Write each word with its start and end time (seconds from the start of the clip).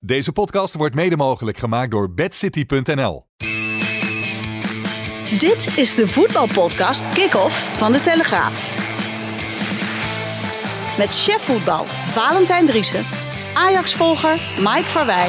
Deze 0.00 0.32
podcast 0.32 0.74
wordt 0.74 0.94
mede 0.94 1.16
mogelijk 1.16 1.58
gemaakt 1.58 1.90
door 1.90 2.12
bedcity.nl. 2.12 3.26
Dit 5.38 5.76
is 5.76 5.94
de 5.94 6.08
voetbalpodcast 6.08 7.08
Kick-Off 7.08 7.78
van 7.78 7.92
De 7.92 8.00
Telegraaf. 8.00 8.76
Met 10.98 11.24
chef 11.24 11.42
voetbal 11.42 11.84
Valentijn 11.84 12.66
Driessen, 12.66 13.04
Ajax-volger 13.54 14.40
Mike 14.56 14.88
Verwij 14.88 15.26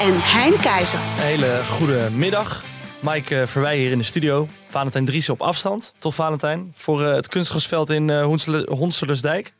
en 0.00 0.14
Hein 0.20 0.60
Keizer. 0.60 0.98
Een 0.98 1.24
hele 1.24 1.60
goede 1.70 2.08
middag. 2.16 2.64
Mike 3.00 3.34
uh, 3.34 3.46
Verwij 3.46 3.78
hier 3.78 3.90
in 3.90 3.98
de 3.98 4.04
studio. 4.04 4.46
Valentijn 4.68 5.04
Driessen 5.04 5.34
op 5.34 5.40
afstand. 5.42 5.94
Toch 5.98 6.14
Valentijn? 6.14 6.72
Voor 6.76 7.02
uh, 7.02 7.14
het 7.14 7.28
kunstgrasveld 7.28 7.90
in 7.90 8.08
uh, 8.08 8.26
Honselersdijk. 8.68 9.54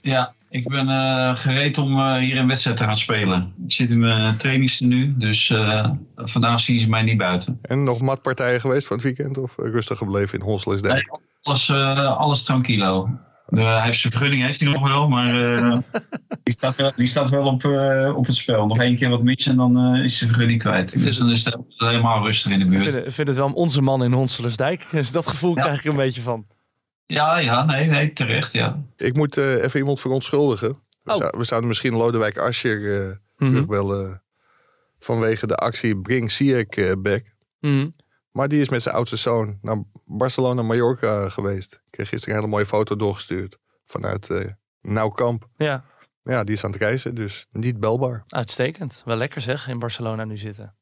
Ja, 0.00 0.34
ik 0.50 0.68
ben 0.68 0.88
gereed 1.36 1.78
om 1.78 2.16
hier 2.16 2.38
een 2.38 2.48
wedstrijd 2.48 2.76
te 2.76 2.84
gaan 2.84 2.96
spelen. 2.96 3.52
Ik 3.66 3.72
zit 3.72 3.90
in 3.90 3.98
mijn 3.98 4.36
trainingstenu, 4.36 5.14
dus 5.16 5.54
vandaag 6.16 6.60
zien 6.60 6.80
ze 6.80 6.88
mij 6.88 7.02
niet 7.02 7.18
buiten. 7.18 7.58
En 7.62 7.84
nog 7.84 8.00
matpartijen 8.00 8.60
geweest 8.60 8.86
van 8.86 8.96
het 8.96 9.04
weekend 9.04 9.38
of 9.38 9.52
rustig 9.56 9.98
gebleven 9.98 10.38
in 10.38 10.44
Honselersdijk? 10.44 10.94
Nee, 10.94 11.20
alles, 11.42 11.70
alles 11.70 12.44
tranquilo. 12.44 13.08
Hij 13.46 13.82
heeft 13.82 14.00
zijn 14.00 14.12
vergunning 14.12 14.42
heeft 14.42 14.60
hij 14.60 14.70
nog 14.70 14.88
wel, 14.88 15.08
maar 15.08 15.34
uh, 15.34 15.78
die, 16.42 16.54
staat 16.54 16.76
wel, 16.76 16.92
die 16.96 17.06
staat 17.06 17.30
wel 17.30 17.46
op, 17.46 17.64
uh, 17.64 18.12
op 18.16 18.26
het 18.26 18.34
spel. 18.34 18.66
Nog 18.66 18.78
één 18.78 18.96
keer 18.96 19.10
wat 19.10 19.22
mis 19.22 19.46
en 19.46 19.56
dan 19.56 19.96
is 19.96 20.18
zijn 20.18 20.30
vergunning 20.30 20.60
kwijt. 20.60 21.02
Dus 21.02 21.18
dan 21.18 21.30
is 21.30 21.44
het 21.44 21.56
helemaal 21.76 22.24
rustig 22.24 22.52
in 22.52 22.58
de 22.58 22.66
buurt. 22.66 22.84
Ik 22.84 22.92
vind, 22.92 23.14
vind 23.14 23.28
het 23.28 23.36
wel 23.36 23.52
onze 23.52 23.82
man 23.82 24.04
in 24.04 24.12
Honselersdijk. 24.12 24.86
Dus 24.92 25.10
dat 25.10 25.26
gevoel 25.26 25.56
ja. 25.56 25.62
krijg 25.62 25.78
ik 25.78 25.84
een 25.84 25.96
beetje 25.96 26.20
van. 26.20 26.46
Ja, 27.06 27.38
ja, 27.38 27.64
nee, 27.64 27.86
nee 27.86 28.12
terecht, 28.12 28.52
ja. 28.52 28.82
Ik 28.96 29.14
moet 29.14 29.36
even 29.36 29.80
iemand 29.80 30.00
verontschuldigen. 30.00 30.78
Oh. 31.04 31.28
We, 31.30 31.44
zouden 31.44 31.68
misschien 31.68 31.96
Lodewijk 31.96 32.38
Asscher 32.38 32.80
mm 32.80 33.18
-hmm. 33.36 33.52
terugbellen 33.52 34.22
vanwege 34.98 35.46
de 35.46 35.56
actie 35.56 36.00
Bring 36.00 36.30
Sierk 36.30 37.02
back. 37.02 37.24
Mm 37.60 37.70
-hmm. 37.70 37.94
Maar 38.30 38.48
die 38.48 38.60
is 38.60 38.68
met 38.68 38.82
zijn 38.82 38.94
oudste 38.94 39.16
zoon 39.16 39.58
naar 39.62 39.82
Barcelona-Mallorca 40.04 41.28
geweest. 41.28 41.72
Ik 41.72 41.80
kreeg 41.90 42.08
gisteren 42.08 42.34
een 42.34 42.40
hele 42.40 42.52
mooie 42.52 42.66
foto 42.66 42.96
doorgestuurd 42.96 43.58
vanuit 43.84 44.28
uh, 44.28 44.44
Nauwkamp. 44.80 45.48
Ja. 45.56 45.84
Ja, 46.22 46.44
die 46.44 46.54
is 46.54 46.64
aan 46.64 46.70
het 46.70 46.80
reizen, 46.80 47.14
dus 47.14 47.46
niet 47.52 47.80
belbaar. 47.80 48.24
Uitstekend. 48.28 49.02
Wel 49.04 49.16
lekker 49.16 49.40
zeg, 49.40 49.68
in 49.68 49.78
Barcelona 49.78 50.24
nu 50.24 50.36
zitten. 50.36 50.74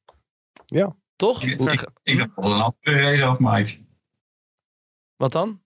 Ja. 0.67 0.97
Toch? 1.17 1.43
Ik, 1.43 1.61
ik, 1.61 1.91
ik 2.03 2.19
heb 2.19 2.31
wel 2.35 2.53
een 2.53 2.61
andere 2.61 2.97
reden 2.97 3.31
op, 3.31 3.39
Mike. 3.39 3.79
Wat 5.17 5.33
dan? 5.33 5.61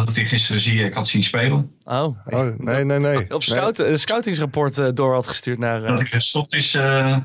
Dat 0.00 0.16
hij 0.16 0.26
gisteren 0.26 0.60
zie 0.60 0.84
ik 0.84 0.94
had 0.94 1.08
zien 1.08 1.22
spelen. 1.22 1.76
Oh. 1.84 2.16
oh 2.24 2.58
nee, 2.58 2.84
nee, 2.84 2.98
nee. 2.98 3.34
Op 3.34 3.42
scout, 3.42 3.78
nee. 3.78 3.86
een 3.86 3.98
scoutingsrapport 3.98 4.78
uh, 4.78 4.88
door 4.94 5.14
had 5.14 5.26
gestuurd 5.26 5.58
naar... 5.58 5.82
Uh... 5.82 5.88
Dat 5.88 5.98
hij 5.98 6.06
gestopt 6.06 6.54
is 6.54 6.74
uh, 6.74 7.16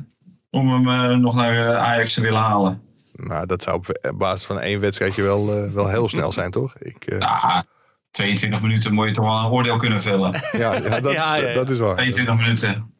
om 0.50 0.88
hem 0.88 1.22
nog 1.22 1.36
naar 1.36 1.76
Ajax 1.78 2.14
te 2.14 2.22
willen 2.22 2.40
halen. 2.40 2.82
Nou, 3.14 3.46
dat 3.46 3.64
zou 3.64 3.78
op 3.78 4.14
basis 4.18 4.46
van 4.46 4.60
één 4.60 4.80
wedstrijdje 4.80 5.24
wel, 5.24 5.66
uh, 5.66 5.74
wel 5.74 5.88
heel 5.88 6.10
snel 6.10 6.32
zijn, 6.32 6.52
toch? 6.52 6.76
Ik, 6.80 7.12
uh... 7.12 7.20
ja, 7.20 7.66
22 8.12 8.62
minuten 8.62 8.94
moet 8.94 9.08
je 9.08 9.14
toch 9.14 9.26
wel 9.26 9.38
een 9.38 9.52
oordeel 9.52 9.78
kunnen 9.78 10.02
vellen. 10.02 10.32
ja, 10.52 10.74
ja, 10.74 11.00
dat, 11.00 11.14
ja, 11.22 11.36
ja, 11.36 11.54
dat 11.54 11.70
is 11.70 11.78
waar. 11.78 11.96
22 11.96 12.36
minuten. 12.36 12.94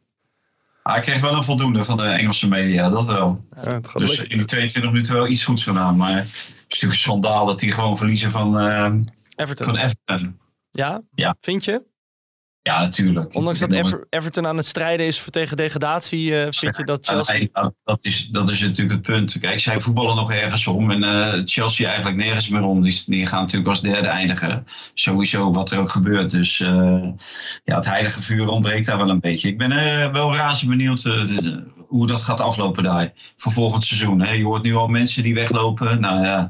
Ah, 0.82 0.96
ik 0.96 1.02
kreeg 1.02 1.20
wel 1.20 1.36
een 1.36 1.44
voldoende 1.44 1.84
van 1.84 1.96
de 1.96 2.02
Engelse 2.02 2.48
media, 2.48 2.90
dat 2.90 3.04
wel. 3.04 3.44
dus 3.94 4.18
in 4.18 4.36
die 4.36 4.46
22 4.46 4.92
minuten 4.92 5.14
wel 5.14 5.28
iets 5.28 5.44
goeds 5.44 5.64
gedaan. 5.64 5.96
Maar 5.96 6.16
het 6.16 6.26
is 6.26 6.54
natuurlijk 6.68 6.92
een 6.92 6.98
schandaal 6.98 7.46
dat 7.46 7.58
die 7.58 7.72
gewoon 7.72 7.96
verliezen 7.96 8.30
van, 8.30 8.66
uh, 8.68 8.92
Everton. 9.38 9.66
van 9.66 9.76
Everton. 9.76 10.38
Ja? 10.70 11.02
ja? 11.14 11.36
Vind 11.40 11.64
je? 11.64 11.82
Ja, 12.62 12.80
natuurlijk. 12.80 13.34
Ondanks 13.34 13.60
dat 13.60 13.72
Ever 13.72 14.06
Everton 14.10 14.46
aan 14.46 14.56
het 14.56 14.66
strijden 14.66 15.06
is 15.06 15.24
tegen 15.30 15.56
degradatie, 15.56 16.30
uh, 16.30 16.46
vind 16.48 16.76
je 16.76 16.84
dat 16.84 17.06
Chelsea... 17.06 17.34
Ja, 17.34 17.40
nee, 17.62 17.70
dat, 17.84 18.04
is, 18.04 18.26
dat 18.26 18.50
is 18.50 18.60
natuurlijk 18.60 18.92
het 18.92 19.02
punt. 19.02 19.38
Kijk, 19.38 19.60
zij 19.60 19.80
voetballen 19.80 20.16
nog 20.16 20.32
ergens 20.32 20.66
om 20.66 20.90
en 20.90 21.02
uh, 21.02 21.42
Chelsea 21.44 21.86
eigenlijk 21.86 22.16
nergens 22.16 22.48
meer 22.48 22.62
om. 22.62 22.82
Die, 22.82 23.02
die 23.06 23.26
gaan 23.26 23.40
natuurlijk 23.40 23.68
als 23.68 23.80
derde 23.80 24.08
eindigen. 24.08 24.66
Sowieso 24.94 25.52
wat 25.52 25.70
er 25.70 25.78
ook 25.78 25.90
gebeurt. 25.90 26.30
Dus 26.30 26.60
uh, 26.60 27.08
ja, 27.64 27.76
het 27.76 27.86
heilige 27.86 28.22
vuur 28.22 28.48
ontbreekt 28.48 28.86
daar 28.86 28.98
wel 28.98 29.10
een 29.10 29.20
beetje. 29.20 29.48
Ik 29.48 29.58
ben 29.58 29.70
wel 30.12 30.34
razend 30.34 30.70
benieuwd 30.70 31.02
hoe 31.88 32.06
dat 32.06 32.22
gaat 32.22 32.40
aflopen 32.40 32.82
daar 32.82 33.12
voor 33.36 33.52
volgend 33.52 33.84
seizoen. 33.84 34.20
Hè. 34.20 34.32
Je 34.32 34.44
hoort 34.44 34.62
nu 34.62 34.74
al 34.74 34.88
mensen 34.88 35.22
die 35.22 35.34
weglopen. 35.34 36.00
Nou 36.00 36.24
ja, 36.24 36.48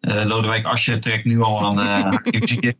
Lodewijk 0.00 0.66
Asje 0.66 0.98
trekt 0.98 1.24
nu 1.24 1.40
al 1.40 1.60
aan 1.60 2.18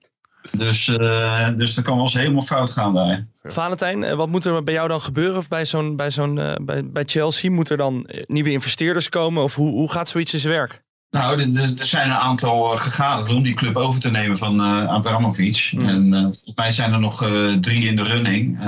Dus, 0.51 0.87
uh, 0.87 1.49
dus 1.57 1.75
dat 1.75 1.85
kan 1.85 1.95
wel 1.95 2.05
eens 2.05 2.15
helemaal 2.15 2.43
fout 2.43 2.71
gaan 2.71 2.95
daar. 2.95 3.27
Valentijn, 3.43 4.17
wat 4.17 4.29
moet 4.29 4.45
er 4.45 4.65
bij 4.65 4.75
jou 4.75 4.89
dan 4.89 5.01
gebeuren 5.01 5.45
bij, 5.49 5.65
zo'n, 5.65 5.97
bij, 5.97 6.11
zo'n, 6.11 6.37
uh, 6.37 6.55
bij, 6.61 6.91
bij 6.91 7.03
Chelsea? 7.07 7.51
Moet 7.51 7.71
er 7.71 7.77
dan 7.77 8.09
nieuwe 8.27 8.51
investeerders 8.51 9.09
komen? 9.09 9.43
Of 9.43 9.55
hoe, 9.55 9.71
hoe 9.71 9.91
gaat 9.91 10.09
zoiets 10.09 10.33
in 10.33 10.41
zijn 10.41 10.53
werk? 10.53 10.85
Nou, 11.11 11.41
er, 11.41 11.49
er 11.79 11.87
zijn 11.87 12.11
een 12.11 12.17
aantal 12.17 12.77
gegadigd 12.77 13.31
om 13.31 13.43
die 13.43 13.55
club 13.55 13.77
over 13.77 14.01
te 14.01 14.11
nemen 14.11 14.37
van 14.37 14.61
uh, 14.61 14.89
Abramovic. 14.89 15.71
Mm. 15.75 15.89
En 15.89 16.11
volgens 16.11 16.53
mij 16.55 16.71
zijn 16.71 16.93
er 16.93 17.01
nog 17.01 17.31
drie 17.61 17.89
in 17.89 17.97
de 17.97 18.03
running 18.03 18.59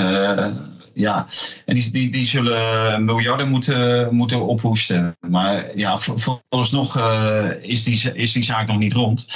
ja, 0.94 1.26
en 1.64 1.74
die, 1.74 1.90
die, 1.90 2.10
die 2.10 2.26
zullen 2.26 3.04
miljarden 3.04 3.48
moeten, 3.48 4.14
moeten 4.14 4.46
ophoesten. 4.46 5.16
Maar 5.20 5.76
ja, 5.76 5.98
vooralsnog 5.98 6.96
uh, 6.96 7.48
is, 7.60 7.84
die, 7.84 8.14
is 8.14 8.32
die 8.32 8.42
zaak 8.42 8.66
nog 8.66 8.78
niet 8.78 8.92
rond. 8.92 9.26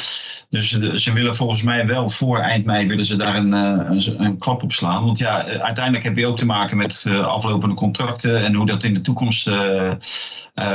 Dus 0.48 0.70
de, 0.70 1.00
ze 1.00 1.12
willen 1.12 1.36
volgens 1.36 1.62
mij 1.62 1.86
wel 1.86 2.08
voor 2.08 2.38
eind 2.38 2.64
mei 2.64 2.86
willen 2.86 3.06
ze 3.06 3.16
daar 3.16 3.36
een, 3.36 3.52
een, 3.52 4.24
een, 4.24 4.38
klap 4.38 4.62
op 4.62 4.72
slaan. 4.72 5.04
Want 5.04 5.18
ja, 5.18 5.44
uiteindelijk 5.44 6.04
heb 6.04 6.16
je 6.16 6.26
ook 6.26 6.36
te 6.36 6.46
maken 6.46 6.76
met 6.76 7.04
aflopende 7.22 7.74
contracten 7.74 8.44
en 8.44 8.54
hoe 8.54 8.66
dat 8.66 8.84
in 8.84 8.94
de 8.94 9.00
toekomst 9.00 9.46
uh, 9.48 9.96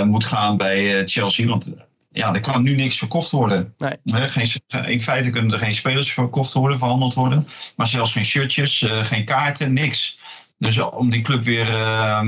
moet 0.03 0.25
gaan 0.25 0.57
bij 0.57 1.01
Chelsea. 1.05 1.47
Want 1.47 1.71
ja, 2.11 2.33
er 2.33 2.39
kan 2.39 2.63
nu 2.63 2.75
niks 2.75 2.97
verkocht 2.97 3.31
worden. 3.31 3.73
Nee. 3.77 3.97
Geen, 4.03 4.47
in 4.87 5.01
feite 5.01 5.29
kunnen 5.29 5.53
er 5.53 5.59
geen 5.59 5.73
spelers 5.73 6.13
verkocht 6.13 6.53
worden, 6.53 6.77
verhandeld 6.77 7.13
worden. 7.13 7.47
Maar 7.75 7.87
zelfs 7.87 8.11
geen 8.11 8.25
shirtjes, 8.25 8.85
geen 8.87 9.25
kaarten, 9.25 9.73
niks. 9.73 10.19
Dus 10.57 10.79
om 10.79 11.09
die 11.09 11.21
club 11.21 11.43
weer 11.43 11.69
uh, 11.69 12.21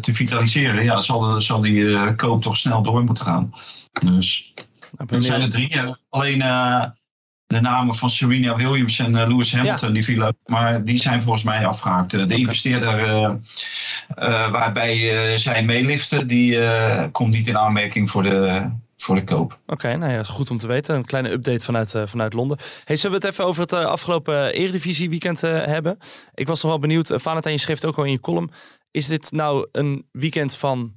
te 0.00 0.14
vitaliseren, 0.14 0.84
ja, 0.84 1.00
zal, 1.00 1.40
zal 1.40 1.60
die 1.60 1.78
uh, 1.78 2.08
koop 2.16 2.42
toch 2.42 2.56
snel 2.56 2.82
door 2.82 3.04
moeten 3.04 3.24
gaan. 3.24 3.54
Dus 4.04 4.54
er 5.08 5.22
zijn 5.22 5.42
er 5.42 5.50
drie. 5.50 5.70
Alleen 6.08 6.38
uh, 6.38 6.84
de 7.46 7.60
namen 7.60 7.94
van 7.94 8.10
Serena 8.10 8.56
Williams 8.56 8.98
en 8.98 9.12
Lewis 9.12 9.54
Hamilton, 9.54 9.88
ja. 9.88 9.94
die 9.94 10.04
vielen 10.04 10.36
Maar 10.46 10.84
die 10.84 10.98
zijn 10.98 11.22
volgens 11.22 11.44
mij 11.44 11.66
afgehaakt. 11.66 12.10
De 12.10 12.24
okay. 12.24 12.36
investeerder 12.36 13.38
waarbij 14.50 15.36
zij 15.38 15.64
meeliften, 15.64 16.26
die 16.26 16.58
komt 17.10 17.30
niet 17.30 17.48
in 17.48 17.58
aanmerking 17.58 18.10
voor 18.10 18.22
de, 18.22 18.70
voor 19.02 19.14
de 19.14 19.24
koop. 19.24 19.52
Oké, 19.52 19.72
okay, 19.72 19.94
nou 19.94 20.12
ja, 20.12 20.22
goed 20.22 20.50
om 20.50 20.58
te 20.58 20.66
weten. 20.66 20.94
Een 20.94 21.04
kleine 21.04 21.30
update 21.30 21.64
vanuit, 21.64 21.94
uh, 21.94 22.02
vanuit 22.06 22.32
Londen. 22.32 22.58
Hey, 22.84 22.96
zullen 22.96 23.20
we 23.20 23.26
het 23.26 23.34
even 23.34 23.46
over 23.46 23.62
het 23.62 23.72
uh, 23.72 23.84
afgelopen 23.84 24.52
Eredivisie 24.52 25.10
weekend 25.10 25.42
uh, 25.42 25.64
hebben? 25.64 25.98
Ik 26.34 26.46
was 26.46 26.62
nog 26.62 26.70
wel 26.70 26.80
benieuwd. 26.80 27.12
Valentijn, 27.14 27.54
je 27.54 27.60
schreef 27.60 27.84
ook 27.84 27.98
al 27.98 28.04
in 28.04 28.10
je 28.10 28.20
column. 28.20 28.50
Is 28.90 29.06
dit 29.06 29.32
nou 29.32 29.68
een 29.72 30.06
weekend 30.12 30.56
van 30.56 30.92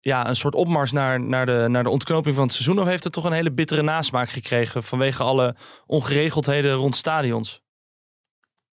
ja, 0.00 0.28
een 0.28 0.36
soort 0.36 0.54
opmars 0.54 0.92
naar, 0.92 1.20
naar, 1.20 1.46
de, 1.46 1.66
naar 1.68 1.82
de 1.82 1.90
ontknoping 1.90 2.34
van 2.34 2.44
het 2.44 2.52
seizoen? 2.52 2.80
Of 2.80 2.86
heeft 2.86 3.04
het 3.04 3.12
toch 3.12 3.24
een 3.24 3.32
hele 3.32 3.52
bittere 3.52 3.82
nasmaak 3.82 4.30
gekregen 4.30 4.84
vanwege 4.84 5.22
alle 5.22 5.56
ongeregeldheden 5.86 6.72
rond 6.74 6.96
stadions? 6.96 7.60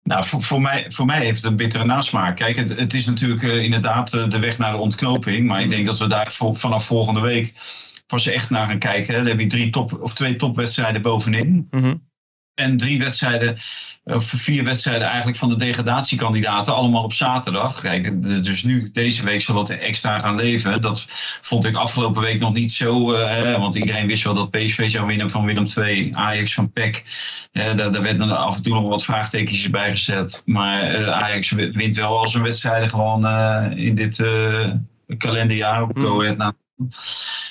Nou, 0.03 0.25
voor, 0.25 0.41
voor, 0.41 0.61
mij, 0.61 0.85
voor 0.87 1.05
mij 1.05 1.19
heeft 1.19 1.41
het 1.41 1.51
een 1.51 1.57
bittere 1.57 1.85
nasmaak. 1.85 2.35
Kijk, 2.35 2.55
het, 2.55 2.77
het 2.77 2.93
is 2.93 3.05
natuurlijk 3.05 3.41
inderdaad 3.41 4.11
de 4.11 4.39
weg 4.39 4.57
naar 4.57 4.71
de 4.71 4.77
ontknoping. 4.77 5.47
Maar 5.47 5.61
ik 5.61 5.69
denk 5.69 5.85
dat 5.85 5.99
we 5.99 6.07
daar 6.07 6.31
vanaf 6.31 6.85
volgende 6.85 7.21
week 7.21 7.53
pas 8.05 8.27
echt 8.27 8.49
naar 8.49 8.67
gaan 8.67 8.79
kijken. 8.79 9.13
Dan 9.13 9.25
heb 9.25 9.39
je 9.39 9.47
drie 9.47 9.69
top, 9.69 10.01
of 10.01 10.13
twee 10.13 10.35
topwedstrijden 10.35 11.01
bovenin. 11.01 11.67
Mm 11.69 11.81
-hmm. 11.81 12.11
En 12.53 12.77
drie 12.77 12.99
wedstrijden, 12.99 13.57
of 14.03 14.25
vier 14.25 14.63
wedstrijden 14.63 15.07
eigenlijk 15.07 15.37
van 15.37 15.49
de 15.49 15.55
degradatiekandidaten, 15.55 16.75
allemaal 16.75 17.03
op 17.03 17.13
zaterdag. 17.13 17.81
Kijk, 17.81 18.23
dus 18.43 18.63
nu, 18.63 18.91
deze 18.91 19.23
week 19.23 19.41
zal 19.41 19.55
dat 19.55 19.69
extra 19.69 20.19
gaan 20.19 20.35
leven. 20.35 20.81
Dat 20.81 21.07
vond 21.41 21.65
ik 21.65 21.75
afgelopen 21.75 22.21
week 22.21 22.39
nog 22.39 22.53
niet 22.53 22.71
zo, 22.71 23.13
uh, 23.13 23.57
want 23.57 23.75
iedereen 23.75 24.07
wist 24.07 24.23
wel 24.23 24.33
dat 24.33 24.51
PSV 24.51 24.89
zou 24.89 25.05
winnen 25.05 25.29
van 25.29 25.45
Willem 25.45 25.65
II, 25.77 26.13
Ajax 26.13 26.53
van 26.53 26.71
PEC. 26.71 27.03
Daar, 27.51 27.75
daar 27.75 28.01
werden 28.01 28.37
af 28.37 28.57
en 28.57 28.63
toe 28.63 28.73
nog 28.73 28.89
wat 28.89 29.05
vraagtekens 29.05 29.69
bij 29.69 29.91
gezet. 29.91 30.41
Maar 30.45 30.99
uh, 30.99 31.07
Ajax 31.07 31.51
wint 31.51 31.95
wel 31.95 32.17
al 32.17 32.29
zijn 32.29 32.43
wedstrijden 32.43 32.89
gewoon 32.89 33.25
in 33.71 33.95
dit 33.95 34.23
kalenderjaar 35.17 35.81
op 35.81 35.95
mm. 35.95 36.03
Go 36.03 36.21
Ahead. 36.21 36.53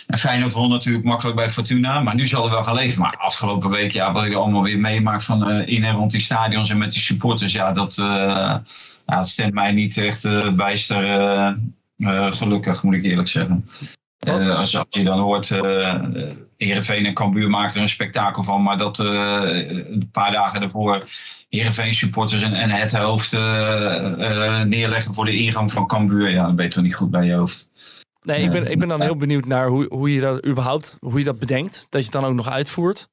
En 0.07 0.19
Feyenoord 0.19 0.53
won 0.53 0.69
natuurlijk 0.69 1.05
makkelijk 1.05 1.37
bij 1.37 1.51
Fortuna. 1.51 2.01
Maar 2.01 2.15
nu 2.15 2.27
zal 2.27 2.45
er 2.45 2.51
wel 2.51 2.65
gaan 2.65 2.75
leven. 2.75 3.01
Maar 3.01 3.17
afgelopen 3.17 3.71
week, 3.71 3.93
ja, 3.93 4.13
wat 4.13 4.25
ik 4.25 4.35
allemaal 4.35 4.63
weer 4.63 4.81
meemaak 4.81 5.23
van 5.23 5.51
uh, 5.51 5.69
in 5.69 5.85
en 5.85 5.95
rond 5.95 6.13
die 6.13 6.21
stadions 6.21 6.71
en 6.71 6.79
met 6.79 6.93
die 6.93 7.01
supporters. 7.01 7.53
Ja, 7.53 7.73
dat, 7.73 7.97
uh, 7.97 8.07
ja, 8.07 8.63
dat 9.07 9.29
stemt 9.29 9.55
mij 9.55 9.73
niet 9.73 9.99
echt 9.99 10.25
uh, 10.25 10.53
bijster 10.53 11.03
gelukkig, 12.29 12.83
moet 12.83 12.95
ik 12.95 13.03
eerlijk 13.03 13.29
zeggen. 13.29 13.69
als, 14.27 14.77
als 14.77 14.87
je 14.89 15.05
dan 15.05 15.19
hoort, 15.19 15.51
uh, 15.51 16.03
Heerenveen 16.57 17.07
en 17.07 17.15
Cambuur 17.15 17.51
maken 17.51 17.75
er 17.75 17.81
een 17.81 17.89
spektakel 17.89 18.43
van. 18.43 18.63
Maar 18.63 18.79
dat 18.79 18.99
een 18.99 20.09
paar 20.13 20.33
dagen 20.33 20.61
daarvoor 20.61 21.05
Heerenveen 21.49 21.95
supporters 21.95 22.43
en, 22.43 22.55
en 22.55 22.71
het 22.71 22.97
hoofd 22.97 23.33
neerleggen 24.67 25.15
voor 25.15 25.25
de 25.25 25.37
ingang 25.37 25.73
van 25.73 25.87
Cambuur. 25.87 26.31
Ja, 26.31 26.47
dat 26.47 26.57
ben 26.57 26.65
je 26.65 26.71
toch 26.71 26.83
niet 26.83 26.95
goed 26.95 27.11
bij 27.11 27.27
je 27.27 27.35
hoofd. 27.35 27.71
Nee, 28.23 28.45
ik 28.45 28.51
ben, 28.51 28.67
ik 28.67 28.79
ben 28.79 28.89
dan 28.89 29.03
heel 29.03 29.17
benieuwd 29.17 29.45
naar 29.45 29.69
hoe, 29.69 29.87
hoe 29.89 30.13
je 30.13 30.21
dat 30.21 30.47
überhaupt, 30.47 30.97
hoe 31.01 31.19
je 31.19 31.25
dat 31.25 31.39
bedenkt. 31.39 31.87
Dat 31.91 32.01
je 32.01 32.11
het 32.11 32.21
dan 32.21 32.25
ook 32.25 32.35
nog 32.35 32.49
uitvoert. 32.49 33.09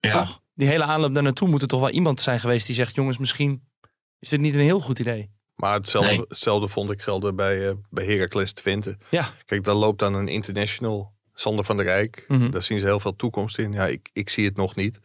Ja. 0.00 0.12
Toch? 0.12 0.40
Die 0.54 0.68
hele 0.68 0.84
aanloop 0.84 1.14
daar 1.14 1.22
naartoe 1.22 1.48
moet 1.48 1.62
er 1.62 1.68
toch 1.68 1.80
wel 1.80 1.90
iemand 1.90 2.20
zijn 2.20 2.40
geweest 2.40 2.66
die 2.66 2.74
zegt, 2.74 2.94
jongens, 2.94 3.18
misschien 3.18 3.68
is 4.18 4.28
dit 4.28 4.40
niet 4.40 4.54
een 4.54 4.60
heel 4.60 4.80
goed 4.80 4.98
idee. 4.98 5.30
Maar 5.54 5.74
hetzelfde, 5.74 6.24
hetzelfde 6.28 6.68
vond 6.68 6.90
ik 6.90 7.02
gelden 7.02 7.36
bij, 7.36 7.68
uh, 7.68 7.72
bij 7.90 8.04
Heracles 8.04 8.52
Twente. 8.52 8.98
Ja. 9.10 9.28
Kijk, 9.44 9.64
daar 9.64 9.74
loopt 9.74 9.98
dan 9.98 10.14
een 10.14 10.28
international, 10.28 11.14
Sander 11.34 11.64
van 11.64 11.76
der 11.76 11.84
Rijk. 11.84 12.24
Mhm. 12.28 12.50
Daar 12.50 12.62
zien 12.62 12.78
ze 12.80 12.86
heel 12.86 13.00
veel 13.00 13.16
toekomst 13.16 13.58
in. 13.58 13.72
Ja, 13.72 13.86
ik, 13.86 14.10
ik 14.12 14.30
zie 14.30 14.44
het 14.44 14.56
nog 14.56 14.76
niet 14.76 15.00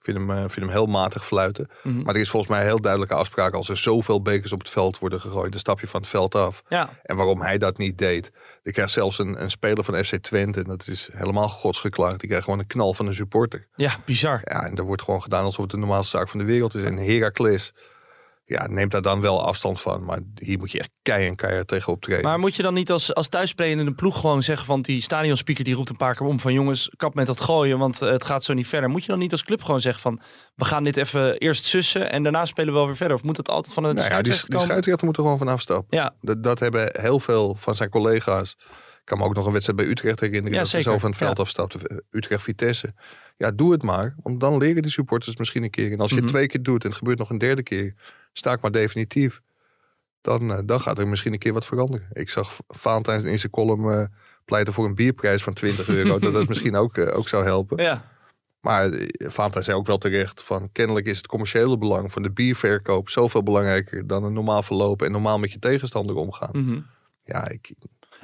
vind 0.00 0.16
hem, 0.16 0.30
uh, 0.30 0.38
vind 0.38 0.54
hem 0.54 0.68
heel 0.68 0.86
matig 0.86 1.26
fluiten. 1.26 1.68
Mhm. 1.82 2.02
Maar 2.02 2.14
er 2.14 2.20
is 2.20 2.30
volgens 2.30 2.52
mij 2.52 2.60
een 2.60 2.66
heel 2.66 2.80
duidelijke 2.80 3.14
afspraak. 3.14 3.54
Als 3.54 3.68
er 3.68 3.76
zoveel 3.76 4.22
bekers 4.22 4.52
op 4.52 4.58
het 4.58 4.68
veld 4.68 4.98
worden 4.98 5.20
gegooid, 5.20 5.50
dan 5.50 5.60
stap 5.60 5.80
je 5.80 5.88
van 5.88 6.00
het 6.00 6.10
veld 6.10 6.34
af. 6.34 6.62
Ja. 6.68 6.88
En 7.02 7.16
waarom 7.16 7.42
hij 7.42 7.58
dat 7.58 7.78
niet 7.78 7.98
deed. 7.98 8.32
Ik 8.62 8.72
krijg 8.72 8.90
zelfs 8.90 9.18
een, 9.18 9.42
een 9.42 9.50
speler 9.50 9.84
van 9.84 10.04
FC 10.04 10.16
Twente. 10.16 10.58
En 10.58 10.64
dat 10.64 10.86
is 10.86 11.08
helemaal 11.12 11.48
godsgeklaagd. 11.48 12.18
Die 12.18 12.28
krijgt 12.28 12.44
gewoon 12.44 12.60
een 12.60 12.66
knal 12.66 12.94
van 12.94 13.06
een 13.06 13.14
supporter. 13.14 13.66
Ja, 13.74 13.96
bizar. 14.04 14.40
Ja, 14.44 14.64
en 14.64 14.76
er 14.76 14.84
wordt 14.84 15.02
gewoon 15.02 15.22
gedaan 15.22 15.44
alsof 15.44 15.62
het 15.62 15.70
de 15.70 15.76
normaalste 15.76 16.16
zaak 16.16 16.28
van 16.28 16.38
de 16.38 16.44
wereld 16.44 16.74
is. 16.74 16.82
En 16.82 16.96
Heracles 16.96 17.72
ja, 18.50 18.66
neemt 18.66 18.90
daar 18.90 19.02
dan 19.02 19.20
wel 19.20 19.46
afstand 19.46 19.80
van. 19.80 20.04
Maar 20.04 20.20
hier 20.34 20.58
moet 20.58 20.70
je 20.70 20.78
echt 20.78 20.90
kei 21.02 21.26
en 21.26 21.36
keihard 21.36 21.68
tegen 21.68 21.92
optreden. 21.92 22.24
Maar 22.24 22.38
moet 22.38 22.54
je 22.54 22.62
dan 22.62 22.74
niet 22.74 22.90
als, 22.90 23.14
als 23.14 23.28
thuisspeler 23.28 23.78
in 23.78 23.84
de 23.84 23.94
ploeg 23.94 24.20
gewoon 24.20 24.42
zeggen... 24.42 24.66
van 24.66 24.82
die 24.82 25.02
stadionspeaker 25.02 25.64
die 25.64 25.74
roept 25.74 25.88
een 25.88 25.96
paar 25.96 26.14
keer 26.14 26.26
om 26.26 26.40
van... 26.40 26.52
jongens, 26.52 26.90
kap 26.96 27.14
met 27.14 27.26
dat 27.26 27.40
gooien, 27.40 27.78
want 27.78 28.02
eh, 28.02 28.10
het 28.10 28.24
gaat 28.24 28.44
zo 28.44 28.52
niet 28.52 28.66
verder. 28.66 28.90
Moet 28.90 29.04
je 29.04 29.10
dan 29.10 29.18
niet 29.18 29.32
als 29.32 29.44
club 29.44 29.62
gewoon 29.62 29.80
zeggen 29.80 30.02
van... 30.02 30.20
we 30.54 30.64
gaan 30.64 30.84
dit 30.84 30.96
even 30.96 31.38
eerst 31.38 31.64
sussen 31.64 32.10
en 32.10 32.22
daarna 32.22 32.44
spelen 32.44 32.72
we 32.72 32.78
wel 32.78 32.86
weer 32.86 32.96
verder? 32.96 33.16
Of 33.16 33.22
moet 33.22 33.36
het 33.36 33.50
altijd 33.50 33.74
van 33.74 33.84
het 33.84 33.96
nou 33.96 34.08
ja, 34.08 34.22
die, 34.22 34.32
die 34.46 34.58
scheidsrechter 34.60 35.06
moet 35.06 35.16
er 35.16 35.22
gewoon 35.22 35.38
van 35.38 35.48
afstappen. 35.48 35.98
Ja. 35.98 36.14
Dat, 36.20 36.42
dat 36.42 36.58
hebben 36.58 37.00
heel 37.00 37.20
veel 37.20 37.56
van 37.58 37.76
zijn 37.76 37.90
collega's... 37.90 38.56
Ik 39.10 39.16
kan 39.16 39.24
me 39.24 39.30
ook 39.30 39.36
nog 39.38 39.46
een 39.46 39.52
wedstrijd 39.52 39.80
bij 39.80 39.88
Utrecht 39.88 40.20
herinneren. 40.20 40.52
Ja, 40.52 40.58
dat 40.58 40.68
zeker. 40.68 40.84
ze 40.84 40.92
zo 40.92 40.98
van 40.98 41.10
het 41.10 41.18
veld 41.18 41.36
ja. 41.36 41.42
afstapte. 41.42 42.02
Utrecht-Vitesse. 42.10 42.94
Ja, 43.36 43.50
doe 43.50 43.72
het 43.72 43.82
maar. 43.82 44.14
Want 44.22 44.40
dan 44.40 44.58
leren 44.58 44.82
die 44.82 44.90
supporters 44.90 45.36
misschien 45.36 45.62
een 45.62 45.70
keer. 45.70 45.92
En 45.92 45.98
als 45.98 46.08
je 46.10 46.14
het 46.14 46.24
mhm. 46.24 46.32
twee 46.32 46.46
keer 46.46 46.62
doet 46.62 46.82
en 46.82 46.88
het 46.88 46.98
gebeurt 46.98 47.18
nog 47.18 47.30
een 47.30 47.38
derde 47.38 47.62
keer 47.62 47.94
sta 48.32 48.52
ik 48.52 48.60
maar 48.60 48.70
definitief. 48.70 49.40
Dan, 50.20 50.50
uh, 50.50 50.58
dan 50.64 50.80
gaat 50.80 50.98
er 50.98 51.08
misschien 51.08 51.32
een 51.32 51.38
keer 51.38 51.52
wat 51.52 51.66
veranderen. 51.66 52.08
Ik 52.12 52.30
zag 52.30 52.58
Valentijn 52.68 53.24
in 53.24 53.38
zijn 53.38 53.52
column 53.52 53.84
uh, 53.84 54.04
pleiten 54.44 54.72
voor 54.72 54.84
een 54.84 54.94
bierprijs 54.94 55.42
van 55.42 55.52
20 55.52 55.88
euro. 55.88 56.18
dat 56.18 56.32
dat 56.32 56.48
misschien 56.48 56.76
ook, 56.76 56.96
uh, 56.96 57.16
ook 57.16 57.28
zou 57.28 57.44
helpen. 57.44 57.82
Ja. 57.82 58.04
Maar 58.60 58.90
Valentijn 59.12 59.64
zei 59.64 59.76
ook 59.76 59.86
wel 59.86 59.98
terecht 59.98 60.42
van 60.42 60.68
kennelijk 60.72 61.06
is 61.06 61.16
het 61.16 61.26
commerciële 61.26 61.78
belang 61.78 62.12
van 62.12 62.22
de 62.22 62.30
bierverkoop 62.30 63.08
zoveel 63.08 63.42
belangrijker 63.42 64.06
dan 64.06 64.24
een 64.24 64.32
normaal 64.32 64.62
verloop 64.62 65.02
en 65.02 65.12
normaal 65.12 65.38
met 65.38 65.52
je 65.52 65.58
tegenstander 65.58 66.16
omgaan. 66.16 66.50
Mm 66.52 66.66
-hmm. 66.66 66.86
Ja, 67.22 67.48
ik, 67.48 67.72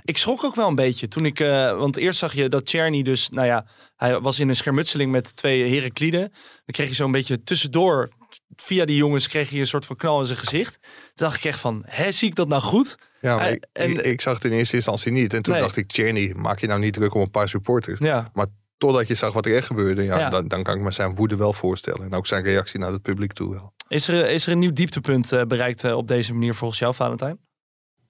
ik 0.04 0.18
schrok 0.18 0.44
ook 0.44 0.54
wel 0.54 0.68
een 0.68 0.74
beetje 0.74 1.08
toen 1.08 1.24
ik, 1.24 1.40
uh, 1.40 1.78
want 1.78 1.96
eerst 1.96 2.18
zag 2.18 2.34
je 2.34 2.48
dat 2.48 2.64
Czerny 2.64 3.02
dus, 3.02 3.28
nou 3.28 3.46
ja, 3.46 3.66
hij 3.96 4.20
was 4.20 4.38
in 4.38 4.48
een 4.48 4.56
schermutseling 4.56 5.12
met 5.12 5.36
twee 5.36 5.74
Herakliden. 5.74 6.20
Dan 6.20 6.64
kreeg 6.66 6.88
je 6.88 6.94
zo'n 6.94 7.12
beetje 7.12 7.42
tussendoor, 7.42 8.08
via 8.56 8.84
die 8.84 8.96
jongens 8.96 9.28
kreeg 9.28 9.50
je 9.50 9.58
een 9.58 9.66
soort 9.66 9.86
van 9.86 9.96
knal 9.96 10.20
in 10.20 10.26
zijn 10.26 10.38
gezicht. 10.38 10.78
Toen 10.82 11.26
dacht 11.26 11.36
ik 11.36 11.44
echt 11.44 11.60
van, 11.60 11.82
hè, 11.86 12.12
zie 12.12 12.28
ik 12.28 12.34
dat 12.34 12.48
nou 12.48 12.62
goed? 12.62 12.96
Ja, 13.20 13.36
maar 13.36 13.50
ik, 13.50 13.66
en, 13.72 14.04
ik, 14.04 14.20
zag 14.20 14.34
het 14.34 14.44
in 14.44 14.52
eerste 14.52 14.76
instantie 14.76 15.12
niet. 15.12 15.34
En 15.34 15.42
toen 15.42 15.58
dacht 15.58 15.76
ik, 15.76 15.88
Czerny, 15.88 16.32
maak 16.36 16.58
je 16.58 16.66
nou 16.66 16.80
niet 16.80 16.92
druk 16.92 17.14
om 17.14 17.20
een 17.20 17.30
paar 17.30 17.48
supporters. 17.48 17.98
Ja. 17.98 18.30
Maar 18.32 18.46
totdat 18.78 19.08
je 19.08 19.14
zag 19.14 19.32
wat 19.32 19.46
er 19.46 19.56
echt 19.56 19.66
gebeurde, 19.66 20.02
ja, 20.02 20.30
Dan, 20.30 20.48
dan, 20.48 20.62
kan 20.62 20.76
ik 20.76 20.82
me 20.82 20.90
zijn 20.90 21.14
woede 21.14 21.36
wel 21.36 21.52
voorstellen. 21.52 22.02
En 22.02 22.12
ook 22.12 22.26
zijn 22.26 22.42
reactie 22.42 22.80
naar 22.80 22.92
het 22.92 23.02
publiek 23.02 23.32
toe 23.32 23.50
wel. 23.50 23.72
Is 23.88 24.08
er, 24.08 24.28
is 24.28 24.46
er 24.46 24.52
een 24.52 24.58
nieuw 24.58 24.72
dieptepunt 24.72 25.32
uh, 25.32 25.42
bereikt 25.42 25.84
uh, 25.84 25.96
op 25.96 26.08
deze 26.08 26.32
manier 26.32 26.54
volgens 26.54 26.78
jou, 26.78 26.94
Valentijn? 26.94 27.38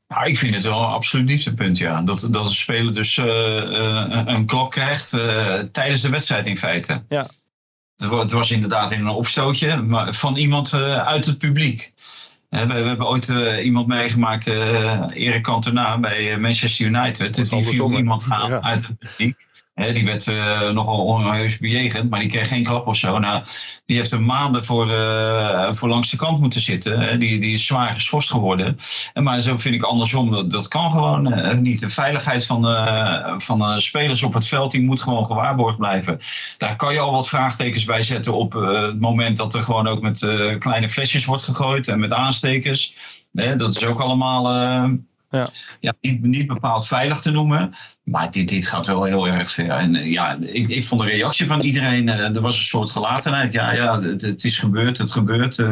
Nou, 0.09 0.29
ik 0.29 0.39
vind 0.39 0.55
het 0.55 0.65
wel 0.65 0.83
een 0.83 0.89
absoluut 0.89 1.27
dieptepunt, 1.27 1.79
ja. 1.79 2.03
Dat, 2.03 2.29
dat 2.31 2.45
een 2.45 2.51
speler 2.51 2.95
dus 2.95 3.17
uh, 3.17 3.27
uh, 3.27 4.23
een 4.25 4.47
klok 4.47 4.71
krijgt 4.71 5.13
uh, 5.13 5.55
tijdens 5.55 6.03
de 6.03 6.09
wedstrijd 6.09 6.47
in 6.47 6.57
feite. 6.57 7.03
Ja. 7.09 7.29
Het, 7.97 8.33
was 8.33 8.51
inderdaad 8.51 8.93
in 8.93 9.01
een 9.01 9.09
opstootje 9.09 9.83
maar 9.83 10.15
van 10.15 10.37
iemand 10.37 10.75
uit 10.75 11.27
het 11.27 11.39
publiek. 11.39 11.93
We, 12.49 12.67
we, 12.67 12.73
hebben 12.73 13.09
ooit 13.09 13.29
iemand 13.63 13.87
meegemaakt, 13.87 14.47
Erik 14.47 15.43
Cantona 15.43 15.99
bij 15.99 16.39
Manchester 16.39 16.87
United. 16.87 17.35
Die 17.35 17.65
viel 17.65 17.93
iemand 17.93 18.25
aan 18.29 18.65
uit 18.65 18.87
het 18.87 18.99
publiek 18.99 19.47
die 19.77 20.05
werd 20.05 20.27
uh, 20.27 20.71
nogal 20.71 21.05
onheus 21.05 21.59
bejegend, 21.59 22.11
maar 22.11 22.21
die 22.21 22.29
kreeg 22.29 22.49
geen 22.49 22.63
klap 22.63 22.87
of 22.87 22.97
zo. 22.97 23.19
Nou, 23.19 23.45
die 23.87 23.97
heeft 23.97 24.13
er 24.13 24.23
maanden 24.23 24.65
voor, 24.65 24.87
uh, 24.87 25.73
voor 25.73 25.89
langs 25.89 26.11
de 26.11 26.17
kant 26.17 26.41
moeten 26.41 26.61
zitten. 26.61 27.21
Die, 27.21 27.39
die 27.39 27.55
is 27.55 27.67
zwaar 27.67 27.93
geschorst 27.93 28.31
geworden. 28.31 28.77
En, 29.13 29.23
maar 29.23 29.41
zo 29.41 29.57
vind 29.57 29.75
ik 29.75 29.83
andersom, 29.83 30.31
dat, 30.31 30.53
dat 30.53 30.69
kan 30.69 30.91
gewoon 30.91 31.33
uh, 31.33 31.55
niet. 31.55 31.81
De 31.81 31.89
veiligheid 31.89 32.47
van, 32.47 32.63
van 33.43 33.81
spelers 33.81 34.23
op 34.23 34.35
het 34.35 34.47
veld 34.47 34.73
die 34.73 34.83
moet 34.83 35.03
gewoon 35.03 35.27
gewaarborgd 35.27 35.79
blijven. 35.79 36.21
Daar 36.59 36.77
kan 36.77 36.93
je 36.93 37.01
al 37.01 37.13
wat 37.13 37.29
vraagtekens 37.29 37.85
bij 37.85 38.03
zetten 38.03 38.35
op 38.35 38.53
het 38.53 39.01
moment 39.01 39.37
dat 39.37 39.55
er 39.55 39.63
gewoon 39.63 39.87
ook 39.87 40.01
met 40.01 40.19
kleine 40.59 40.91
flesjes 40.91 41.25
wordt 41.25 41.43
gegooid 41.43 41.89
en 41.89 42.01
met 42.01 42.13
aanstekers. 42.13 42.97
dat 43.33 43.75
is 43.75 43.85
ook 43.85 44.01
allemaal 44.01 44.45
ja. 45.31 45.49
Ja, 45.81 45.93
niet, 46.01 46.23
niet 46.23 46.47
bepaald 46.47 46.87
veilig 46.87 47.21
te 47.21 47.31
noemen. 47.31 47.75
Maar 48.07 48.31
dit, 48.31 48.49
dit 48.49 48.67
gaat 48.67 48.87
wel 48.87 49.05
heel 49.05 49.29
erg 49.29 49.51
ver. 49.51 49.71
En 49.71 49.97
eh, 49.97 50.11
ja, 50.11 50.39
ik, 50.41 50.69
ik 50.69 50.85
vond 50.85 51.01
de 51.01 51.07
reactie 51.07 51.47
van 51.47 51.61
iedereen, 51.61 52.07
uh, 52.07 52.37
er 52.37 52.41
was 52.41 52.57
een 52.57 52.65
soort 52.65 52.91
gelatenheid. 52.91 53.53
Ja, 53.53 53.73
ja 53.73 54.01
het, 54.01 54.23
het 54.23 54.45
is 54.45 54.59
gebeurd, 54.59 54.99
het 54.99 55.13
gebeurt. 55.13 55.59
Uh, 55.59 55.69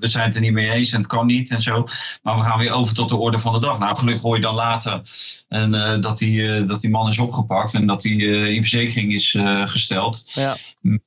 we 0.00 0.06
zijn 0.06 0.24
het 0.24 0.34
er 0.34 0.40
niet 0.40 0.52
mee 0.52 0.70
eens 0.70 0.92
en 0.92 0.98
het 0.98 1.06
kan 1.06 1.26
niet 1.26 1.50
en 1.50 1.60
zo. 1.60 1.86
Maar 2.22 2.36
we 2.36 2.42
gaan 2.42 2.58
weer 2.58 2.72
over 2.72 2.94
tot 2.94 3.08
de 3.08 3.16
orde 3.16 3.38
van 3.38 3.52
de 3.52 3.60
dag. 3.60 3.78
Nou, 3.78 3.96
gelukkig 3.96 4.22
hoor 4.22 4.36
je 4.36 4.42
dan 4.42 4.54
later 4.54 5.02
en, 5.48 6.00
dat, 6.00 6.18
die, 6.18 6.66
dat 6.66 6.80
die 6.80 6.90
man 6.90 7.08
is 7.08 7.18
opgepakt 7.18 7.74
en 7.74 7.86
dat 7.86 8.02
die 8.02 8.26
in 8.54 8.60
verzekering 8.60 9.12
is 9.12 9.38
gesteld. 9.64 10.24
Ja. 10.32 10.56
Met, 10.80 11.00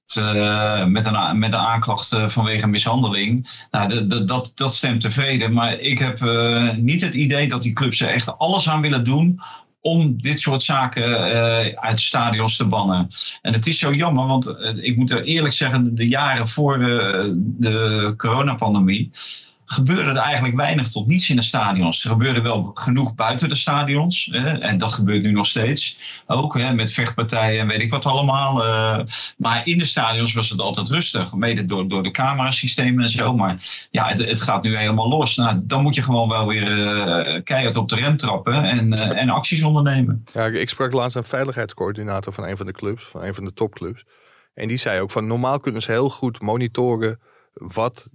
met, 0.87 1.05
een, 1.05 1.39
met 1.39 1.53
een 1.53 1.59
aanklacht 1.59 2.15
vanwege 2.25 2.67
mishandeling. 2.67 3.49
Nou, 3.71 4.07
dat, 4.25 4.51
dat 4.55 4.73
stemt 4.73 5.01
tevreden. 5.01 5.53
Maar 5.53 5.79
ik 5.79 5.99
heb 5.99 6.19
niet 6.77 7.01
het 7.01 7.13
idee 7.13 7.47
dat 7.47 7.63
die 7.63 7.73
clubs 7.73 8.01
er 8.01 8.09
echt 8.09 8.37
alles 8.37 8.69
aan 8.69 8.81
willen 8.81 9.03
doen 9.03 9.39
om 9.83 10.21
dit 10.21 10.39
soort 10.39 10.63
zaken 10.63 11.09
uh, 11.09 11.59
uit 11.73 12.01
stadions 12.01 12.55
te 12.55 12.67
bannen. 12.67 13.07
En 13.41 13.53
het 13.53 13.67
is 13.67 13.79
zo 13.79 13.93
jammer, 13.93 14.25
want 14.25 14.47
uh, 14.47 14.69
ik 14.75 14.97
moet 14.97 15.11
er 15.11 15.23
eerlijk 15.23 15.53
zeggen, 15.53 15.95
de 15.95 16.07
jaren 16.07 16.47
voor 16.47 16.77
uh, 16.77 17.29
de 17.35 18.13
coronapandemie 18.17 19.11
gebeurde 19.65 20.09
er 20.09 20.15
eigenlijk 20.15 20.55
weinig 20.55 20.87
tot 20.87 21.07
niets 21.07 21.29
in 21.29 21.35
de 21.35 21.41
stadions. 21.41 22.03
Er 22.03 22.09
gebeurde 22.09 22.41
wel 22.41 22.71
genoeg 22.73 23.15
buiten 23.15 23.49
de 23.49 23.55
stadions. 23.55 24.29
Hè, 24.31 24.57
en 24.57 24.77
dat 24.77 24.93
gebeurt 24.93 25.21
nu 25.21 25.31
nog 25.31 25.47
steeds. 25.47 25.99
Ook 26.27 26.57
hè, 26.57 26.73
met 26.73 26.93
vechtpartijen 26.93 27.59
en 27.59 27.67
weet 27.67 27.81
ik 27.81 27.91
wat 27.91 28.05
allemaal. 28.05 28.65
Uh, 28.65 28.99
maar 29.37 29.67
in 29.67 29.77
de 29.77 29.85
stadions 29.85 30.33
was 30.33 30.49
het 30.49 30.61
altijd 30.61 30.89
rustig. 30.89 31.33
Mede 31.33 31.65
door, 31.65 31.87
door 31.87 32.03
de 32.03 32.11
camerasystemen 32.11 33.03
en 33.03 33.09
zo. 33.09 33.35
Maar 33.35 33.55
ja, 33.91 34.07
het, 34.07 34.25
het 34.25 34.41
gaat 34.41 34.63
nu 34.63 34.77
helemaal 34.77 35.09
los. 35.09 35.35
Nou, 35.35 35.59
dan 35.63 35.81
moet 35.81 35.95
je 35.95 36.01
gewoon 36.01 36.29
wel 36.29 36.47
weer 36.47 36.77
uh, 36.77 37.41
keihard 37.43 37.75
op 37.75 37.89
de 37.89 37.95
rem 37.95 38.17
trappen 38.17 38.63
en, 38.63 38.93
uh, 38.93 39.21
en 39.21 39.29
acties 39.29 39.63
ondernemen. 39.63 40.23
Ja, 40.33 40.45
ik 40.45 40.69
sprak 40.69 40.93
laatst 40.93 41.15
een 41.15 41.23
veiligheidscoördinator 41.23 42.33
van 42.33 42.47
een 42.47 42.57
van 42.57 42.65
de 42.65 42.71
clubs. 42.71 43.03
Van 43.11 43.23
een 43.23 43.33
van 43.33 43.43
de 43.43 43.53
topclubs. 43.53 44.03
En 44.53 44.67
die 44.67 44.77
zei 44.77 45.01
ook 45.01 45.11
van 45.11 45.27
normaal 45.27 45.59
kunnen 45.59 45.81
ze 45.81 45.91
heel 45.91 46.09
goed 46.09 46.41
monitoren 46.41 47.19
wat 47.53 48.09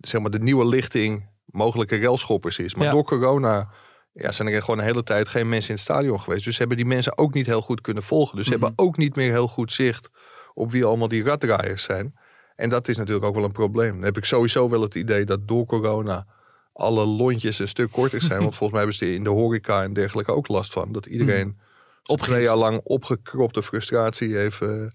zeg 0.00 0.20
maar, 0.20 0.30
de 0.30 0.38
nieuwe 0.38 0.66
lichting 0.66 1.26
mogelijke 1.46 1.96
relschoppers 1.96 2.58
is. 2.58 2.74
Maar 2.74 2.90
door 2.90 3.04
corona 3.04 3.70
ja, 4.12 4.32
zijn 4.32 4.48
er 4.48 4.60
gewoon 4.60 4.78
een 4.78 4.84
hele 4.84 5.02
tijd 5.02 5.28
geen 5.28 5.48
mensen 5.48 5.68
in 5.68 5.74
het 5.74 5.84
stadion 5.84 6.20
geweest. 6.20 6.44
Dus 6.44 6.58
hebben 6.58 6.76
die 6.76 6.86
mensen 6.86 7.18
ook 7.18 7.34
niet 7.34 7.46
heel 7.46 7.62
goed 7.62 7.80
kunnen 7.80 8.02
volgen. 8.02 8.36
Dus 8.36 8.44
ze 8.44 8.52
hebben 8.52 8.72
mhm. 8.76 8.86
ook 8.86 8.96
niet 8.96 9.16
meer 9.16 9.30
heel 9.30 9.48
goed 9.48 9.72
zicht 9.72 10.10
op 10.54 10.70
wie 10.70 10.84
allemaal 10.84 11.08
die 11.08 11.24
raddraaiers 11.24 11.82
zijn. 11.82 12.14
En 12.56 12.68
dat 12.68 12.88
is 12.88 12.96
natuurlijk 12.96 13.24
ook 13.24 13.34
wel 13.34 13.44
een 13.44 13.52
probleem. 13.52 13.92
Dan 13.92 14.02
heb 14.02 14.16
ik 14.16 14.24
sowieso 14.24 14.68
wel 14.68 14.82
het 14.82 14.94
idee 14.94 15.24
dat 15.24 15.48
door 15.48 15.66
corona 15.66 16.26
alle 16.72 17.06
lontjes 17.06 17.58
een 17.58 17.68
stuk 17.68 17.90
korter 17.90 18.22
zijn. 18.22 18.40
Want 18.40 18.56
volgens 18.56 18.70
mij 18.70 18.78
hebben 18.78 18.98
ze 18.98 19.14
in 19.14 19.24
de 19.24 19.30
horeca 19.30 19.82
en 19.82 19.92
dergelijke 19.92 20.32
ook 20.32 20.48
last 20.48 20.72
van. 20.72 20.92
Dat 20.92 21.06
iedereen 21.06 21.46
mm. 21.46 21.56
op 22.04 22.20
twee 22.20 22.42
jaar 22.42 22.56
lang 22.56 22.80
opgekropte 22.84 23.62
frustratie 23.62 24.38
even 24.38 24.94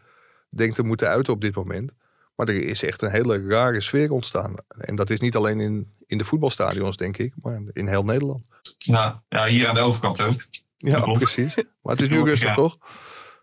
denkt 0.49 0.75
te 0.75 0.83
moeten 0.83 1.07
uiten 1.07 1.33
op 1.33 1.41
dit 1.41 1.55
moment. 1.55 1.91
Maar 2.39 2.47
er 2.47 2.63
is 2.63 2.83
echt 2.83 3.01
een 3.01 3.11
hele 3.11 3.47
rare 3.47 3.81
sfeer 3.81 4.11
ontstaan. 4.11 4.53
En 4.77 4.95
dat 4.95 5.09
is 5.09 5.19
niet 5.19 5.35
alleen 5.35 5.59
in, 5.59 5.93
in 6.07 6.17
de 6.17 6.25
voetbalstadions, 6.25 6.97
denk 6.97 7.17
ik, 7.17 7.33
maar 7.41 7.61
in 7.73 7.87
heel 7.87 8.03
Nederland. 8.03 8.47
Ja, 8.77 9.23
ja 9.29 9.45
hier 9.45 9.67
aan 9.67 9.75
de 9.75 9.81
overkant 9.81 10.21
ook. 10.21 10.45
Ja, 10.77 10.99
precies. 10.99 11.55
Maar 11.55 11.93
het 11.95 12.01
is 12.01 12.09
nu 12.09 12.23
rustig, 12.23 12.53
toch? 12.53 12.77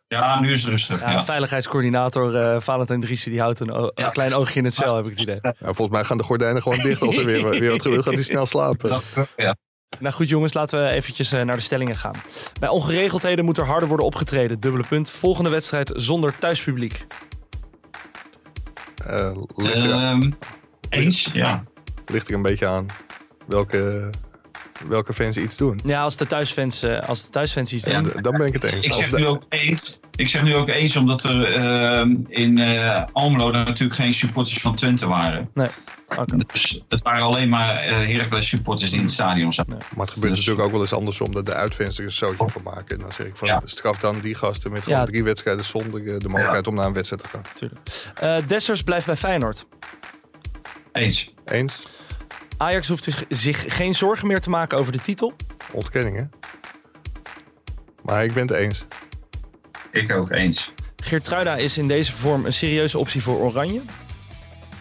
Ja, 0.09 0.41
nu 0.41 0.53
is 0.53 0.61
het 0.61 0.71
rustig. 0.71 1.01
Ja, 1.01 1.25
Veiligheidscoördinator 1.25 2.55
uh, 2.55 2.61
Valentijn 2.61 3.01
Driessen, 3.01 3.31
die 3.31 3.41
houdt 3.41 3.61
een, 3.61 3.93
klein 4.13 4.35
oogje 4.35 4.59
in 4.59 4.65
het 4.65 4.75
cel, 4.75 4.97
heb 4.97 5.05
ik 5.05 5.11
het 5.11 5.21
idee. 5.21 5.39
Ja, 5.43 5.55
volgens 5.59 5.89
mij 5.89 6.05
gaan 6.05 6.19
de 6.19 6.25
gordijnen 6.25 6.63
gewoon 6.63 6.79
dicht 6.79 7.03
als 7.03 7.17
er 7.17 7.25
weer, 7.25 7.49
weer 7.49 7.71
wat 7.71 7.83
gebeurt. 7.83 8.03
Gaat 8.03 8.15
hij 8.15 8.23
snel 8.23 8.47
slapen. 8.47 9.01
Ja. 9.37 9.57
Nou 9.99 10.15
goed 10.15 10.29
jongens, 10.29 10.55
laten 10.55 10.85
we 10.85 10.91
eventjes 10.91 11.33
uh, 11.33 11.43
naar 11.43 11.57
de 11.57 11.63
stellingen 11.63 11.97
gaan. 11.97 12.15
Bij 12.61 12.69
ongeregeldheden 12.69 13.45
moet 13.45 13.59
er 13.59 13.67
harder 13.67 13.89
worden 13.89 14.07
opgetreden. 14.07 14.61
Dubbele 14.61 14.85
punt. 14.89 15.11
Volgende 15.11 15.51
wedstrijd 15.51 15.93
zonder 15.95 16.39
thuispubliek. 16.39 17.07
Uh, 19.11 20.31
eens, 20.89 21.31
ja. 21.33 21.65
Ligt 22.07 22.29
er 22.29 22.35
een 22.35 22.43
beetje 22.43 22.67
aan 22.67 22.87
welke 23.47 24.11
welke 24.89 25.15
fans 25.15 25.37
iets 25.37 25.57
doen. 25.57 25.81
Ja, 25.85 26.03
als 26.03 26.17
de 26.17 26.27
thuisfans, 26.27 26.85
uh, 26.85 27.01
als 27.01 27.25
de 27.25 27.31
thuisfans 27.31 27.73
iets 27.73 27.85
doen. 27.85 28.13
dan 28.21 28.37
ben 28.37 28.47
ik 28.47 28.53
het 28.53 28.65
eens. 28.65 28.87
Ik 28.87 28.93
zeg 28.93 29.13
nu 29.13 29.27
ook 29.27 29.43
eens. 29.49 30.01
Ik 30.17 30.29
zeg 30.29 30.43
nu 30.43 30.55
ook 30.55 30.69
eens 30.69 30.97
omdat 30.97 31.25
er 31.25 31.59
uh, 31.59 32.15
in 32.29 32.59
uh, 32.59 33.03
Almelo 33.13 33.51
natuurlijk 33.51 34.01
geen 34.01 34.15
supporters 34.15 34.59
van 34.59 34.75
Twente 34.75 35.09
waren. 35.09 35.51
Nee. 35.55 35.69
Okay. 36.09 36.41
Dus 36.53 36.83
het 36.89 37.03
waren 37.03 37.23
alleen 37.23 37.49
maar 37.49 37.83
Heracles 37.85 38.49
supporters 38.49 38.91
die 38.91 38.99
in 38.99 39.05
het 39.05 39.15
stadion 39.15 39.53
zaten. 39.53 39.73
Nee. 39.73 39.81
Maar 39.97 40.05
het 40.05 40.15
gebeurt 40.15 40.35
dus... 40.35 40.41
natuurlijk 40.41 40.67
ook 40.67 40.73
wel 40.73 40.83
eens 40.83 40.93
andersom 40.93 41.35
dat 41.35 41.47
de 41.47 41.55
uitfans 41.55 41.99
er 41.99 42.05
een 42.05 42.11
zootje 42.11 42.49
van 42.49 42.63
maken. 42.63 42.97
En 42.97 42.99
dan 42.99 43.13
zeg 43.13 43.27
ik 43.27 43.37
van 43.37 43.49
ja. 43.49 43.63
straf 43.65 43.99
dan 43.99 44.21
die 44.21 44.35
gasten 44.35 44.73
met 44.73 44.83
gewoon 44.83 44.99
ja. 44.99 45.05
drie 45.05 45.25
wedstrijden 45.25 45.65
zonder 45.65 46.05
de 46.05 46.29
mogelijkheid 46.29 46.65
ja. 46.65 46.71
om 46.71 46.77
naar 46.77 46.87
een 46.87 46.93
wedstrijd 46.93 47.23
te 47.23 47.29
gaan. 47.29 47.43
Tuurlijk. 47.55 48.49
Dessers 48.49 48.83
blijft 48.83 49.07
bij 49.07 49.17
Feyenoord. 49.17 49.67
Eens. 50.93 51.33
Eens. 51.45 51.79
Ajax 52.57 52.89
hoeft 52.89 53.09
zich 53.29 53.65
geen 53.67 53.95
zorgen 53.95 54.27
meer 54.27 54.41
te 54.41 54.51
maken 54.51 54.79
over 54.79 54.93
de 54.93 55.01
titel. 55.01 55.33
Ontkenning, 55.73 56.17
hè? 56.17 56.25
Maar 58.03 58.25
ik 58.25 58.33
ben 58.33 58.47
het 58.47 58.57
eens. 58.57 58.85
Ik 59.97 60.13
ook 60.13 60.31
eens. 60.31 60.73
Geertruida 60.97 61.57
is 61.57 61.79
in 61.79 61.89
deze 61.89 62.13
vorm 62.13 62.45
een 62.45 62.53
serieuze 62.53 62.99
optie 62.99 63.23
voor 63.23 63.39
Oranje. 63.39 63.81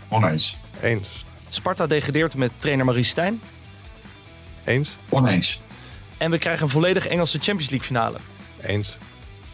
Oneens. 0.08 0.58
Eens. 0.82 1.26
Sparta 1.50 1.88
degradeert 1.88 2.34
met 2.34 2.52
trainer 2.60 2.86
Marie 2.86 3.04
Stijn. 3.04 3.42
Eens. 4.64 4.96
Oneens. 5.10 5.62
En 6.18 6.32
we 6.32 6.38
krijgen 6.38 6.64
een 6.64 6.70
volledig 6.70 7.08
Engelse 7.08 7.38
Champions 7.38 7.70
League 7.70 7.88
finale. 7.88 8.18
Eens. 8.62 8.98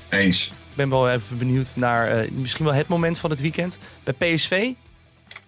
Eens. 0.10 0.48
Ik 0.48 0.76
ben 0.76 0.90
wel 0.90 1.10
even 1.10 1.38
benieuwd 1.38 1.76
naar 1.76 2.24
uh, 2.24 2.32
misschien 2.32 2.66
wel 2.66 2.74
het 2.74 2.88
moment 2.88 3.18
van 3.18 3.30
het 3.30 3.42
weekend. 3.42 3.78
Bij 4.04 4.14
PSV 4.14 4.70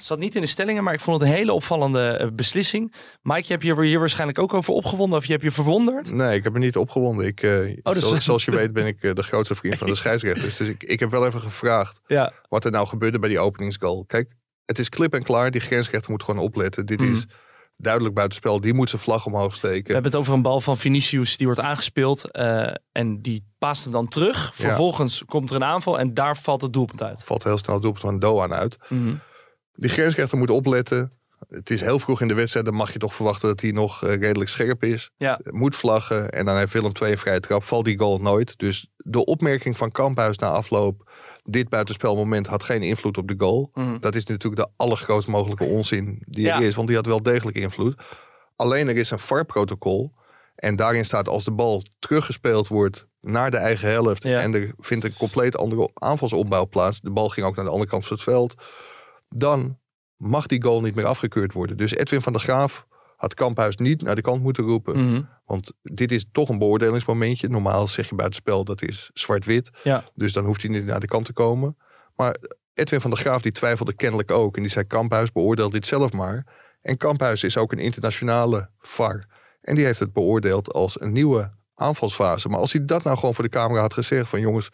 zat 0.03 0.19
niet 0.19 0.36
in 0.36 0.41
de 0.41 0.48
stellingen, 0.48 0.83
maar 0.83 0.93
ik 0.93 1.00
vond 1.00 1.19
het 1.19 1.29
een 1.29 1.36
hele 1.36 1.53
opvallende 1.53 2.10
eh, 2.10 2.27
beslissing. 2.27 2.93
Mike, 3.22 3.41
je 3.41 3.51
hebt 3.51 3.63
je 3.63 3.83
hier 3.83 4.00
waarschijnlijk 4.00 4.39
ook 4.39 4.53
over 4.53 4.74
opgewonden 4.74 5.17
of 5.17 5.25
je 5.25 5.31
hebt 5.31 5.43
je 5.43 5.51
verwonderd? 5.51 6.12
Nee, 6.12 6.38
ik 6.38 6.43
heb 6.43 6.53
me 6.53 6.60
niet 6.60 6.77
opgewonden. 6.77 7.25
Ik, 7.25 7.41
uh, 7.41 7.77
oh, 7.83 7.93
dus... 7.93 8.03
zoals, 8.07 8.25
zoals, 8.25 8.45
je 8.45 8.51
weet 8.51 8.74
ben 8.74 8.86
ik 8.86 9.03
uh, 9.03 9.13
de 9.13 9.24
grootste 9.24 9.55
vriend 9.55 9.77
van 9.77 9.88
de 9.88 9.95
scheidsrechters. 10.03 10.57
Dus 10.57 10.67
ik, 10.67 10.83
ik 10.83 11.00
heb 11.00 11.10
wel 11.12 11.25
even 11.25 11.41
gevraagd 11.41 12.01
ja. 12.07 12.33
wat 12.50 12.65
er 12.65 12.72
nou 12.72 12.88
gebeurde 12.88 13.19
bij 13.19 13.29
die 13.29 13.39
openingsgoal. 13.39 14.05
Kijk, 14.05 14.31
het 14.65 14.79
is 14.79 14.89
klip 14.89 15.13
en 15.13 15.24
klaar. 15.24 15.51
Die 15.51 15.62
grensrechter 15.62 16.12
moet 16.12 16.24
gewoon 16.24 16.43
opletten. 16.43 16.86
Dit 16.86 17.00
mm. 17.00 17.13
is 17.13 17.25
duidelijk 17.77 18.15
buitenspel. 18.15 18.62
Die 18.62 18.74
moet 18.74 18.89
zijn 18.89 19.01
vlag 19.01 19.25
omhoog 19.25 19.55
steken. 19.55 19.88
We 19.88 19.93
hebben 19.93 20.12
het 20.12 20.19
over 20.19 20.33
een 20.33 20.41
bal 20.41 20.62
van 20.62 20.77
Vinicius 20.77 21.38
die 21.38 21.45
wordt 21.48 21.62
aangespeeld. 21.62 22.29
Uh, 22.31 22.74
en 22.91 23.22
die 23.22 23.45
paast 23.57 23.83
hem 23.83 23.93
dan 23.93 24.07
terug. 24.07 24.51
Vervolgens 24.55 25.19
ja. 25.19 25.25
komt 25.25 25.50
er 25.50 25.55
een 25.55 25.63
aanval 25.63 26.00
en 26.00 26.13
daar 26.13 26.38
valt 26.38 26.62
het 26.62 26.74
doelpunt 26.74 27.03
uit. 27.03 27.24
Valt 27.24 27.43
heel 27.43 27.57
snel 27.57 27.74
het 27.74 27.83
doelpunt 27.83 28.05
van 28.05 28.19
Doan 28.19 28.53
uit. 28.53 28.77
Mm. 28.89 29.19
Die 29.74 29.89
grensrechter 29.89 30.38
moet 30.38 30.50
opletten. 30.50 31.12
Het 31.50 31.70
is 31.70 31.82
heel 31.82 32.00
vroeg 32.00 32.22
in 32.22 32.27
de 32.27 32.34
wedstrijd. 32.34 32.65
Dan 32.65 32.75
mag 32.75 32.94
je 32.94 33.00
toch 33.00 33.13
verwachten 33.13 33.48
dat 33.48 33.62
hij 33.62 33.72
nog 33.72 34.03
uh, 34.03 34.15
redelijk 34.15 34.50
scherp 34.50 34.84
is. 34.84 35.12
Ja. 35.18 35.39
Moet 35.44 35.75
vlaggen. 35.75 36.30
En 36.30 36.46
dan 36.46 36.58
heeft 36.58 36.74
Willem 36.74 36.94
2 36.94 37.12
een 37.12 37.18
vrije 37.18 37.39
trap. 37.39 37.63
Valt 37.63 37.86
die 37.86 38.00
goal 38.00 38.18
nooit. 38.18 38.53
Dus 38.58 38.88
de 38.98 39.25
opmerking 39.25 39.77
van 39.77 39.92
Kamphuis 39.92 40.38
na 40.38 40.50
afloop. 40.50 41.12
Dit 41.44 41.70
buitenspelmoment 41.70 42.48
had 42.48 42.63
geen 42.63 42.82
invloed 42.82 43.18
op 43.18 43.27
de 43.27 43.36
goal. 43.38 43.70
Mm. 43.74 43.98
Dat 44.00 44.15
is 44.15 44.25
natuurlijk 44.25 44.62
de 44.62 44.70
allergrootst 44.75 45.27
mogelijke 45.27 45.63
onzin 45.63 46.22
die 46.25 46.50
er 46.50 46.62
is. 46.62 46.75
Want 46.75 46.88
die 46.88 46.98
had 46.98 47.06
wel 47.06 47.24
degelijk 47.24 47.58
invloed. 47.58 47.96
Alleen 48.56 48.88
er 48.88 48.98
is 48.98 49.12
een 49.12 49.20
VAR-protocol. 49.20 50.13
En 50.56 50.75
daarin 50.75 51.06
staat 51.06 51.27
als 51.27 51.44
de 51.44 51.51
bal 51.51 51.84
teruggespeeld 52.00 52.68
wordt 52.68 53.08
naar 53.22 53.51
de 53.51 53.58
eigen 53.58 53.89
helft. 53.89 54.24
Ja. 54.24 54.39
En 54.39 54.53
er 54.53 54.74
vindt 54.80 55.06
een 55.06 55.13
compleet 55.13 55.58
andere 55.58 55.89
aanvalsopbouw 55.94 56.68
plaats. 56.68 57.01
De 57.01 57.12
bal 57.12 57.30
ging 57.30 57.46
ook 57.46 57.56
naar 57.56 57.65
de 57.65 57.72
andere 57.72 57.89
kant 57.89 58.08
van 58.08 58.15
het 58.15 58.25
veld 58.25 58.56
dan 59.33 59.79
mag 60.15 60.45
die 60.45 60.63
goal 60.63 60.81
niet 60.81 60.95
meer 60.95 61.05
afgekeurd 61.05 61.53
worden. 61.53 61.77
Dus 61.77 61.95
Edwin 61.95 62.21
van 62.21 62.33
der 62.33 62.41
Graaf 62.41 62.87
had 63.17 63.33
Kamphuis 63.33 63.75
niet 63.75 64.01
naar 64.01 64.15
de 64.15 64.21
kant 64.21 64.43
moeten 64.43 64.63
roepen. 64.63 65.05
Mhm. 65.05 65.21
Want 65.45 65.71
dit 65.81 66.11
is 66.11 66.25
toch 66.31 66.49
een 66.49 66.57
beoordelingsmomentje. 66.57 67.49
Normaal 67.49 67.87
zeg 67.87 68.09
je 68.09 68.15
buitenspel 68.15 68.63
dat 68.63 68.81
is 68.81 69.09
zwart-wit. 69.13 69.69
Ja. 69.83 70.03
Dus 70.15 70.33
dan 70.33 70.45
hoeft 70.45 70.61
hij 70.61 70.71
niet 70.71 70.85
naar 70.85 70.99
de 70.99 71.07
kant 71.07 71.25
te 71.25 71.33
komen. 71.33 71.77
Maar 72.15 72.37
Edwin 72.73 73.01
van 73.01 73.09
der 73.09 73.19
Graaf 73.19 73.41
die 73.41 73.51
twijfelde 73.51 73.93
kennelijk 73.93 74.31
ook. 74.31 74.55
En 74.55 74.61
die 74.61 74.71
zei 74.71 74.85
Kamphuis 74.85 75.31
beoordeelt 75.31 75.71
dit 75.71 75.85
zelf 75.85 76.11
maar. 76.11 76.45
En 76.81 76.97
Kamphuis 76.97 77.43
is 77.43 77.57
ook 77.57 77.71
een 77.71 77.79
internationale 77.79 78.69
VAR. 78.79 79.25
En 79.61 79.75
die 79.75 79.85
heeft 79.85 79.99
het 79.99 80.13
beoordeeld 80.13 80.73
als 80.73 81.01
een 81.01 81.11
nieuwe 81.11 81.51
aanvalsfase. 81.75 82.49
Maar 82.49 82.59
als 82.59 82.73
hij 82.73 82.85
dat 82.85 83.03
nou 83.03 83.17
gewoon 83.17 83.35
voor 83.35 83.43
de 83.43 83.49
camera 83.49 83.81
had 83.81 83.93
gezegd 83.93 84.29
van 84.29 84.39
jongens, 84.39 84.69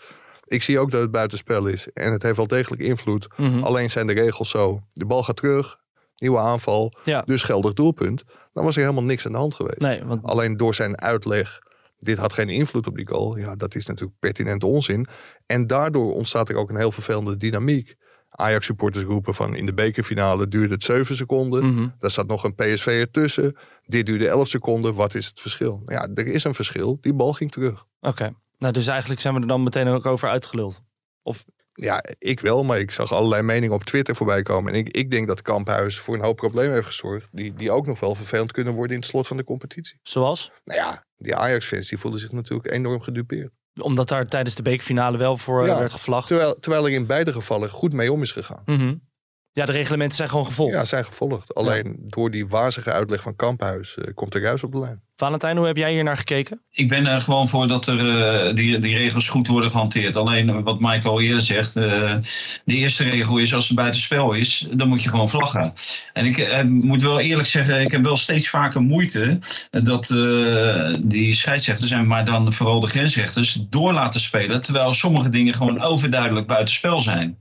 ik 0.49 0.63
zie 0.63 0.79
ook 0.79 0.91
dat 0.91 1.01
het 1.01 1.11
buitenspel 1.11 1.67
is. 1.67 1.87
En 1.93 2.11
het 2.11 2.23
heeft 2.23 2.37
wel 2.37 2.47
degelijk 2.47 2.81
invloed. 2.81 3.27
Mhm. 3.37 3.63
Alleen 3.63 3.89
zijn 3.89 4.07
de 4.07 4.13
regels 4.13 4.49
zo. 4.49 4.79
De 4.93 5.05
bal 5.05 5.23
gaat 5.23 5.35
terug. 5.35 5.77
Nieuwe 6.15 6.39
aanval. 6.39 6.93
Ja. 7.03 7.21
Dus 7.21 7.43
geldig 7.43 7.73
doelpunt. 7.73 8.23
Dan 8.53 8.63
was 8.63 8.75
er 8.75 8.81
helemaal 8.81 9.03
niks 9.03 9.25
aan 9.25 9.31
de 9.31 9.37
hand 9.37 9.53
geweest. 9.53 9.79
Nee, 9.79 10.03
want... 10.03 10.23
Alleen 10.23 10.57
door 10.57 10.75
zijn 10.75 11.01
uitleg. 11.01 11.59
Dit 11.97 12.17
had 12.17 12.33
geen 12.33 12.49
invloed 12.49 12.87
op 12.87 12.95
die 12.95 13.07
goal. 13.07 13.37
Ja, 13.37 13.55
dat 13.55 13.75
is 13.75 13.85
natuurlijk 13.85 14.19
pertinent 14.19 14.63
onzin. 14.63 15.07
En 15.45 15.67
daardoor 15.67 16.13
ontstaat 16.13 16.49
er 16.49 16.55
ook 16.55 16.69
een 16.69 16.77
heel 16.77 16.91
vervelende 16.91 17.37
dynamiek. 17.37 17.95
Ajax 18.29 18.65
supporters 18.65 19.03
roepen 19.03 19.35
van 19.35 19.55
in 19.55 19.65
de 19.65 19.73
bekerfinale 19.73 20.47
duurde 20.47 20.73
het 20.73 20.83
7 20.83 21.15
seconden. 21.15 21.65
Mm 21.65 21.93
Daar 21.97 22.11
zat 22.11 22.27
nog 22.27 22.43
een 22.43 22.55
PSV 22.55 22.85
ertussen. 22.85 23.57
Dit 23.85 24.05
duurde 24.05 24.27
11 24.27 24.47
seconden. 24.47 24.95
Wat 24.95 25.15
is 25.15 25.25
het 25.25 25.39
verschil? 25.39 25.81
Nou 25.85 26.01
ja, 26.01 26.21
er 26.23 26.27
is 26.27 26.43
een 26.43 26.53
verschil. 26.53 26.97
Die 27.01 27.13
bal 27.13 27.33
ging 27.33 27.51
terug. 27.51 27.85
Oké. 27.99 28.33
Nou, 28.59 28.73
dus 28.73 28.87
eigenlijk 28.87 29.21
zijn 29.21 29.33
we 29.33 29.41
er 29.41 29.47
dan 29.47 29.63
meteen 29.63 29.87
ook 29.87 30.05
over 30.05 30.29
uitgeluld. 30.29 30.81
Of... 31.21 31.45
Ja, 31.73 32.03
ik 32.17 32.39
wel, 32.39 32.63
maar 32.63 32.79
ik 32.79 32.91
zag 32.91 33.13
allerlei 33.13 33.41
meningen 33.41 33.75
op 33.75 33.83
Twitter 33.83 34.15
voorbij 34.15 34.43
komen. 34.43 34.73
En 34.73 34.79
ik, 34.79 34.87
ik 34.87 35.11
denk 35.11 35.27
dat 35.27 35.41
Kamphuis 35.41 35.97
voor 35.97 36.15
een 36.15 36.23
hoop 36.23 36.35
problemen 36.35 36.73
heeft 36.73 36.85
gezorgd. 36.85 37.27
Die, 37.31 37.53
die 37.53 37.71
ook 37.71 37.85
nog 37.85 37.99
wel 37.99 38.15
vervelend 38.15 38.51
kunnen 38.51 38.73
worden 38.73 38.93
in 38.93 38.99
het 38.99 39.09
slot 39.09 39.27
van 39.27 39.37
de 39.37 39.43
competitie. 39.43 39.99
Zoals? 40.03 40.51
Nou 40.63 40.79
ja, 40.79 41.05
die 41.17 41.35
Ajax-fans 41.35 41.89
die 41.89 41.97
voelden 41.97 42.19
zich 42.19 42.31
natuurlijk 42.31 42.71
enorm 42.71 43.01
gedupeerd. 43.01 43.51
Omdat 43.81 44.07
daar 44.07 44.27
tijdens 44.27 44.55
de 44.55 44.61
bekerfinale 44.61 45.17
wel 45.17 45.37
voor 45.37 45.65
ja, 45.65 45.79
werd 45.79 45.91
gevlacht. 45.91 46.27
Terwijl, 46.27 46.59
terwijl 46.59 46.85
er 46.85 46.91
in 46.91 47.05
beide 47.05 47.33
gevallen 47.33 47.69
goed 47.69 47.93
mee 47.93 48.11
om 48.11 48.21
is 48.21 48.31
gegaan. 48.31 48.61
Mm 48.65 49.01
Ja, 49.51 49.65
de 49.65 49.71
reglementen 49.71 50.17
zijn 50.17 50.29
gewoon 50.29 50.45
gevolgd. 50.45 50.73
Ja, 50.73 50.85
zijn 50.85 51.05
gevolgd. 51.05 51.53
Alleen 51.53 51.95
door 52.07 52.31
die 52.31 52.47
wazige 52.47 52.91
uitleg 52.91 53.21
van 53.21 53.35
Kamphuis 53.35 53.97
uh, 53.97 54.05
komt 54.13 54.35
er 54.35 54.41
juist 54.41 54.63
op 54.63 54.71
de 54.71 54.79
lijn. 54.79 55.03
Valentijn, 55.19 55.57
hoe 55.57 55.65
heb 55.65 55.77
jij 55.77 55.91
hier 55.91 56.03
naar 56.03 56.17
gekeken? 56.17 56.61
Ik 56.71 56.89
ben 56.89 57.05
er 57.05 57.21
gewoon 57.21 57.47
voor 57.47 57.67
dat 57.67 57.87
er, 57.87 57.99
uh, 57.99 58.55
die, 58.55 58.79
die 58.79 58.97
regels 58.97 59.27
goed 59.27 59.47
worden 59.47 59.71
gehanteerd. 59.71 60.15
Alleen 60.15 60.63
wat 60.63 60.79
Michael 60.79 61.21
eerder 61.21 61.41
zegt. 61.41 61.75
Uh, 61.75 61.83
de 62.65 62.75
eerste 62.75 63.03
regel 63.03 63.37
is 63.37 63.53
als 63.53 63.67
het 63.67 63.77
buitenspel 63.77 64.33
is, 64.33 64.67
dan 64.71 64.87
moet 64.87 65.03
je 65.03 65.09
gewoon 65.09 65.29
vlaggen. 65.29 65.73
En 66.13 66.25
ik 66.25 66.37
uh, 66.37 66.61
moet 66.63 67.01
wel 67.01 67.19
eerlijk 67.19 67.47
zeggen, 67.47 67.81
ik 67.81 67.91
heb 67.91 68.03
wel 68.03 68.17
steeds 68.17 68.49
vaker 68.49 68.81
moeite 68.81 69.39
dat 69.69 70.07
die 71.03 71.33
scheidsrechters, 71.33 71.91
en 71.91 72.07
maar 72.07 72.25
dan 72.25 72.53
vooral 72.53 72.79
de 72.79 72.87
grensrechters, 72.87 73.59
door 73.69 73.93
laten 73.93 74.21
spelen. 74.21 74.61
Terwijl 74.61 74.93
sommige 74.93 75.29
dingen 75.29 75.53
gewoon 75.53 75.81
overduidelijk 75.81 76.47
buitenspel 76.47 76.99
zijn. 76.99 77.37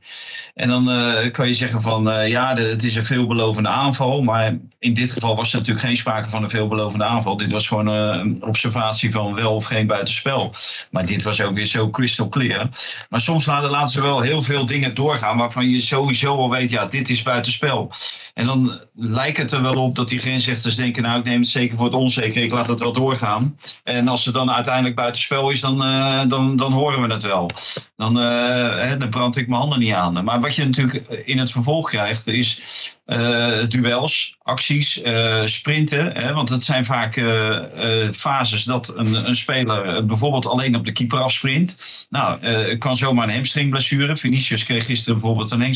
En 0.55 0.69
dan 0.69 0.85
kan 1.33 1.47
je 1.47 1.55
zeggen 1.55 1.83
van 1.83 2.29
ja, 2.29 2.57
het 2.57 2.85
is 2.85 2.95
een 2.95 3.03
veelbelovende 3.03 3.69
aanval. 3.69 4.23
Maar 4.23 4.59
in 4.79 4.95
dit 4.95 5.13
geval 5.13 5.37
was 5.37 5.53
er 5.53 5.59
natuurlijk 5.59 5.87
geen 5.87 5.97
sprake 5.97 6.31
van 6.31 6.43
een 6.43 6.51
veelbelovende 6.51 7.05
aanval. 7.05 7.37
Dit 7.37 7.51
was 7.51 7.68
gewoon 7.69 7.87
een 7.87 8.43
observatie 8.43 9.11
van 9.11 9.35
wel 9.35 9.55
of 9.55 9.65
geen 9.65 9.87
buitenspel. 9.87 10.55
Maar 10.91 11.07
dit 11.07 11.23
was 11.23 11.41
ook 11.41 11.55
weer 11.55 11.67
zo 11.67 11.91
crystal 11.91 12.29
clear. 12.29 12.69
Maar 13.09 13.21
soms 13.21 13.47
laten, 13.47 13.89
ze 13.89 14.01
wel 14.01 14.21
heel 14.21 14.43
veel 14.43 14.67
dingen 14.67 14.95
doorgaan 14.95 15.39
waarvan 15.39 15.71
je 15.71 15.81
sowieso 15.81 16.37
al 16.37 16.51
weet, 16.51 16.71
ja, 16.71 16.87
dit 16.87 17.11
is 17.11 17.23
buitenspel. 17.23 17.91
En 18.35 18.47
dan 18.47 18.81
lijkt 18.95 19.39
het 19.39 19.53
er 19.53 19.63
wel 19.63 19.75
op 19.75 19.97
dat 19.97 20.09
die 20.09 20.19
grensrechters 20.19 20.77
denken, 20.77 21.03
nou, 21.03 21.19
ik 21.19 21.25
neem 21.25 21.41
het 21.41 21.49
zeker 21.49 21.77
voor 21.77 21.87
het 21.87 21.95
onzeker, 21.95 22.43
ik 22.43 22.53
laat 22.53 22.69
het 22.69 22.81
wel 22.81 22.93
doorgaan. 22.93 23.59
En 23.85 24.09
als 24.09 24.25
het 24.25 24.35
dan 24.35 24.51
uiteindelijk 24.51 24.95
buitenspel 24.95 25.51
is, 25.51 25.61
dan, 25.61 25.83
uh, 25.83 26.23
dan, 26.29 26.57
dan 26.57 26.73
horen 26.73 27.03
we 27.03 27.15
het 27.15 27.23
wel. 27.23 27.51
Dan, 27.97 28.19
uh, 28.19 28.99
dan 28.99 29.11
brand 29.11 29.37
ik 29.37 29.49
mijn 29.49 29.61
handen 29.61 29.79
niet 29.79 29.93
aan. 29.93 30.25
Maar 30.25 30.41
wat 30.41 30.55
je 30.55 30.65
natuurlijk 30.65 30.95
in 31.25 31.39
het 31.39 31.51
vervolg 31.51 31.89
krijgt, 31.89 32.27
is 32.27 32.61
duels, 33.69 34.37
acties, 34.43 35.03
uh, 35.03 35.45
sprinten. 35.45 36.13
Hè, 36.13 36.33
want 36.33 36.49
het 36.49 36.65
zijn 36.65 36.85
vaak 36.85 37.17
uh, 37.17 37.59
fases 38.13 38.65
dat 38.65 38.97
een, 38.97 39.29
een 39.29 39.37
speler 39.37 40.05
bijvoorbeeld 40.05 40.47
alleen 40.47 40.77
op 40.77 40.85
de 40.85 40.93
keeper 40.93 41.19
afsprint. 41.19 41.79
Nou, 42.11 42.77
kan 42.77 42.97
zomaar 42.97 43.29
een 43.29 43.35
hamstringblessure. 43.35 44.17
Vinicius 44.17 44.65
kreeg 44.65 44.85
gisteren 44.85 45.19
bijvoorbeeld 45.19 45.51
een 45.51 45.75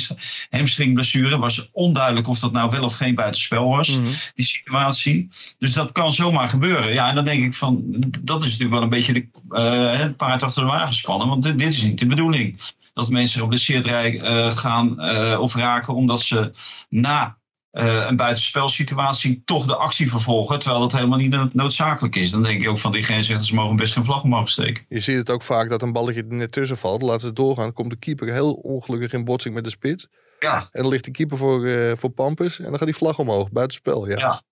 hamstringblessure. 0.51 1.39
Was 1.39 1.69
onduidelijk 1.73 2.29
of 2.29 2.39
dat 2.39 2.53
nou 2.53 2.71
wel 2.71 2.85
of 2.85 2.97
geen 2.97 3.15
buitenspel 3.15 3.69
was, 3.69 3.89
mm 3.89 4.05
-hmm. 4.05 4.15
die 4.35 4.47
situatie. 4.47 5.29
Dus 5.59 5.73
dat 5.73 5.93
kan 5.93 6.13
zomaar 6.13 6.49
gebeuren. 6.49 6.93
Ja, 6.93 7.09
en 7.09 7.15
dan 7.15 7.25
denk 7.25 7.45
ik 7.45 7.55
van, 7.55 7.83
dat 8.21 8.41
is 8.41 8.45
natuurlijk 8.45 8.75
wel 8.75 8.83
een 8.83 8.89
beetje 8.89 9.13
de, 9.13 9.61
het 9.97 10.17
paard 10.17 10.43
achter 10.43 10.63
de 10.63 10.69
wagen 10.69 10.95
spannen. 10.95 11.29
Want 11.29 11.43
dit, 11.43 11.59
dit 11.59 11.73
is 11.73 11.83
niet 11.83 11.99
de 11.99 12.07
bedoeling 12.07 12.59
dat 12.93 13.09
mensen 13.09 13.41
geblesseerd 13.41 13.87
uh, 13.87 14.53
gaan 14.53 14.97
uh, 14.99 15.41
of 15.41 15.55
raken 15.55 15.95
omdat 15.95 16.21
ze 16.21 16.53
na 16.89 17.39
uh, 17.73 18.07
een 18.09 18.17
buitenspelsituatie 18.17 19.43
toch 19.45 19.67
de 19.67 19.77
actie 19.77 20.09
vervolgen, 20.09 20.59
terwijl 20.59 20.81
dat 20.81 20.93
helemaal 20.93 21.19
niet 21.19 21.55
noodzakelijk 21.55 22.17
is. 22.17 22.31
Dan 22.31 22.43
denk 22.43 22.63
ik 22.63 22.69
ook 22.69 22.79
van 22.79 22.93
die 22.93 23.03
grensrechters 23.03 23.53
mogen 23.53 23.77
best 23.77 23.97
een 23.97 24.05
vlag 24.05 24.23
omhoog 24.23 24.49
steken. 24.49 24.85
Je 24.89 25.01
ziet 25.01 25.17
het 25.17 25.31
ook 25.31 25.43
vaak 25.43 25.69
dat 25.69 25.83
een 25.83 25.93
balletje 25.93 26.25
er 26.29 26.35
net 26.35 26.53
tussen 26.53 26.79
valt, 26.79 27.03
laat 27.03 27.21
ze 27.21 27.33
doorgaan, 27.33 27.73
komt 27.73 27.91
de 27.91 27.97
keeper 27.97 28.33
heel 28.33 28.53
ongelukkig 28.53 29.13
in 29.13 29.25
botsing 29.25 29.55
met 29.55 29.65
de 29.65 29.71
spits. 29.71 30.07
Ja. 30.39 30.69
En 30.73 30.83
dan 30.83 30.89
ligt 30.91 31.05
de 31.05 31.11
keeper 31.11 31.37
voor, 31.37 31.69
voor 31.99 32.11
Pampus 32.11 32.59
en 32.59 32.65
dan 32.65 32.77
gaat 32.77 32.87
die 32.87 32.97
vlag 32.97 33.19
omhoog, 33.19 33.51
buitenspel. 33.51 34.09
Ja. 34.09 34.19
ja. 34.19 34.43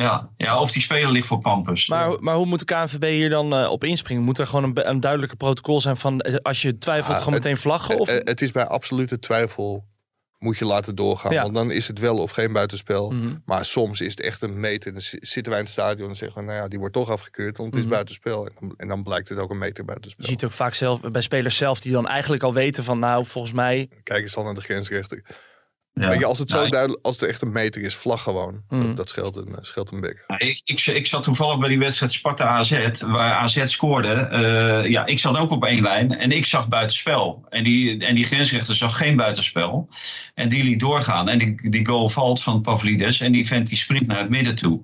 Ja, 0.00 0.30
ja, 0.36 0.60
of 0.60 0.72
die 0.72 0.82
speler 0.82 1.10
ligt 1.10 1.26
voor 1.26 1.40
Pampus. 1.40 1.88
Maar, 1.88 2.16
maar 2.20 2.34
hoe 2.34 2.46
moet 2.46 2.58
de 2.58 2.64
KNVB 2.64 3.04
hier 3.04 3.30
dan 3.30 3.60
uh, 3.60 3.70
op 3.70 3.84
inspringen? 3.84 4.22
Moet 4.22 4.38
er 4.38 4.46
gewoon 4.46 4.64
een, 4.64 4.88
een 4.88 5.00
duidelijke 5.00 5.36
protocol 5.36 5.80
zijn 5.80 5.96
van 5.96 6.20
eh, 6.20 6.34
als 6.42 6.62
je 6.62 6.78
twijfelt, 6.78 7.18
gewoon 7.18 7.32
meteen 7.32 7.56
vlaggen? 7.56 7.98
Of? 7.98 8.08
Het, 8.08 8.28
het 8.28 8.40
is 8.40 8.50
bij 8.50 8.66
absolute 8.66 9.18
twijfel 9.18 9.84
moet 10.38 10.58
je 10.58 10.64
laten 10.64 10.94
doorgaan. 10.94 11.32
Ja. 11.32 11.42
Want 11.42 11.54
dan 11.54 11.70
is 11.70 11.86
het 11.88 11.98
wel 11.98 12.18
of 12.18 12.30
geen 12.30 12.52
buitenspel. 12.52 13.10
Mm 13.10 13.20
-hmm. 13.20 13.42
Maar 13.44 13.64
soms 13.64 14.00
is 14.00 14.10
het 14.10 14.20
echt 14.20 14.42
een 14.42 14.60
meter. 14.60 14.92
Dan 14.92 15.02
zitten 15.02 15.52
wij 15.52 15.58
in 15.58 15.64
het 15.64 15.72
stadion 15.72 16.08
en 16.08 16.16
zeggen 16.16 16.40
we, 16.40 16.46
nou 16.46 16.62
ja, 16.62 16.68
die 16.68 16.78
wordt 16.78 16.94
toch 16.94 17.10
afgekeurd, 17.10 17.56
want 17.56 17.70
het 17.70 17.78
is 17.78 17.84
mm 17.84 17.90
-hmm. 17.90 17.90
buitenspel. 17.90 18.46
En 18.46 18.52
dan, 18.60 18.74
en 18.76 18.88
dan, 18.88 19.02
blijkt 19.02 19.28
het 19.28 19.38
ook 19.38 19.50
een 19.50 19.58
meter 19.58 19.84
buitenspel. 19.84 20.24
Je 20.24 20.30
ziet 20.30 20.44
ook 20.44 20.52
vaak 20.52 20.74
zelf 20.74 21.00
bij 21.00 21.22
spelers 21.22 21.56
zelf 21.56 21.80
die 21.80 21.92
dan 21.92 22.08
eigenlijk 22.08 22.42
al 22.42 22.54
weten 22.54 22.84
van, 22.84 22.98
nou, 22.98 23.26
volgens 23.26 23.52
mij. 23.54 23.88
Kijk 24.02 24.22
eens 24.22 24.34
dan 24.34 24.44
naar 24.44 24.54
de 24.54 24.60
grensrechter. 24.60 25.24
Ja. 25.92 26.12
Je, 26.12 26.24
als 26.24 26.38
het 26.38 26.50
zo 26.50 26.56
nou, 26.56 26.70
duidelijk, 26.70 27.04
als 27.06 27.20
het 27.20 27.28
echt 27.28 27.42
een 27.42 27.52
meter 27.52 27.82
is, 27.82 27.94
vlag 27.94 28.22
gewoon. 28.22 28.62
Mm. 28.68 28.86
Dat, 28.86 28.96
dat, 28.96 29.08
scheelt 29.08 29.36
een, 29.36 29.58
scheelt 29.60 29.92
een 29.92 30.00
bek. 30.00 30.24
Ik, 30.36 30.60
ik, 30.64 30.86
ik, 30.86 31.06
zat 31.06 31.22
toevallig 31.22 31.58
bij 31.58 31.68
die 31.68 31.78
wedstrijd 31.78 32.12
Sparta-AZ, 32.12 33.00
waar 33.00 33.32
AZ 33.32 33.64
scoorde. 33.64 34.28
Uh, 34.32 34.90
ja, 34.90 35.06
ik 35.06 35.18
zat 35.18 35.38
ook 35.38 35.50
op 35.50 35.64
één 35.64 35.82
lijn 35.82 36.16
en 36.16 36.30
ik 36.30 36.46
zag 36.46 36.68
buitenspel. 36.68 37.46
En 37.48 37.64
die, 37.64 38.06
en 38.06 38.14
die 38.14 38.24
grensrechter 38.24 38.76
zag 38.76 38.96
geen 38.96 39.16
buitenspel. 39.16 39.88
En 40.34 40.48
die 40.48 40.64
liet 40.64 40.80
doorgaan. 40.80 41.28
En 41.28 41.38
die, 41.38 41.70
die 41.70 41.86
goal 41.86 42.08
valt 42.08 42.42
van 42.42 42.62
Pavlidis 42.62 43.20
en 43.20 43.32
die 43.32 43.46
vent 43.46 43.68
die 43.68 43.78
sprint 43.78 44.06
naar 44.06 44.18
het 44.18 44.30
midden 44.30 44.54
toe. 44.54 44.80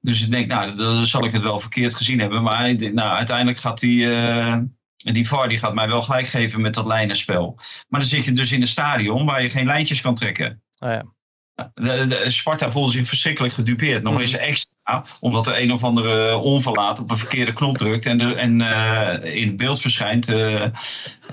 Dus 0.00 0.22
ik 0.22 0.30
denk, 0.30 0.46
nou, 0.46 0.76
dan 0.76 1.06
zal 1.06 1.24
ik 1.24 1.32
het 1.32 1.42
wel 1.42 1.58
verkeerd 1.58 1.94
gezien 1.94 2.20
hebben. 2.20 2.42
Maar 2.42 2.74
nou, 2.74 3.16
uiteindelijk 3.16 3.58
gaat 3.58 3.80
hij... 3.80 3.90
Uh, 3.90 4.56
en 5.04 5.14
die 5.14 5.28
VAR 5.28 5.48
die 5.48 5.58
gaat 5.58 5.74
mij 5.74 5.88
wel 5.88 6.02
gelijk 6.02 6.26
geven 6.26 6.60
met 6.60 6.74
dat 6.74 6.86
lijnenspel. 6.86 7.58
Maar 7.88 8.00
dan 8.00 8.08
zit 8.08 8.24
je 8.24 8.32
dus 8.32 8.52
in 8.52 8.60
een 8.60 8.66
stadion 8.66 9.26
waar 9.26 9.42
je 9.42 9.50
geen 9.50 9.66
lijntjes 9.66 10.00
kan 10.00 10.14
trekken. 10.14 10.62
Oh 10.78 10.90
ja. 10.90 11.04
De, 11.74 12.06
de, 12.06 12.30
Sparta 12.30 12.70
voelde 12.70 12.92
zich 12.92 13.06
verschrikkelijk 13.06 13.54
gedupeerd. 13.54 14.02
Nog 14.02 14.20
eens 14.20 14.32
extra, 14.32 15.04
omdat 15.20 15.46
er 15.46 15.60
een 15.60 15.72
of 15.72 15.84
andere 15.84 16.36
onverlaat 16.36 16.98
op 17.00 17.10
een 17.10 17.16
verkeerde 17.16 17.52
knop 17.52 17.78
drukt 17.78 18.06
en, 18.06 18.18
de, 18.18 18.34
en 18.34 18.60
uh, 18.60 19.16
in 19.22 19.56
beeld 19.56 19.80
verschijnt 19.80 20.30
uh, 20.30 20.64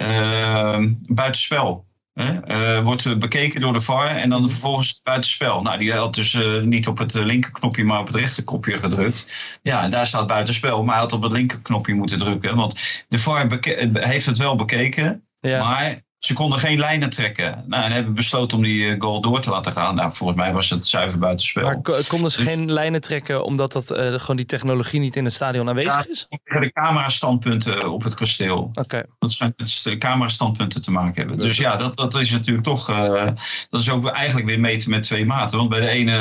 uh, 0.02 0.80
buitenspel. 1.08 1.87
Uh, 2.18 2.84
wordt 2.84 3.20
bekeken 3.20 3.62
door 3.62 3.74
de 3.74 3.82
VAR 3.82 4.08
en 4.08 4.30
dan 4.30 4.50
vervolgens 4.50 5.02
buitenspel. 5.04 5.62
Nou, 5.62 5.80
die 5.80 5.94
had 5.94 6.16
dus 6.16 6.34
uh, 6.34 6.62
niet 6.62 6.88
op 6.88 6.98
het 6.98 7.14
linkerknopje, 7.14 7.84
maar 7.84 8.00
op 8.00 8.08
het 8.08 8.16
rechterknopje 8.16 8.78
gedrukt. 8.78 9.26
Ja, 9.62 9.84
en 9.84 9.92
daar 9.92 10.08
staat 10.08 10.28
buitenspel, 10.28 10.84
maar 10.84 10.94
hij 10.94 11.04
had 11.04 11.14
op 11.14 11.22
het 11.22 11.32
linkerknopje 11.32 11.94
moeten 11.94 12.18
drukken. 12.18 12.56
Want 12.56 13.06
de 13.08 13.20
VAR 13.20 13.48
heeft 13.94 14.26
het 14.26 14.38
wel 14.38 14.56
bekeken, 14.56 15.28
ja. 15.40 15.60
maar 15.60 16.02
ze 16.20 16.34
konden 16.34 16.60
geen 16.60 16.80
lijnen 16.80 17.10
trekken. 17.10 17.64
Nou, 17.68 17.84
en 17.84 17.92
hebben 17.92 18.14
besloten 18.14 18.58
om 18.58 18.64
die 18.64 18.96
goal 19.02 19.22
door 19.22 19.42
te 19.42 19.50
laten 19.50 19.72
gaan. 19.72 19.96
Nou, 19.96 20.14
volgens 20.14 20.40
mij 20.40 20.54
was 20.54 20.70
het 20.70 20.88
zuiver 20.88 21.20
buitenspel. 21.20 21.64
Maar 21.64 21.82
konden 22.08 22.32
ze 22.32 22.44
dus, 22.44 22.54
geen 22.54 22.72
lijnen 22.72 23.02
trekken 23.02 23.44
omdat 23.44 23.72
dat, 23.72 23.92
uh, 23.92 23.98
gewoon 23.98 24.36
die 24.36 24.46
technologie 24.46 25.00
niet 25.00 25.16
in 25.16 25.26
het 25.26 25.34
stadion 25.34 25.70
aanwezig 25.70 25.94
ja, 25.94 26.10
is? 26.10 26.30
De 26.44 26.72
camerastandpunten 26.72 27.92
op 27.92 28.04
het 28.04 28.14
kasteel. 28.14 28.58
Oké. 28.58 28.80
Okay. 28.80 29.06
Dat 29.20 29.32
schijnt 29.32 29.58
met 29.58 29.80
de 29.84 29.98
camerastandpunten 29.98 30.82
te 30.82 30.92
maken 30.92 31.16
hebben. 31.16 31.38
Dus 31.38 31.58
ja, 31.58 31.75
dat, 31.75 31.96
dat 31.96 32.16
is 32.16 32.32
natuurlijk 32.32 32.66
toch... 32.66 32.90
Uh, 32.90 33.25
dat 33.70 33.82
is 33.82 33.90
ook 33.90 34.08
eigenlijk 34.08 34.48
weer 34.48 34.60
meten 34.60 34.90
met 34.90 35.03
twee 35.03 35.25
maten. 35.25 35.58
Want 35.58 35.70
bij, 35.70 35.80
de 35.80 35.90
ene, 35.90 36.14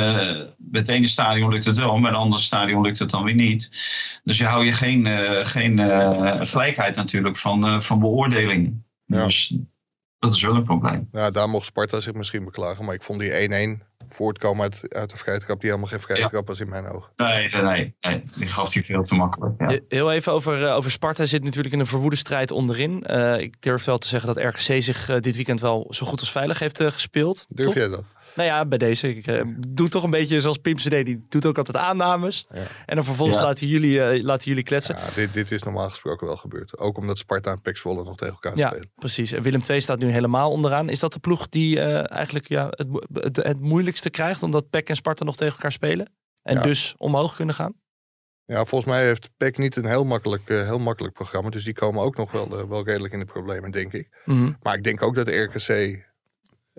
bij 0.57 0.81
het 0.81 0.89
ene 0.89 1.07
stadion 1.07 1.51
lukt 1.51 1.65
het 1.65 1.77
wel, 1.77 1.99
bij 1.99 2.09
het 2.09 2.19
andere 2.19 2.41
stadion 2.41 2.81
lukt 2.81 2.99
het 2.99 3.09
dan 3.09 3.23
weer 3.23 3.35
niet. 3.35 3.69
Dus 4.23 4.37
je 4.37 4.45
hou 4.45 4.65
je 4.65 4.73
geen, 4.73 5.07
uh, 5.07 5.45
geen 5.45 5.79
gelijkheid 6.47 6.95
natuurlijk 6.95 7.37
van, 7.37 7.81
van 7.81 7.99
beoordeling. 7.99 8.85
Ja. 9.05 9.23
Dus 9.25 9.55
dat 10.19 10.33
is 10.33 10.41
wel 10.41 10.55
een 10.55 10.63
probleem. 10.63 11.09
Ja, 11.11 11.31
daar 11.31 11.49
mocht 11.49 11.65
Sparta 11.65 11.99
zich 11.99 12.13
misschien 12.13 12.45
beklagen. 12.45 12.85
Maar 12.85 12.93
ik 12.93 13.03
vond 13.03 13.19
die 13.19 13.77
1-1 13.77 13.83
voortkomen 14.09 14.63
uit, 14.63 14.93
uit 14.93 15.09
de 15.09 15.17
vrije 15.17 15.39
trap 15.39 15.59
die 15.59 15.69
helemaal 15.69 15.91
geen 15.91 16.01
vrije 16.01 16.19
ja. 16.19 16.27
trap 16.27 16.47
was 16.47 16.59
in 16.59 16.69
mijn 16.69 16.87
ogen. 16.87 17.11
Nee, 17.15 17.49
nee, 17.49 17.95
nee. 17.99 18.21
Die 18.35 18.47
gaf 18.47 18.73
hij 18.73 18.83
veel 18.83 19.03
te 19.03 19.15
makkelijk. 19.15 19.53
Ja. 19.57 19.79
Heel 19.87 20.11
even 20.11 20.31
over, 20.31 20.61
uh, 20.61 20.75
over 20.75 20.91
Sparta 20.91 21.25
zit 21.25 21.43
natuurlijk 21.43 21.73
in 21.73 21.79
een 21.79 21.87
verwoede 21.87 22.15
strijd 22.15 22.51
onderin. 22.51 23.03
Uh, 23.09 23.39
ik 23.39 23.61
durf 23.61 23.85
wel 23.85 23.97
te 23.97 24.07
zeggen 24.07 24.33
dat 24.33 24.43
RKC 24.43 24.81
zich 24.81 25.09
uh, 25.09 25.19
dit 25.19 25.35
weekend 25.35 25.61
wel 25.61 25.87
zo 25.89 26.05
goed 26.05 26.19
als 26.19 26.31
veilig 26.31 26.59
heeft 26.59 26.83
gespeeld. 26.83 27.45
Durf 27.55 27.73
jij 27.73 27.87
dat? 27.87 28.03
Nou 28.37 28.49
ja, 28.49 28.65
bij 28.65 28.77
deze. 28.77 29.09
Ik 29.09 29.27
uh, 29.27 29.41
doe 29.67 29.89
toch 29.89 30.03
een 30.03 30.09
beetje 30.09 30.39
zoals 30.39 30.57
Pim 30.57 30.75
CD. 30.75 31.05
Die 31.05 31.25
doet 31.29 31.45
ook 31.45 31.57
altijd 31.57 31.77
aannames. 31.77 32.45
Ja. 32.53 32.61
En 32.85 32.95
dan 32.95 33.03
vervolgens 33.03 33.37
ja. 33.37 33.43
laten, 33.43 33.67
jullie, 33.67 33.95
uh, 33.95 34.23
laten 34.23 34.47
jullie 34.47 34.63
kletsen. 34.63 34.95
Ja, 34.95 35.03
dit, 35.15 35.33
dit 35.33 35.51
is 35.51 35.63
normaal 35.63 35.89
gesproken 35.89 36.27
wel 36.27 36.37
gebeurd. 36.37 36.77
Ook 36.77 36.97
omdat 36.97 37.17
Sparta 37.17 37.51
en 37.51 37.61
Pek 37.61 37.77
Zwolle 37.77 38.03
nog 38.03 38.17
tegen 38.17 38.33
elkaar 38.33 38.57
ja, 38.57 38.67
spelen. 38.67 38.91
precies. 38.95 39.31
En 39.31 39.41
Willem 39.41 39.61
II 39.69 39.81
staat 39.81 39.99
nu 39.99 40.09
helemaal 40.09 40.51
onderaan. 40.51 40.89
Is 40.89 40.99
dat 40.99 41.13
de 41.13 41.19
ploeg 41.19 41.49
die 41.49 41.75
uh, 41.75 42.11
eigenlijk 42.11 42.47
ja, 42.47 42.67
het, 42.69 42.87
het, 43.13 43.35
het, 43.35 43.59
moeilijkste 43.59 44.09
krijgt? 44.09 44.43
Omdat 44.43 44.69
Pek 44.69 44.89
en 44.89 44.95
Sparta 44.95 45.23
nog 45.23 45.35
tegen 45.35 45.53
elkaar 45.53 45.71
spelen? 45.71 46.11
En 46.43 46.61
dus 46.61 46.95
omhoog 46.97 47.35
kunnen 47.35 47.55
gaan? 47.55 47.73
Ja, 48.45 48.65
volgens 48.65 48.91
mij 48.91 49.05
heeft 49.05 49.29
Pek 49.37 49.57
niet 49.57 49.75
een 49.75 49.85
heel 49.85 50.05
makkelijk, 50.05 50.47
heel 50.47 50.79
makkelijk 50.79 51.13
programma. 51.13 51.49
Dus 51.49 51.63
die 51.63 51.73
komen 51.73 52.03
ook 52.03 52.17
nog 52.17 52.31
wel, 52.31 52.67
wel 52.67 52.85
redelijk 52.85 53.13
in 53.13 53.19
de 53.19 53.25
problemen, 53.25 53.71
denk 53.71 53.93
ik. 53.93 54.21
Mm 54.25 54.37
-hmm. 54.37 54.57
Maar 54.61 54.75
ik 54.75 54.83
denk 54.83 55.01
ook 55.01 55.15
dat 55.15 55.25
de 55.25 55.41
RKC 55.41 56.05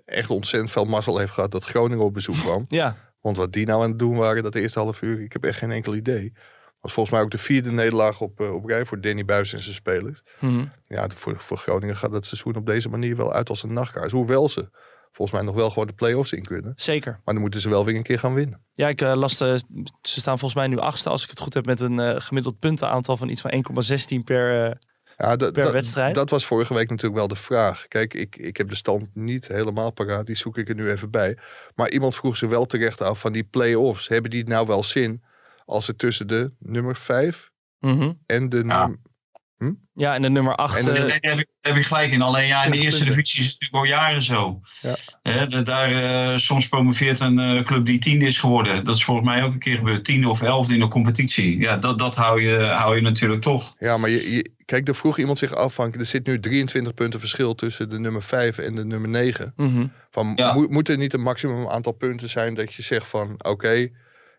echt 0.04 0.30
ontzettend 0.30 0.72
veel 0.72 0.84
mazzel 0.84 1.18
heeft 1.18 1.32
gehad 1.32 1.50
dat 1.50 1.64
Groningen 1.64 2.04
op 2.04 2.14
bezoek 2.14 2.36
kwam. 2.36 2.64
Ja. 2.68 2.96
Want 3.20 3.36
wat 3.36 3.52
die 3.52 3.66
nou 3.66 3.82
aan 3.82 3.88
het 3.88 3.98
doen 3.98 4.16
waren 4.16 4.42
dat 4.42 4.54
eerste 4.54 4.78
half 4.78 5.02
uur, 5.02 5.20
ik 5.20 5.32
heb 5.32 5.44
echt 5.44 5.58
geen 5.58 5.70
enkel 5.70 5.94
idee. 5.94 6.32
was 6.80 6.92
volgens 6.92 7.14
mij 7.14 7.24
ook 7.24 7.30
de 7.30 7.38
vierde 7.38 7.70
nederlaag 7.70 8.20
op, 8.20 8.40
uh, 8.40 8.54
op 8.54 8.64
rij 8.64 8.84
voor 8.84 9.00
Danny 9.00 9.24
Buis 9.24 9.52
en 9.52 9.62
zijn 9.62 9.74
spelers. 9.74 10.22
-hmm. 10.38 10.72
Ja, 10.86 11.08
voor, 11.14 11.34
voor 11.38 11.58
Groningen 11.58 11.96
gaat 11.96 12.12
dat 12.12 12.26
seizoen 12.26 12.56
op 12.56 12.66
deze 12.66 12.88
manier 12.88 13.16
wel 13.16 13.32
uit 13.32 13.48
als 13.48 13.62
een 13.62 13.72
nachtkaars. 13.72 14.12
Hoewel 14.12 14.48
ze 14.48 14.68
volgens 15.12 15.38
mij 15.38 15.46
nog 15.46 15.56
wel 15.56 15.70
gewoon 15.70 15.86
de 15.86 15.92
play-offs 15.92 16.32
in 16.32 16.42
kunnen. 16.42 16.72
Zeker. 16.76 17.12
Maar 17.12 17.34
dan 17.34 17.42
moeten 17.42 17.60
ze 17.60 17.68
wel 17.68 17.84
weer 17.84 17.96
een 17.96 18.02
keer 18.02 18.18
gaan 18.18 18.34
winnen. 18.34 18.62
Ja, 18.72 18.88
ik 18.88 19.02
uh, 19.02 19.14
las 19.14 19.36
ze 19.36 19.60
staan 20.00 20.38
volgens 20.38 20.54
mij 20.54 20.66
nu 20.66 20.78
achtste 20.78 21.08
als 21.08 21.22
ik 21.22 21.30
het 21.30 21.40
goed 21.40 21.54
heb 21.54 21.66
met 21.66 21.80
een 21.80 21.98
uh, 21.98 22.14
gemiddeld 22.16 22.58
puntenaantal 22.58 23.16
van 23.16 23.28
iets 23.28 23.40
van 23.40 23.64
1,16 24.18 24.24
per... 24.24 24.78
Ja, 25.18 25.36
dat, 25.36 25.52
per 25.52 25.72
wedstrijd. 25.72 26.14
Dat 26.14 26.30
was 26.30 26.46
vorige 26.46 26.74
week 26.74 26.88
natuurlijk 26.88 27.18
wel 27.18 27.28
de 27.28 27.36
vraag. 27.36 27.88
Kijk, 27.88 28.14
ik, 28.14 28.36
ik 28.36 28.56
heb 28.56 28.68
de 28.68 28.74
stand 28.74 29.06
niet 29.14 29.48
helemaal 29.48 29.90
paraat. 29.90 30.26
Die 30.26 30.36
zoek 30.36 30.58
ik 30.58 30.68
er 30.68 30.74
nu 30.74 30.90
even 30.90 31.10
bij. 31.10 31.38
Maar 31.74 31.90
iemand 31.90 32.14
vroeg 32.14 32.36
zich 32.36 32.48
wel 32.48 32.66
terecht 32.66 33.00
af 33.00 33.20
van 33.20 33.32
die 33.32 33.44
play-offs. 33.44 34.08
Hebben 34.08 34.30
die 34.30 34.46
nou 34.46 34.66
wel 34.66 34.82
zin 34.82 35.22
als 35.64 35.86
het 35.86 35.98
tussen 35.98 36.26
de 36.26 36.52
nummer 36.58 36.96
5 36.96 37.50
mm 37.78 37.98
-hmm. 37.98 38.18
en 38.26 38.48
de 38.48 38.56
ja. 38.56 38.62
nummer... 38.62 38.98
Hm? 39.58 39.72
Ja, 39.94 40.14
en 40.14 40.22
de 40.22 40.28
nummer 40.28 40.54
8. 40.54 40.78
En 40.78 40.84
de, 40.84 40.90
uh, 40.90 40.96
daar 40.96 41.18
heb, 41.20 41.46
heb 41.60 41.76
je 41.76 41.82
gelijk 41.82 42.10
in. 42.10 42.22
Alleen 42.22 42.46
ja, 42.46 42.64
in 42.64 42.70
de 42.70 42.78
eerste 42.78 42.98
punten. 42.98 43.16
divisie 43.16 43.40
is 43.40 43.46
het 43.46 43.60
natuurlijk 43.60 43.92
al 43.92 44.00
jaren 44.00 44.22
zo. 44.22 44.60
Ja. 44.80 44.94
He, 45.22 45.46
de, 45.46 45.62
daar, 45.62 45.90
uh, 45.90 46.36
soms 46.36 46.68
promoveert 46.68 47.20
een 47.20 47.38
uh, 47.38 47.62
club 47.62 47.86
die 47.86 47.98
tiende 47.98 48.26
is 48.26 48.38
geworden. 48.38 48.84
Dat 48.84 48.94
is 48.94 49.04
volgens 49.04 49.26
mij 49.26 49.42
ook 49.42 49.52
een 49.52 49.58
keer 49.58 49.76
gebeurd. 49.76 50.04
Tiende 50.04 50.28
of 50.28 50.42
elfde 50.42 50.74
in 50.74 50.80
de 50.80 50.88
competitie. 50.88 51.60
Ja, 51.60 51.76
dat, 51.76 51.98
dat 51.98 52.16
hou, 52.16 52.42
je, 52.42 52.58
hou 52.58 52.96
je 52.96 53.02
natuurlijk 53.02 53.42
toch. 53.42 53.74
Ja, 53.78 53.96
maar 53.96 54.10
je, 54.10 54.34
je, 54.34 54.50
kijk, 54.68 54.88
er 54.88 54.94
vroeg 54.94 55.18
iemand 55.18 55.38
zich 55.38 55.54
af 55.54 55.74
van... 55.74 55.92
Er 55.94 56.06
zit 56.06 56.26
nu 56.26 56.40
23 56.40 56.94
punten 56.94 57.20
verschil 57.20 57.54
tussen 57.54 57.90
de 57.90 57.98
nummer 57.98 58.22
5 58.22 58.58
en 58.58 58.74
de 58.74 58.84
nummer 58.84 59.08
9. 59.08 59.52
Mm 59.56 59.66
-hmm. 59.74 59.92
van, 60.10 60.32
Ja. 60.36 60.52
moet, 60.54 60.70
moet 60.70 60.88
er 60.88 60.96
niet 60.98 61.12
een 61.12 61.20
maximum 61.22 61.68
aantal 61.68 61.92
punten 61.92 62.28
zijn 62.28 62.54
dat 62.54 62.74
je 62.74 62.82
zegt 62.82 63.06
van... 63.08 63.34
Oké, 63.44 63.88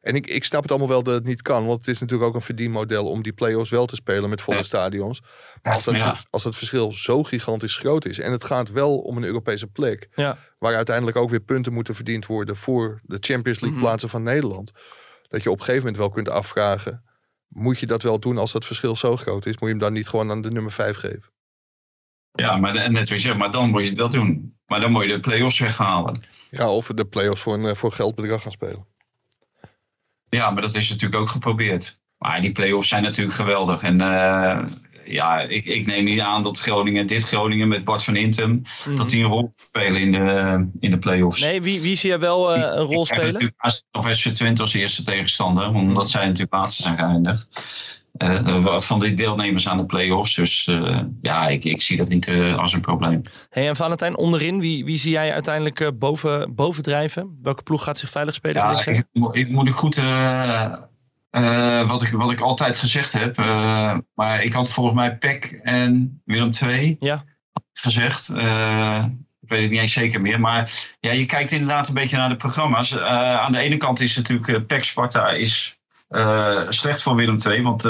en 0.02 0.15
ik, 0.15 0.28
ik 0.28 0.44
snap 0.44 0.62
het 0.62 0.72
allemaal 0.72 0.89
wel 0.89 1.04
dat 1.04 1.13
het 1.13 1.24
niet 1.26 1.42
kan. 1.42 1.65
Want 1.65 1.80
het 1.80 1.88
is 1.88 2.00
natuurlijk 2.00 2.30
ook 2.30 2.36
een 2.36 2.42
verdienmodel 2.42 3.06
om 3.06 3.22
die 3.24 3.34
play-offs 3.34 3.70
wel 3.70 3.86
te 3.86 3.96
spelen 3.96 4.30
met 4.30 4.42
volle 4.42 4.58
Ja. 4.58 4.63
stadions. 4.63 5.22
Maar 5.62 5.74
als 5.74 5.84
dat, 5.84 5.96
Ja. 5.96 6.18
als 6.30 6.44
dat 6.44 6.56
verschil 6.56 6.94
zo 6.94 7.24
gigantisch 7.24 7.76
groot 7.76 8.06
is. 8.06 8.20
En 8.20 8.32
het 8.32 8.44
gaat 8.44 8.72
wel 8.72 8.98
om 8.98 9.18
een 9.18 9.24
Europese 9.24 9.68
plek. 9.68 10.08
Ja. 10.15 10.38
Waar 10.60 10.76
uiteindelijk 10.76 11.18
ook 11.18 11.30
weer 11.30 11.39
punten 11.39 11.74
moeten 11.74 11.96
verdiend 11.96 12.26
worden 12.26 12.56
voor 12.56 13.00
de 13.04 13.18
Champions 13.20 13.60
League 13.60 13.78
Mhm. 13.78 13.88
plaatsen 13.88 14.10
van 14.10 14.24
Nederland. 14.24 14.72
Dat 15.30 15.44
je 15.44 15.50
op 15.52 15.60
een 15.60 15.65
gegeven 15.65 15.84
moment 15.84 15.98
wel 16.02 16.10
kunt 16.10 16.30
afvragen. 16.30 17.04
Moet 17.50 17.80
je 17.80 17.86
dat 17.86 18.04
wel 18.04 18.20
doen 18.20 18.38
als 18.38 18.52
dat 18.52 18.66
verschil 18.66 18.96
zo 18.96 19.18
groot 19.18 19.46
is? 19.46 19.52
Moet 19.54 19.62
je 19.62 19.68
hem 19.76 19.78
dan 19.80 19.94
niet 19.94 20.08
gewoon 20.08 20.32
aan 20.32 20.42
de 20.42 20.52
nummer 20.52 20.72
5 20.72 20.98
geven? 20.98 21.24
Ja, 22.32 22.58
maar 22.58 22.74
de- 22.74 22.80
net 22.90 23.10
je 23.10 23.18
zegt, 23.18 23.38
maar 23.38 23.52
dan 23.52 23.70
moet 23.70 23.86
je 23.86 23.94
dat 23.94 24.12
doen. 24.12 24.58
Maar 24.66 24.80
dan 24.80 24.92
moet 24.92 25.04
je 25.04 25.10
de 25.10 25.20
play-offs 25.20 25.60
weghalen. 25.60 26.22
Ja, 26.50 26.70
of 26.72 26.88
de 26.88 27.06
play-offs 27.06 27.42
voor, 27.42 27.54
een, 27.54 27.76
voor 27.76 27.92
geldbedrag 27.92 28.42
gaan 28.42 28.52
spelen. 28.52 28.88
Ja, 30.30 30.52
maar 30.52 30.62
dat 30.62 30.76
is 30.76 30.90
natuurlijk 30.90 31.22
ook 31.22 31.30
geprobeerd. 31.30 32.00
Maar 32.18 32.42
die 32.42 32.52
play-offs 32.52 32.88
zijn 32.88 33.04
natuurlijk 33.04 33.36
geweldig. 33.36 33.82
En 33.82 34.02
uh, 34.02 34.66
ja, 35.10 35.39
ik, 35.39 35.65
ik 35.65 35.86
neem 35.86 36.04
niet 36.04 36.19
aan 36.19 36.43
dat 36.43 36.60
Groningen, 36.60 37.08
dit 37.08 37.24
Groningen 37.24 37.67
met 37.67 37.84
Bart 37.84 38.04
van 38.04 38.15
Intem, 38.15 38.62
dat 38.86 38.93
mhm. 38.95 39.08
die 39.08 39.24
een 39.24 39.30
rol 39.30 39.54
spelen 39.56 40.02
in 40.02 40.12
de, 40.12 40.67
in 40.80 40.91
de 40.91 40.98
play-offs. 40.98 41.41
Nee, 41.41 41.62
wie, 41.62 41.82
wie 41.82 41.95
zie 41.95 42.10
je 42.10 42.17
wel 42.17 42.58
uh, 42.58 42.62
een 42.62 42.86
rol 42.86 43.02
ik 43.02 43.06
spelen? 43.06 43.34
Natuurlijk 43.34 43.82
of 43.91 44.17
FC 44.17 44.28
Twente 44.28 44.62
als 44.62 44.74
eerste 44.74 45.04
tegenstander, 45.04 45.67
omdat 45.67 46.04
mhm. 46.04 46.06
zij 46.06 46.26
natuurlijk 46.26 46.54
laatste 46.54 46.82
zijn 46.82 46.98
geëindigd. 46.98 47.48
Uh, 48.24 48.80
van 48.80 49.00
die 49.00 49.13
deelnemers 49.13 49.67
aan 49.67 49.78
de 49.78 49.86
play-offs. 49.86 50.36
Dus 50.36 50.67
uh, 50.67 51.00
ja, 51.22 51.48
ik, 51.48 51.63
ik 51.63 51.82
zie 51.82 51.98
dat 51.98 52.08
niet 52.08 52.30
als 52.58 52.74
een 52.74 52.82
probleem. 52.82 53.22
Hey, 53.50 53.67
en 53.67 53.76
Valentijn, 53.76 54.17
onderin, 54.17 54.60
wie, 54.60 54.86
wie 54.86 54.98
zie 54.98 55.12
jij 55.12 55.34
uiteindelijk 55.34 56.00
boven, 56.00 56.56
bovendrijven? 56.56 57.39
Welke 57.41 57.63
ploeg 57.63 57.84
gaat 57.84 57.98
zich 57.98 58.10
veilig 58.10 58.34
spelen? 58.34 58.62
Ja, 58.62 58.86
ik, 58.86 59.06
ik, 59.32 59.50
moet 59.50 59.67
ik 59.67 59.74
goed 59.74 60.02
uh, 61.32 61.88
wat, 61.88 62.04
ik, 62.04 62.12
wat 62.12 62.32
ik 62.32 62.39
altijd 62.39 62.78
gezegd 62.78 63.13
heb. 63.13 63.39
Uh, 63.39 63.98
maar 64.15 64.44
ik 64.44 64.54
had 64.54 64.70
volgens 64.70 64.96
mij 64.96 65.18
Peck 65.18 65.46
en 65.63 66.22
Willem 66.26 66.52
II 66.62 66.96
ja. 67.00 67.24
gezegd. 67.74 68.30
Uh, 68.30 69.06
ik 69.42 69.50
weet 69.50 69.62
het 69.62 69.72
niet 69.72 69.80
eens 69.80 69.94
zeker 69.94 70.22
meer. 70.22 70.39
Maar 70.39 70.72
ja, 71.00 71.12
je 71.12 71.26
kijkt 71.26 71.52
inderdaad 71.52 71.88
een 71.88 71.94
beetje 71.94 72.18
naar 72.18 72.30
de 72.30 72.36
programma's. 72.36 72.98
aan 72.98 73.52
de 73.52 73.60
ene 73.60 73.78
kant 73.78 74.00
is 74.00 74.15
natuurlijk 74.15 74.68
Peck 74.68 74.84
Sparta 74.84 75.30
is 75.30 75.80
slecht 76.70 77.02
voor 77.02 77.15
Willem 77.15 77.38
II. 77.46 77.62
Want 77.62 77.84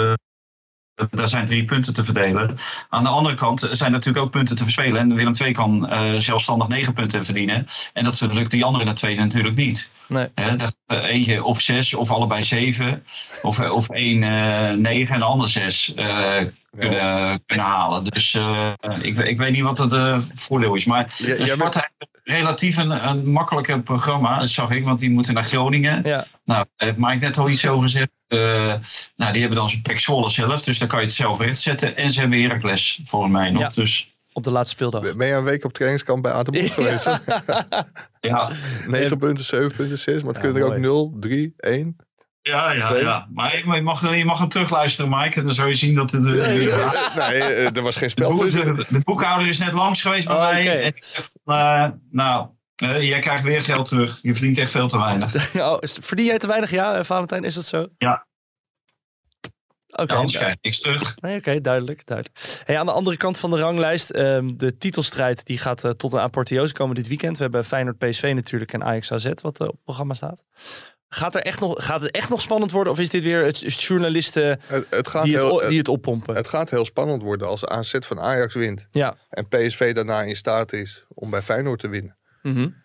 daar 1.12 1.28
zijn 1.28 1.46
drie 1.46 1.66
punten 1.66 1.94
te 1.94 2.04
verdelen. 2.04 2.58
Aan 2.90 3.04
de 3.04 3.10
andere 3.10 3.36
kant 3.36 3.68
zijn 3.72 3.92
natuurlijk 3.92 4.26
ook 4.26 4.32
punten 4.32 4.56
te 4.56 4.64
verspelen. 4.64 5.02
En 5.02 5.16
Willem 5.16 5.34
II 5.42 5.52
kan 5.52 5.90
uh, 5.92 6.14
zelfstandig 6.14 6.68
negen 6.68 6.94
punten 6.94 7.26
verdienen. 7.26 7.68
En 7.94 8.04
dat 8.04 8.22
lukt 8.32 8.52
die 8.52 8.66
andere 8.66 8.94
twee 8.94 9.16
natuurlijk 9.16 9.56
niet. 9.56 9.90
Nee. 10.08 10.28
dat 10.58 10.76
uh, 10.88 11.04
eentje 11.04 11.44
of 11.44 11.62
zes, 11.62 11.94
of 11.94 12.12
allebei 12.12 12.44
zeven. 12.44 13.04
Of, 13.42 13.60
eh, 13.60 13.72
of 13.72 13.90
één 13.90 14.22
uh, 14.22 14.72
negen 14.72 15.14
en 15.14 15.20
de 15.20 15.26
ander 15.26 15.50
zes 15.50 15.94
kunnen, 16.78 17.42
kunnen 17.46 17.66
halen. 17.66 18.04
Dus 18.04 18.38
ik, 19.02 19.18
ik 19.18 19.38
weet 19.38 19.52
niet 19.52 19.62
wat 19.62 19.78
het 19.78 20.24
voordeel 20.36 20.76
is. 20.76 20.86
Maar 20.86 21.14
ja, 21.18 21.46
Sparta 21.46 21.90
heeft 21.98 22.19
relatief 22.30 22.78
een, 22.78 23.10
een 23.10 23.28
makkelijker 23.28 23.82
programma, 23.82 24.40
dat 24.40 24.50
zag 24.50 24.72
ik. 24.72 24.86
Want 24.86 25.00
die 25.00 25.10
moeten 25.10 25.34
naar 25.34 25.44
Groningen. 25.44 26.04
Ja. 26.04 26.26
Nou, 26.46 26.66
heeft 26.76 26.98
Mike 26.98 27.26
net 27.26 27.38
al 27.38 27.50
iets 27.50 27.68
over 27.68 27.84
gezegd. 27.84 28.10
Uh, 28.28 28.40
nou, 29.16 29.32
die 29.32 29.42
hebben 29.42 29.60
dan 29.60 29.70
zijn 29.70 29.82
Pek 29.82 30.00
zelf, 30.00 30.34
dus 30.62 30.80
daar 30.80 30.88
kan 30.88 31.00
je 31.00 31.06
het 31.06 31.14
zelf 31.14 31.40
rechtzetten. 31.40 31.96
En 31.96 32.12
ze 32.12 32.20
hebben 32.20 32.42
Heracles, 32.42 33.02
volgens 33.04 33.32
mij 33.32 33.50
nog. 33.50 33.74
Dus, 33.74 34.14
op 34.34 34.44
de 34.44 34.52
laatste 34.52 34.76
speeldag. 34.76 35.16
Ben 35.16 35.28
je 35.28 35.34
een 35.34 35.44
week 35.44 35.66
op 35.66 35.74
trainingskamp 35.74 36.24
bij 36.24 36.32
Atenboek 36.32 36.64
ja. 36.64 36.74
geweest? 36.74 37.06
ja. 38.20 38.52
9 38.88 39.18
punten, 39.18 39.44
7 39.44 39.72
punten, 39.76 39.98
6. 39.98 40.24
Maar 40.24 40.34
het 40.34 40.44
ja, 40.44 40.52
kunnen 40.52 40.62
er 40.62 40.76
ook 40.76 40.82
0, 40.82 41.16
3, 41.20 41.54
1. 41.58 41.96
Ja, 42.42 42.74
ja, 42.74 42.96
ja. 42.96 43.28
Maar 43.34 43.58
je 43.58 43.82
mag, 43.82 44.16
je 44.16 44.26
mag 44.26 44.40
hem 44.40 44.50
terugluisteren, 44.50 45.12
Mike. 45.12 45.40
En 45.40 45.46
dan 45.46 45.56
zou 45.56 45.68
je 45.68 45.76
zien 45.76 45.94
dat... 45.94 46.10
De, 46.10 46.22
de, 46.22 46.32
nee, 47.16 47.42
eh, 47.42 47.76
er 47.76 47.82
was 47.82 47.96
geen 47.96 48.10
spel 48.10 48.38
de, 48.38 48.52
de, 48.52 48.86
de, 48.90 49.00
boekhouder 49.00 49.48
is 49.48 49.60
net 49.60 49.74
langs 49.74 50.02
geweest 50.02 50.28
bij 50.28 50.36
oh, 50.36 50.42
mij. 50.42 50.62
Okay. 50.62 50.82
En 50.82 50.88
ik 50.88 51.04
zeg, 51.04 51.30
uh, 51.46 51.88
nou, 52.12 52.48
uh, 52.84 53.08
jij 53.08 53.20
krijgt 53.20 53.44
weer 53.44 53.62
geld 53.62 53.88
terug. 53.88 54.20
Je 54.22 54.34
verdient 54.34 54.58
echt 54.58 54.72
veel 54.72 54.88
te 54.88 54.98
weinig. 54.98 55.56
oh, 55.56 55.78
verdien 55.82 56.26
jij 56.26 56.40
te 56.40 56.48
weinig, 56.48 56.72
ja, 56.72 57.04
Valentijn? 57.04 57.44
Is 57.44 57.56
dat 57.56 57.66
zo? 57.66 57.88
Ja. 57.98 58.28
Oké. 59.90 60.02
Okay, 60.02 60.18
anders 60.18 60.38
krijg 60.38 60.54
ik 60.54 60.60
niks 60.62 60.80
terug. 60.80 61.16
Nee, 61.22 61.38
Oké, 61.38 61.62
duidelijk. 61.62 62.06
duidelijk. 62.06 62.62
Hey, 62.66 62.78
aan 62.78 62.86
de 62.86 62.92
andere 62.92 63.18
kant 63.18 63.38
van 63.38 63.52
de 63.52 63.60
ranglijst, 63.60 64.16
um, 64.16 64.58
de 64.58 64.78
titelstrijd 64.78 65.46
die 65.46 65.58
gaat 65.58 65.84
uh, 65.86 65.92
tot 65.92 66.14
een 66.14 66.20
apotheose 66.20 66.74
komen 66.74 66.96
dit 66.96 67.08
weekend. 67.08 67.38
We 67.38 67.44
hebben 67.44 67.66
Feyenoord 67.66 67.98
PSV 67.98 68.32
natuurlijk 68.36 68.74
en 68.74 68.84
Ajax 68.84 69.12
AZ 69.12 69.32
wat 69.42 69.62
uh, 69.62 69.68
op 69.68 69.74
het 69.74 69.84
programma 69.84 70.14
staat. 70.14 70.44
Gaat, 71.12 71.36
er 71.36 71.42
echt 71.42 71.60
nog, 71.60 71.86
gaat 71.86 72.02
het 72.02 72.12
echt 72.12 72.30
nog 72.30 72.42
spannend 72.42 72.72
worden? 72.72 72.94
Of 72.94 73.00
is 73.00 73.10
dit 73.10 73.24
weer 73.24 73.46
het, 73.46 73.74
journalisten 73.74 74.60
het, 74.68 74.88
het 74.90 75.08
gaat 75.08 75.24
die, 75.24 75.36
heel, 75.36 75.60
het, 75.60 75.70
die 75.70 75.78
het 75.78 75.88
oppompen? 75.88 76.36
Het 76.36 76.48
gaat 76.48 76.70
heel 76.70 76.86
spannend 76.86 77.22
worden 77.22 77.48
als 77.48 77.66
AZ 77.66 77.96
van 78.00 78.20
Ajax 78.20 78.54
wint. 78.54 78.88
Ja. 78.92 79.16
En 79.30 79.48
PSV 79.48 79.94
daarna 79.94 80.22
in 80.22 80.36
staat 80.36 80.74
is 80.74 81.06
om 81.08 81.30
bij 81.30 81.42
Feyenoord 81.42 81.80
te 81.80 81.88
winnen. 81.88 82.18
Mm 82.42 82.54
-hmm. 82.54 82.76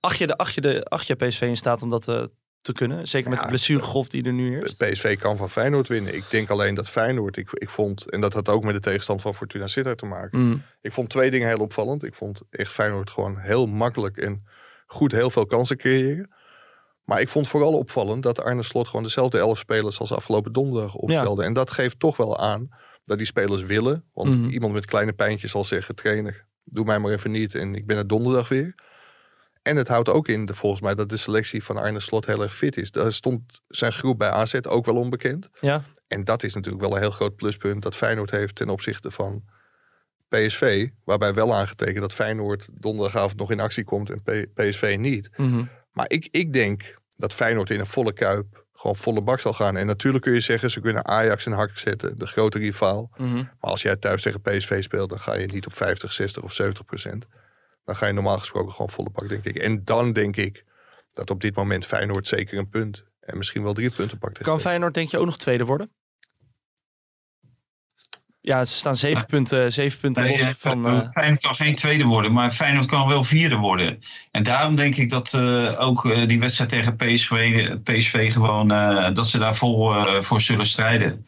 acht, 0.00 0.18
je 0.18 0.26
de, 0.26 0.36
acht, 0.36 0.54
je 0.54 0.60
de, 0.60 0.84
acht 0.84 1.06
je 1.06 1.14
PSV 1.14 1.40
in 1.40 1.56
staat 1.56 1.82
om 1.82 1.90
dat 1.90 2.08
uh, 2.08 2.24
te 2.60 2.72
kunnen? 2.72 3.08
Zeker 3.08 3.28
met 3.28 3.38
ja, 3.38 3.44
de 3.44 3.50
blessuregolf 3.50 4.08
die 4.08 4.24
er 4.24 4.32
nu 4.32 4.60
is. 4.60 4.76
PSV 4.76 5.18
kan 5.18 5.36
van 5.36 5.50
Feyenoord 5.50 5.88
winnen. 5.88 6.14
Ik 6.14 6.24
denk 6.30 6.50
alleen 6.50 6.74
dat 6.74 6.88
Feyenoord, 6.88 7.36
ik, 7.36 7.48
ik 7.52 7.68
vond, 7.68 8.10
en 8.10 8.20
dat 8.20 8.32
had 8.32 8.48
ook 8.48 8.64
met 8.64 8.74
de 8.74 8.80
tegenstand 8.80 9.20
van 9.20 9.34
Fortuna 9.34 9.66
Sittard 9.66 9.98
te 9.98 10.06
maken. 10.06 10.38
Mm. 10.38 10.62
Ik 10.80 10.92
vond 10.92 11.10
twee 11.10 11.30
dingen 11.30 11.48
heel 11.48 11.58
opvallend. 11.58 12.04
Ik 12.04 12.14
vond 12.14 12.40
echt 12.50 12.72
Feyenoord 12.72 13.10
gewoon 13.10 13.38
heel 13.38 13.66
makkelijk 13.66 14.16
en 14.16 14.46
goed 14.86 15.12
heel 15.12 15.30
veel 15.30 15.46
kansen 15.46 15.76
creëren. 15.76 16.30
Maar 17.06 17.20
ik 17.20 17.28
vond 17.28 17.48
vooral 17.48 17.72
opvallend 17.72 18.22
dat 18.22 18.42
Arne 18.42 18.62
Slot 18.62 18.86
gewoon 18.86 19.02
dezelfde 19.02 19.38
elf 19.38 19.58
spelers 19.58 19.98
als 19.98 20.12
afgelopen 20.12 20.52
donderdag 20.52 20.94
opstelde. 20.94 21.44
En 21.44 21.52
dat 21.52 21.70
geeft 21.70 21.98
toch 21.98 22.16
wel 22.16 22.38
aan 22.38 22.68
dat 23.04 23.18
die 23.18 23.26
spelers 23.26 23.62
willen. 23.62 24.04
Want 24.12 24.34
mm. 24.34 24.48
iemand 24.48 24.72
met 24.72 24.86
kleine 24.86 25.12
pijntjes 25.12 25.50
zal 25.50 25.64
zeggen, 25.64 25.94
trainer, 25.94 26.46
doe 26.64 26.84
mij 26.84 26.98
maar 26.98 27.12
even 27.12 27.30
niet 27.30 27.54
en 27.54 27.74
ik 27.74 27.86
ben 27.86 27.96
er 27.96 28.06
donderdag 28.06 28.48
weer. 28.48 28.74
En 29.62 29.76
het 29.76 29.88
houdt 29.88 30.08
ook 30.08 30.28
in, 30.28 30.48
volgens 30.54 30.82
mij, 30.82 30.94
dat 30.94 31.08
de 31.08 31.16
selectie 31.16 31.64
van 31.64 31.76
Arne 31.76 32.00
Slot 32.00 32.26
heel 32.26 32.42
erg 32.42 32.54
fit 32.54 32.76
is. 32.76 32.90
Daar 32.90 33.12
stond 33.12 33.62
zijn 33.68 33.92
groep 33.92 34.18
bij 34.18 34.30
AZ 34.30 34.54
ook 34.68 34.84
wel 34.84 34.96
onbekend. 34.96 35.48
Ja. 35.60 35.84
En 36.06 36.24
dat 36.24 36.42
is 36.42 36.54
natuurlijk 36.54 36.82
wel 36.82 36.94
een 36.94 37.00
heel 37.00 37.10
groot 37.10 37.36
pluspunt 37.36 37.82
dat 37.82 37.96
Feyenoord 37.96 38.30
heeft 38.30 38.54
ten 38.54 38.68
opzichte 38.68 39.10
van 39.10 39.44
PSV. 40.28 40.88
Waarbij 41.04 41.34
wel 41.34 41.54
aangetekend 41.54 42.00
dat 42.00 42.12
Feyenoord 42.12 42.68
donderdagavond 42.72 43.36
nog 43.36 43.50
in 43.50 43.60
actie 43.60 43.84
komt 43.84 44.10
en 44.10 44.22
PSV 44.54 44.96
niet. 44.98 45.30
Mm 45.36 45.68
maar 45.96 46.10
ik, 46.10 46.28
ik 46.30 46.52
denk 46.52 46.98
dat 47.16 47.32
Feyenoord 47.32 47.70
in 47.70 47.80
een 47.80 47.86
volle 47.86 48.12
kuip 48.12 48.64
gewoon 48.74 48.96
volle 48.96 49.22
bak 49.22 49.40
zal 49.40 49.52
gaan. 49.52 49.76
En 49.76 49.86
natuurlijk 49.86 50.24
kun 50.24 50.32
je 50.32 50.40
zeggen, 50.40 50.70
ze 50.70 50.80
kunnen 50.80 51.04
Ajax 51.06 51.46
in 51.46 51.52
hak 51.52 51.78
zetten, 51.78 52.18
de 52.18 52.26
grote 52.26 52.58
rivaal. 52.58 53.10
Mhm. 53.16 53.34
Maar 53.34 53.56
als 53.58 53.82
jij 53.82 53.96
thuis 53.96 54.22
tegen 54.22 54.40
PSV 54.40 54.82
speelt, 54.82 55.08
dan 55.08 55.20
ga 55.20 55.36
je 55.36 55.46
niet 55.46 55.66
op 55.66 55.76
50, 55.76 56.12
60 56.12 56.42
of 56.42 56.52
70 56.52 56.84
procent. 56.84 57.26
Dan 57.84 57.96
ga 57.96 58.06
je 58.06 58.12
normaal 58.12 58.38
gesproken 58.38 58.72
gewoon 58.72 58.90
volle 58.90 59.10
bak, 59.10 59.28
denk 59.28 59.44
ik. 59.44 59.56
En 59.56 59.84
dan 59.84 60.12
denk 60.12 60.36
ik 60.36 60.64
dat 61.12 61.30
op 61.30 61.40
dit 61.40 61.56
moment 61.56 61.86
Feyenoord 61.86 62.28
zeker 62.28 62.58
een 62.58 62.68
punt 62.68 63.04
en 63.20 63.36
misschien 63.36 63.62
wel 63.62 63.74
drie 63.74 63.90
punten 63.90 64.18
pakt. 64.18 64.42
Kan 64.42 64.60
Feyenoord 64.60 64.94
denk 64.94 65.08
je 65.08 65.18
ook 65.18 65.24
nog 65.24 65.38
tweede 65.38 65.64
worden? 65.64 65.92
Ja, 68.46 68.64
ze 68.64 68.74
staan 68.74 68.96
zeven 68.96 69.26
punten, 69.26 69.72
zeven 69.72 69.98
punten 69.98 70.22
nee, 70.22 70.38
los 70.38 70.54
van... 70.58 70.86
Uh... 70.86 71.00
Feyenoord 71.12 71.40
kan 71.40 71.54
geen 71.54 71.74
tweede 71.74 72.04
worden, 72.04 72.32
maar 72.32 72.52
Feyenoord 72.52 72.86
kan 72.86 73.08
wel 73.08 73.24
vierde 73.24 73.56
worden. 73.56 74.02
En 74.30 74.42
daarom 74.42 74.76
denk 74.76 74.96
ik 74.96 75.10
dat 75.10 75.32
uh, 75.36 75.80
ook 75.80 76.04
uh, 76.04 76.26
die 76.26 76.40
wedstrijd 76.40 76.70
tegen 76.70 76.96
PSV, 76.96 77.68
PSV 77.82 78.32
gewoon... 78.32 78.68
dat 79.14 79.28
ze 79.28 79.38
daar 79.38 79.54
vol 79.54 79.94
voor 80.22 80.40
zullen 80.40 80.66
strijden. 80.66 81.24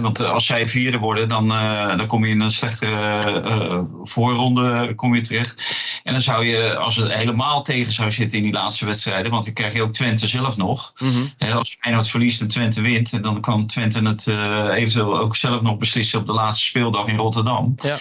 Want 0.00 0.20
als 0.20 0.46
zij 0.46 0.68
vierde 0.68 0.98
worden, 0.98 1.28
dan, 1.28 1.48
dan 1.96 2.06
kom 2.06 2.24
je 2.24 2.30
in 2.30 2.40
een 2.40 2.50
slechtere 2.50 3.86
voorronde 4.02 4.94
kom 4.94 5.14
je 5.14 5.20
terecht. 5.20 5.74
En 6.02 6.12
dan 6.12 6.22
zou 6.22 6.46
je, 6.46 6.76
als 6.76 6.96
het 6.96 7.12
helemaal 7.12 7.62
tegen 7.62 7.92
zou 7.92 8.10
zitten 8.10 8.38
in 8.38 8.44
die 8.44 8.52
laatste 8.52 8.84
wedstrijden, 8.84 9.30
want 9.30 9.44
dan 9.44 9.54
krijg 9.54 9.74
je 9.74 9.82
ook 9.82 9.92
Twente 9.92 10.26
zelf 10.26 10.56
nog. 10.56 10.92
Mm 10.98 11.10
-hmm. 11.10 11.52
als 11.52 11.76
Feyenoord 11.80 12.08
verliest 12.08 12.40
en 12.40 12.48
Twente 12.48 12.80
wint, 12.80 13.22
dan 13.22 13.40
kan 13.40 13.66
Twente 13.66 14.02
het 14.02 14.26
eventueel 14.70 15.18
ook 15.18 15.36
zelf 15.36 15.62
nog 15.62 15.78
beslissen 15.78 16.20
op 16.20 16.26
de 16.26 16.32
laatste 16.32 16.64
speeldag 16.64 17.06
in 17.06 17.16
Rotterdam. 17.16 17.74
Ja. 17.82 17.96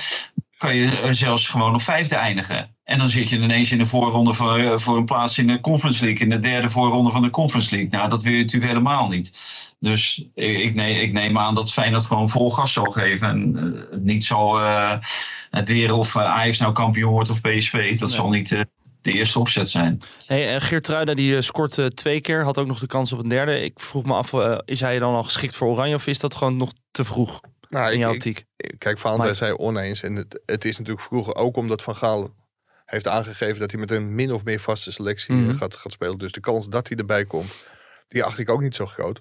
Kan 0.62 0.76
je 0.76 1.14
zelfs 1.14 1.48
gewoon 1.48 1.74
op 1.74 1.82
vijfde 1.82 2.16
eindigen. 2.16 2.76
En 2.84 2.98
dan 2.98 3.10
zit 3.10 3.30
je 3.30 3.38
ineens 3.38 3.72
in 3.72 3.78
de 3.78 3.86
voorronde 3.86 4.34
voor, 4.34 4.80
voor 4.80 4.98
een 4.98 5.06
plaats 5.06 5.38
in 5.38 5.48
de 5.48 5.60
Conference 5.60 6.06
League. 6.06 6.22
In 6.22 6.30
de 6.30 6.40
derde 6.40 6.70
voorronde 6.70 7.12
van 7.12 7.22
de 7.22 7.30
Conference 7.30 7.72
League. 7.72 7.90
Nou, 7.92 8.10
dat 8.10 8.24
wil 8.24 8.32
je 8.32 8.42
natuurlijk 8.42 8.72
helemaal 8.72 9.08
niet. 9.08 9.34
Dus 9.80 10.26
ik, 10.34 10.76
neem, 10.76 10.96
ik 10.96 11.14
neem 11.14 11.38
aan 11.38 11.56
dat 11.56 11.72
Feyenoord 11.72 12.04
gewoon 12.04 12.30
vol 12.30 12.52
gas 12.52 12.74
zal 12.74 12.84
geven. 12.84 13.28
En 13.28 13.56
uh, 13.92 14.00
niet 14.00 14.24
zal 14.24 14.60
uh, 14.60 14.94
het 15.50 15.70
weer 15.70 15.94
of 15.94 16.18
Ajax 16.18 16.60
nou 16.60 16.74
kampioen 16.74 17.12
wordt 17.12 17.30
of 17.30 17.42
PSV. 17.42 17.90
Dat 17.90 18.10
nee. 18.10 18.18
zal 18.18 18.30
niet 18.30 18.52
uh, 18.52 18.60
de 19.02 19.12
eerste 19.12 19.40
opzet 19.40 19.70
zijn. 19.70 20.02
Hey, 20.26 20.60
Geert 20.60 21.16
die 21.16 21.42
scoort 21.42 21.96
twee 21.96 22.22
keer. 22.22 22.44
Had 22.44 22.58
ook 22.58 22.68
nog 22.68 22.80
de 22.80 22.88
kans 22.88 23.14
op 23.14 23.20
een 23.20 23.30
derde. 23.30 23.64
Ik 23.64 23.80
vroeg 23.80 24.04
me 24.04 24.14
af, 24.14 24.34
is 24.66 24.80
hij 24.80 25.00
dan 25.00 25.14
al 25.14 25.24
geschikt 25.24 25.56
voor 25.56 25.68
Oranje? 25.68 25.96
Of 25.96 26.08
is 26.08 26.20
dat 26.20 26.36
gewoon 26.36 26.58
nog 26.58 26.74
te 26.92 27.04
vroeg? 27.04 27.40
Nou, 27.72 27.94
in 27.94 28.08
optiek? 28.08 28.46
kijk, 28.78 29.00
Van 29.00 29.36
zei 29.36 29.54
oneens. 29.54 30.04
En 30.04 30.16
het, 30.16 30.42
het 30.46 30.66
is 30.66 30.78
natuurlijk 30.78 31.06
vroeger 31.06 31.36
ook 31.36 31.56
omdat 31.56 31.82
Van 31.82 31.96
Gaal 31.96 32.36
heeft 32.86 33.08
aangegeven 33.08 33.60
dat 33.60 33.72
hij 33.72 33.80
met 33.80 33.92
een 33.92 34.16
min 34.16 34.32
of 34.32 34.44
meer 34.44 34.60
vaste 34.60 34.92
selectie 34.92 35.34
mm 35.34 35.46
-hmm. 35.46 35.56
gaat, 35.56 35.76
gaat 35.76 35.92
spelen. 35.92 36.18
Dus 36.18 36.32
de 36.32 36.40
kans 36.40 36.70
dat 36.70 36.88
hij 36.88 36.98
erbij 36.98 37.26
komt, 37.26 37.66
die 38.08 38.24
acht 38.24 38.40
ik 38.40 38.50
ook 38.50 38.62
niet 38.62 38.76
zo 38.76 38.86
groot. 38.86 39.20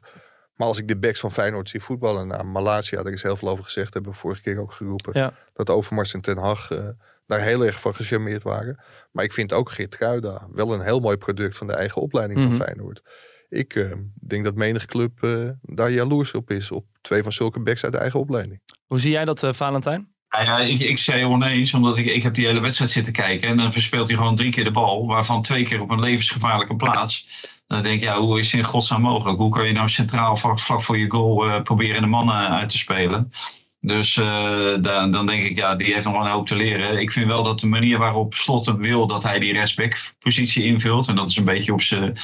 Maar 0.55 0.69
als 0.69 0.79
ik 0.79 0.89
de 0.89 0.97
backs 0.97 1.21
van 1.21 1.33
Feyenoord 1.33 1.69
zie 1.69 1.83
voetballen 1.83 2.27
naar 2.27 2.47
Malaysia, 2.47 3.03
daar 3.03 3.13
is 3.13 3.23
heel 3.23 3.37
veel 3.37 3.49
over 3.49 3.65
gezegd, 3.65 3.95
hebben 3.95 4.13
we 4.13 4.19
vorige 4.19 4.43
keer 4.43 4.61
ook 4.61 4.73
geroepen. 4.73 5.21
Ja. 5.21 5.35
Dat 5.53 5.71
Overmars 5.71 6.15
en 6.15 6.21
Ten 6.21 6.39
Hag 6.39 6.71
uh, 6.71 6.89
daar 7.27 7.41
heel 7.41 7.65
erg 7.65 7.81
van 7.81 7.95
gecharmeerd 7.95 8.43
waren. 8.43 8.81
Maar 9.11 9.25
ik 9.25 9.33
vind 9.33 9.53
ook 9.53 9.71
Geert 9.71 9.97
Kruida 9.97 10.49
wel 10.53 10.75
een 10.75 10.81
heel 10.81 11.01
mooi 11.01 11.17
product 11.17 11.57
van 11.57 11.67
de 11.67 11.73
eigen 11.73 12.03
opleiding 12.03 12.39
mm 12.39 12.47
-hmm. 12.47 12.57
van 12.57 12.67
Feyenoord. 12.67 13.03
Ik 13.51 13.75
uh, 13.75 13.93
denk 14.15 14.45
dat 14.45 14.55
menig 14.55 14.87
club 14.87 15.19
uh, 15.21 15.49
daar 15.63 15.91
jaloers 15.91 16.33
op 16.33 16.51
is, 16.51 16.71
op 16.71 16.85
twee 17.01 17.23
van 17.23 17.33
zulke 17.33 17.61
backs 17.61 17.85
uit 17.85 17.93
de 17.93 17.99
eigen 17.99 18.21
opleiding. 18.21 18.61
Hoe 18.87 19.01
zie 19.01 19.11
jij 19.11 19.25
dat, 19.25 19.49
Valentijn? 19.51 20.09
Nou 20.31 20.45
ja, 20.45 20.59
ik, 20.59 20.79
ik 20.79 20.99
zei 20.99 21.25
oneens, 21.25 21.75
omdat 21.75 21.99
ik, 21.99 22.07
ik 22.07 22.23
heb 22.23 22.35
die 22.35 22.47
hele 22.47 22.61
wedstrijd 22.61 22.91
zitten 22.91 23.13
kijken. 23.13 23.49
En 23.49 23.57
dan 23.57 23.73
verspeelt 23.73 24.09
hij 24.09 24.17
gewoon 24.17 24.37
drie 24.37 24.51
keer 24.51 24.65
de 24.65 24.71
bal, 24.71 25.07
waarvan 25.07 25.43
twee 25.43 25.65
keer 25.65 25.81
op 25.81 25.91
een 25.91 26.01
levensgevaarlijke 26.01 26.77
plaats. 26.77 27.27
Dan 27.67 27.83
denk 27.83 27.97
ik, 27.97 28.03
ja, 28.03 28.21
hoe 28.21 28.39
is 28.39 28.53
het 28.53 28.61
in 28.61 28.67
godsnaam 28.67 29.01
mogelijk? 29.01 29.39
Hoe 29.39 29.51
kan 29.51 29.67
je 29.67 29.73
nou 29.73 29.89
centraal 29.89 30.37
vlak, 30.37 30.61
vlak 30.61 30.83
voor 30.83 30.99
je 30.99 31.11
goal 31.11 31.47
uh, 31.47 31.63
proberen 31.63 32.03
de 32.03 32.09
mannen 32.09 32.35
uit 32.35 32.71
te 32.71 32.79
spelen? 32.79 33.33
Dus 33.81 34.17
uh, 34.17 34.77
dan, 34.81 35.11
dan 35.11 35.27
denk 35.27 35.45
ik, 35.45 35.57
ja, 35.57 35.77
die 35.77 35.93
heeft 35.93 36.05
nog 36.05 36.13
wel 36.13 36.25
een 36.25 36.31
hoop 36.31 36.47
te 36.47 36.57
leren. 36.57 37.01
Ik 37.01 37.13
vind 37.13 37.27
wel 37.27 37.43
dat 37.43 37.61
de 37.61 37.67
manier 37.67 37.99
waarop 37.99 38.35
Slot 38.35 38.75
wil 38.77 39.07
dat 39.07 39.23
hij 39.23 39.39
die 39.39 39.53
respect-positie 39.53 40.65
invult. 40.65 41.09
En 41.09 41.15
dat 41.15 41.31
is 41.31 41.37
een 41.37 41.45
beetje 41.45 41.73
op 41.73 41.83
zijn 41.83 42.17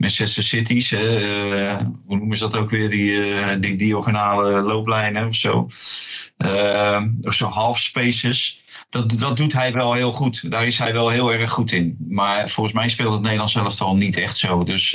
Manchester 0.00 0.42
City's. 0.42 0.90
Hè, 0.90 1.20
uh, 1.52 1.76
hoe 2.06 2.16
noemen 2.16 2.36
ze 2.36 2.48
dat 2.48 2.56
ook 2.56 2.70
weer? 2.70 2.90
Die, 2.90 3.58
die 3.58 3.76
diagonale 3.76 4.60
looplijnen 4.60 5.26
of 5.26 5.34
zo. 5.34 5.68
of 7.22 7.34
zo 7.34 7.46
half 7.48 7.78
spaces. 7.78 8.64
Dat, 8.90 9.18
dat 9.18 9.36
doet 9.36 9.52
hij 9.52 9.72
wel 9.72 9.92
heel 9.92 10.12
goed. 10.12 10.50
Daar 10.50 10.66
is 10.66 10.78
hij 10.78 10.92
wel 10.92 11.08
heel 11.08 11.32
erg 11.32 11.50
goed 11.50 11.72
in. 11.72 11.96
Maar 12.08 12.48
volgens 12.48 12.74
mij 12.74 12.88
speelt 12.88 13.12
het 13.12 13.22
Nederlands 13.22 13.80
al 13.80 13.96
niet 13.96 14.16
echt 14.16 14.36
zo. 14.36 14.64
Dus 14.64 14.94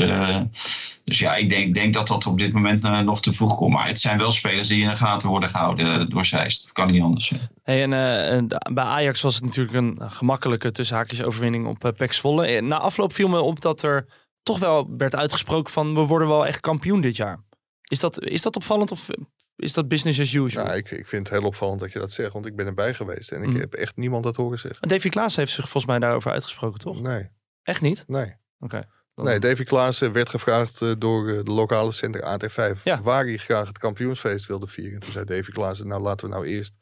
dus 1.05 1.19
ja, 1.19 1.35
ik 1.35 1.49
denk, 1.49 1.73
denk 1.73 1.93
dat 1.93 2.07
dat 2.07 2.25
op 2.25 2.39
dit 2.39 2.53
moment 2.53 3.03
nog 3.03 3.21
te 3.21 3.31
vroeg 3.31 3.55
komt. 3.55 3.73
Maar 3.73 3.87
het 3.87 3.99
zijn 3.99 4.17
wel 4.17 4.31
spelers 4.31 4.67
die 4.67 4.81
in 4.81 4.89
de 4.89 4.95
gaten 4.95 5.29
worden 5.29 5.49
gehouden 5.49 5.99
eh, 5.99 6.09
door 6.09 6.25
Zeist. 6.25 6.63
Dat 6.63 6.71
kan 6.71 6.91
niet 6.91 7.01
anders. 7.01 7.31
Hey, 7.63 7.83
en, 7.83 8.47
bij 8.73 8.83
Ajax 8.83 9.21
was 9.21 9.35
het 9.35 9.43
natuurlijk 9.43 9.75
een 9.75 9.97
gemakkelijke 10.11 10.71
tussenhaakjes 10.71 11.23
overwinning 11.23 11.67
op 11.67 11.93
uh, 11.99 12.09
Zwolle. 12.09 12.61
Na 12.61 12.77
afloop 12.77 13.13
viel 13.13 13.27
me 13.27 13.41
op 13.41 13.61
dat 13.61 13.83
er 13.83 14.05
toch 14.45 14.59
wel 14.59 14.95
werd 14.97 15.15
uitgesproken 15.15 15.73
van 15.73 15.93
we 15.93 15.99
worden 15.99 16.27
wel 16.27 16.45
echt 16.45 16.59
kampioen 16.59 17.01
dit 17.01 17.15
jaar. 17.15 17.43
Is 17.83 17.99
dat, 17.99 18.21
is 18.21 18.41
dat 18.41 18.55
opvallend 18.55 18.91
of 18.91 19.09
is 19.55 19.73
dat 19.73 19.87
business 19.87 20.19
as 20.19 20.33
usual? 20.33 20.65
Nou, 20.65 20.77
ik, 20.77 20.91
ik 20.91 21.07
vind 21.07 21.27
het 21.27 21.37
heel 21.37 21.47
opvallend 21.47 21.79
dat 21.79 21.91
je 21.91 21.99
dat 21.99 22.11
zegt, 22.11 22.33
want 22.33 22.45
ik 22.45 22.55
ben 22.55 22.65
erbij 22.65 22.93
geweest 22.93 23.31
en 23.31 23.41
ik 23.41 23.49
mm. 23.49 23.59
heb 23.59 23.73
echt 23.73 23.95
niemand 23.95 24.23
dat 24.23 24.35
horen 24.35 24.59
zeggen. 24.59 24.87
Davy 24.87 25.09
Klaas 25.09 25.35
heeft 25.35 25.51
zich 25.51 25.63
volgens 25.63 25.85
mij 25.85 25.99
daarover 25.99 26.31
uitgesproken, 26.31 26.79
toch? 26.79 27.01
Nee. 27.01 27.29
Echt 27.63 27.81
niet? 27.81 28.03
Nee. 28.07 28.35
Oké. 28.59 28.87
Nee, 29.15 29.39
Davy 29.39 29.63
Klaassen 29.63 30.11
werd 30.11 30.29
gevraagd 30.29 30.81
eh, 30.81 30.91
door 30.97 31.29
eh, 31.29 31.43
de 31.43 31.51
lokale 31.51 31.91
center 31.91 32.21
AT5 32.21 33.01
waar 33.03 33.25
hij 33.25 33.37
graag 33.37 33.67
het 33.67 33.77
kampioensfeest 33.77 34.45
wilde 34.45 34.67
vieren. 34.67 34.99
Toen 34.99 35.11
zei 35.11 35.25
Davy 35.25 35.51
Klaassen, 35.51 35.87
nou 35.87 36.01
laten 36.01 36.27
we 36.27 36.33
nou 36.33 36.47
eerst 36.47 36.73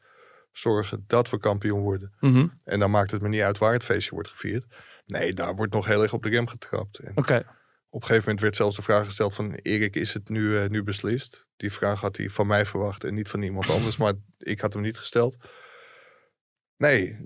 zorgen 0.52 1.04
dat 1.06 1.30
we 1.30 1.38
kampioen 1.38 1.80
worden. 1.80 2.12
Mhm. 2.20 2.46
En 2.64 2.78
dan 2.78 2.90
maakt 2.90 3.10
het 3.10 3.22
me 3.22 3.28
niet 3.28 3.40
uit 3.40 3.58
waar 3.58 3.72
het 3.72 3.84
feestje 3.84 4.10
wordt 4.10 4.28
gevierd. 4.28 4.64
Nee, 5.06 5.32
daar 5.32 5.54
wordt 5.54 5.72
nog 5.72 5.86
heel 5.86 6.02
erg 6.02 6.12
op 6.12 6.22
de 6.22 6.28
rem 6.28 6.46
getrapt. 6.46 7.00
Oké. 7.14 7.36
Op 7.88 8.00
een 8.00 8.06
gegeven 8.06 8.24
moment 8.24 8.40
werd 8.40 8.56
zelfs 8.56 8.76
de 8.76 8.82
vraag 8.82 9.04
gesteld 9.04 9.34
van 9.34 9.54
Erik, 9.54 9.96
is 9.96 10.14
het 10.14 10.28
nu, 10.28 10.40
uh, 10.40 10.68
nu 10.68 10.82
beslist? 10.82 11.46
Die 11.56 11.72
vraag 11.72 12.00
had 12.00 12.16
hij 12.16 12.30
van 12.30 12.46
mij 12.46 12.66
verwacht 12.66 13.04
en 13.04 13.14
niet 13.14 13.28
van 13.28 13.42
iemand 13.42 13.70
anders, 13.70 13.96
maar 13.96 14.12
ik 14.38 14.60
had 14.60 14.72
hem 14.72 14.82
niet 14.82 14.98
gesteld. 14.98 15.36
Nee, 16.76 17.18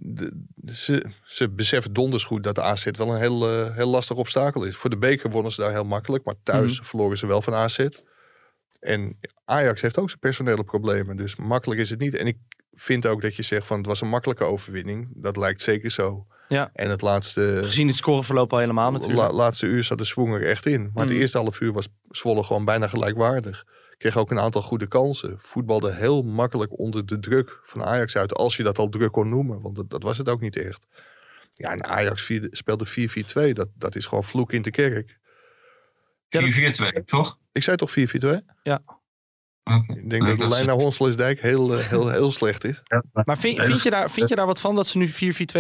ze, 0.72 1.12
ze 1.24 1.50
beseffen 1.50 1.92
donders 1.92 2.24
goed 2.24 2.42
dat 2.42 2.54
de 2.54 2.62
AZ 2.62 2.90
wel 2.90 3.12
een 3.12 3.20
heel, 3.20 3.50
uh, 3.50 3.74
heel 3.74 3.88
lastig 3.88 4.16
obstakel 4.16 4.64
is. 4.64 4.76
Voor 4.76 4.90
de 4.90 4.98
beker 4.98 5.30
wonnen 5.30 5.52
ze 5.52 5.60
daar 5.60 5.70
heel 5.70 5.84
makkelijk, 5.84 6.24
maar 6.24 6.34
thuis 6.42 6.78
mhm. 6.78 6.88
verloren 6.88 7.18
ze 7.18 7.26
wel 7.26 7.42
van 7.42 7.54
AZ. 7.54 7.88
En 8.80 9.18
Ajax 9.44 9.80
heeft 9.80 9.98
ook 9.98 10.08
zijn 10.08 10.20
personele 10.20 10.64
problemen, 10.64 11.16
dus 11.16 11.36
makkelijk 11.36 11.80
is 11.80 11.90
het 11.90 11.98
niet. 11.98 12.14
En 12.14 12.26
ik 12.26 12.38
vind 12.72 13.06
ook 13.06 13.22
dat 13.22 13.36
je 13.36 13.42
zegt 13.42 13.66
van 13.66 13.76
het 13.76 13.86
was 13.86 14.00
een 14.00 14.08
makkelijke 14.08 14.44
overwinning. 14.44 15.08
Dat 15.14 15.36
lijkt 15.36 15.62
zeker 15.62 15.90
zo. 15.90 16.26
Ja. 16.48 16.70
En 16.72 16.90
het 16.90 17.00
laatste... 17.00 17.60
Gezien 17.64 17.86
het 17.86 17.96
scoreverloop 17.96 18.52
al 18.52 18.58
helemaal 18.58 18.90
natuurlijk. 18.90 19.18
La, 19.18 19.32
laatste 19.32 19.66
uur 19.66 19.84
zat 19.84 19.98
de 19.98 20.04
swing 20.04 20.34
er 20.34 20.46
echt 20.46 20.66
in. 20.66 20.90
Maar 20.94 21.04
mm. 21.04 21.10
het 21.10 21.20
eerste 21.20 21.38
half 21.38 21.60
uur 21.60 21.72
was 21.72 21.88
Zwolle 22.10 22.44
gewoon 22.44 22.64
bijna 22.64 22.88
gelijkwaardig. 22.88 23.64
Kreeg 23.98 24.16
ook 24.16 24.30
een 24.30 24.40
aantal 24.40 24.62
goede 24.62 24.86
kansen. 24.86 25.36
Voetbalde 25.40 25.94
heel 25.94 26.22
makkelijk 26.22 26.78
onder 26.78 27.06
de 27.06 27.18
druk 27.18 27.60
van 27.64 27.84
Ajax 27.84 28.16
uit. 28.16 28.34
Als 28.34 28.56
je 28.56 28.62
dat 28.62 28.78
al 28.78 28.88
druk 28.88 29.12
kon 29.12 29.28
noemen. 29.28 29.60
Want 29.60 29.76
dat, 29.76 29.90
dat 29.90 30.02
was 30.02 30.18
het 30.18 30.28
ook 30.28 30.40
niet 30.40 30.56
echt. 30.56 30.86
Ja, 31.52 31.70
en 31.70 31.84
Ajax 31.84 32.22
vier, 32.22 32.48
speelde 32.50 32.86
4-4-2. 33.50 33.52
Dat, 33.52 33.68
dat 33.74 33.96
is 33.96 34.06
gewoon 34.06 34.24
vloek 34.24 34.52
in 34.52 34.62
de 34.62 34.70
kerk. 34.70 35.18
4-4-2, 36.28 37.04
toch? 37.04 37.38
Ik 37.52 37.62
zei 37.62 37.76
toch 37.76 37.90
4-4-2? 37.98 38.02
Ja. 38.62 38.82
Okay. 39.76 39.96
Ik 39.96 40.10
denk 40.10 40.22
nou, 40.22 40.36
dat 40.36 40.38
de 40.38 40.54
lijn 40.54 40.66
naar 40.66 40.74
Honslersdijk 40.74 41.40
heel, 41.40 41.72
eh, 41.72 41.78
heel, 41.78 42.10
heel 42.10 42.32
slecht 42.32 42.64
is. 42.64 42.82
Maar 43.12 43.38
vind, 43.38 43.62
vind, 43.62 43.82
je 43.82 43.90
daar, 43.90 44.10
vind 44.10 44.28
je 44.28 44.34
daar 44.34 44.46
wat 44.46 44.60
van 44.60 44.74
dat 44.74 44.86
ze 44.86 44.98
nu 44.98 45.08
4-4-2 45.08 45.12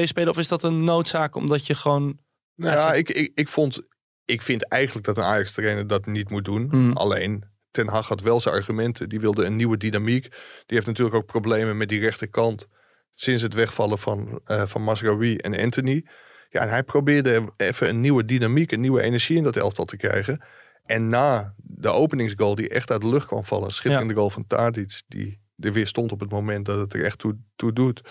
spelen? 0.02 0.28
Of 0.28 0.38
is 0.38 0.48
dat 0.48 0.62
een 0.62 0.84
noodzaak 0.84 1.34
omdat 1.34 1.66
je 1.66 1.74
gewoon... 1.74 2.18
Nou 2.54 2.76
ja, 2.76 2.94
ik, 2.94 3.10
ik, 3.10 3.32
ik, 3.34 3.48
vond, 3.48 3.80
ik 4.24 4.42
vind 4.42 4.68
eigenlijk 4.68 5.06
dat 5.06 5.16
een 5.16 5.24
Ajax-trainer 5.24 5.86
dat 5.86 6.06
niet 6.06 6.30
moet 6.30 6.44
doen. 6.44 6.68
Hmm. 6.70 6.92
Alleen, 6.92 7.44
Ten 7.70 7.88
Hag 7.88 8.08
had 8.08 8.20
wel 8.20 8.40
zijn 8.40 8.54
argumenten. 8.54 9.08
Die 9.08 9.20
wilde 9.20 9.44
een 9.44 9.56
nieuwe 9.56 9.76
dynamiek. 9.76 10.22
Die 10.66 10.76
heeft 10.76 10.86
natuurlijk 10.86 11.16
ook 11.16 11.26
problemen 11.26 11.76
met 11.76 11.88
die 11.88 12.00
rechterkant. 12.00 12.68
Sinds 13.10 13.42
het 13.42 13.54
wegvallen 13.54 13.98
van, 13.98 14.40
uh, 14.50 14.62
van 14.66 14.82
Masraoui 14.82 15.36
en 15.36 15.56
Anthony. 15.56 16.06
Ja, 16.48 16.60
en 16.60 16.68
hij 16.68 16.82
probeerde 16.82 17.52
even 17.56 17.88
een 17.88 18.00
nieuwe 18.00 18.24
dynamiek, 18.24 18.72
een 18.72 18.80
nieuwe 18.80 19.02
energie 19.02 19.36
in 19.36 19.42
dat 19.42 19.56
elftal 19.56 19.84
te 19.84 19.96
krijgen. 19.96 20.44
En 20.88 21.08
na 21.08 21.54
de 21.56 21.88
openingsgoal 21.88 22.54
die 22.54 22.68
echt 22.68 22.90
uit 22.90 23.00
de 23.00 23.08
lucht 23.08 23.26
kwam 23.26 23.44
vallen. 23.44 23.72
Schitterende 23.72 24.14
goal 24.14 24.30
van 24.30 24.46
Tadic. 24.46 25.02
Die 25.08 25.40
er 25.56 25.72
weer 25.72 25.86
stond 25.86 26.12
op 26.12 26.20
het 26.20 26.30
moment 26.30 26.66
dat 26.66 26.78
het 26.78 26.94
er 26.94 27.04
echt 27.04 27.18
toe, 27.18 27.38
toe 27.56 27.72
doet. 27.72 28.08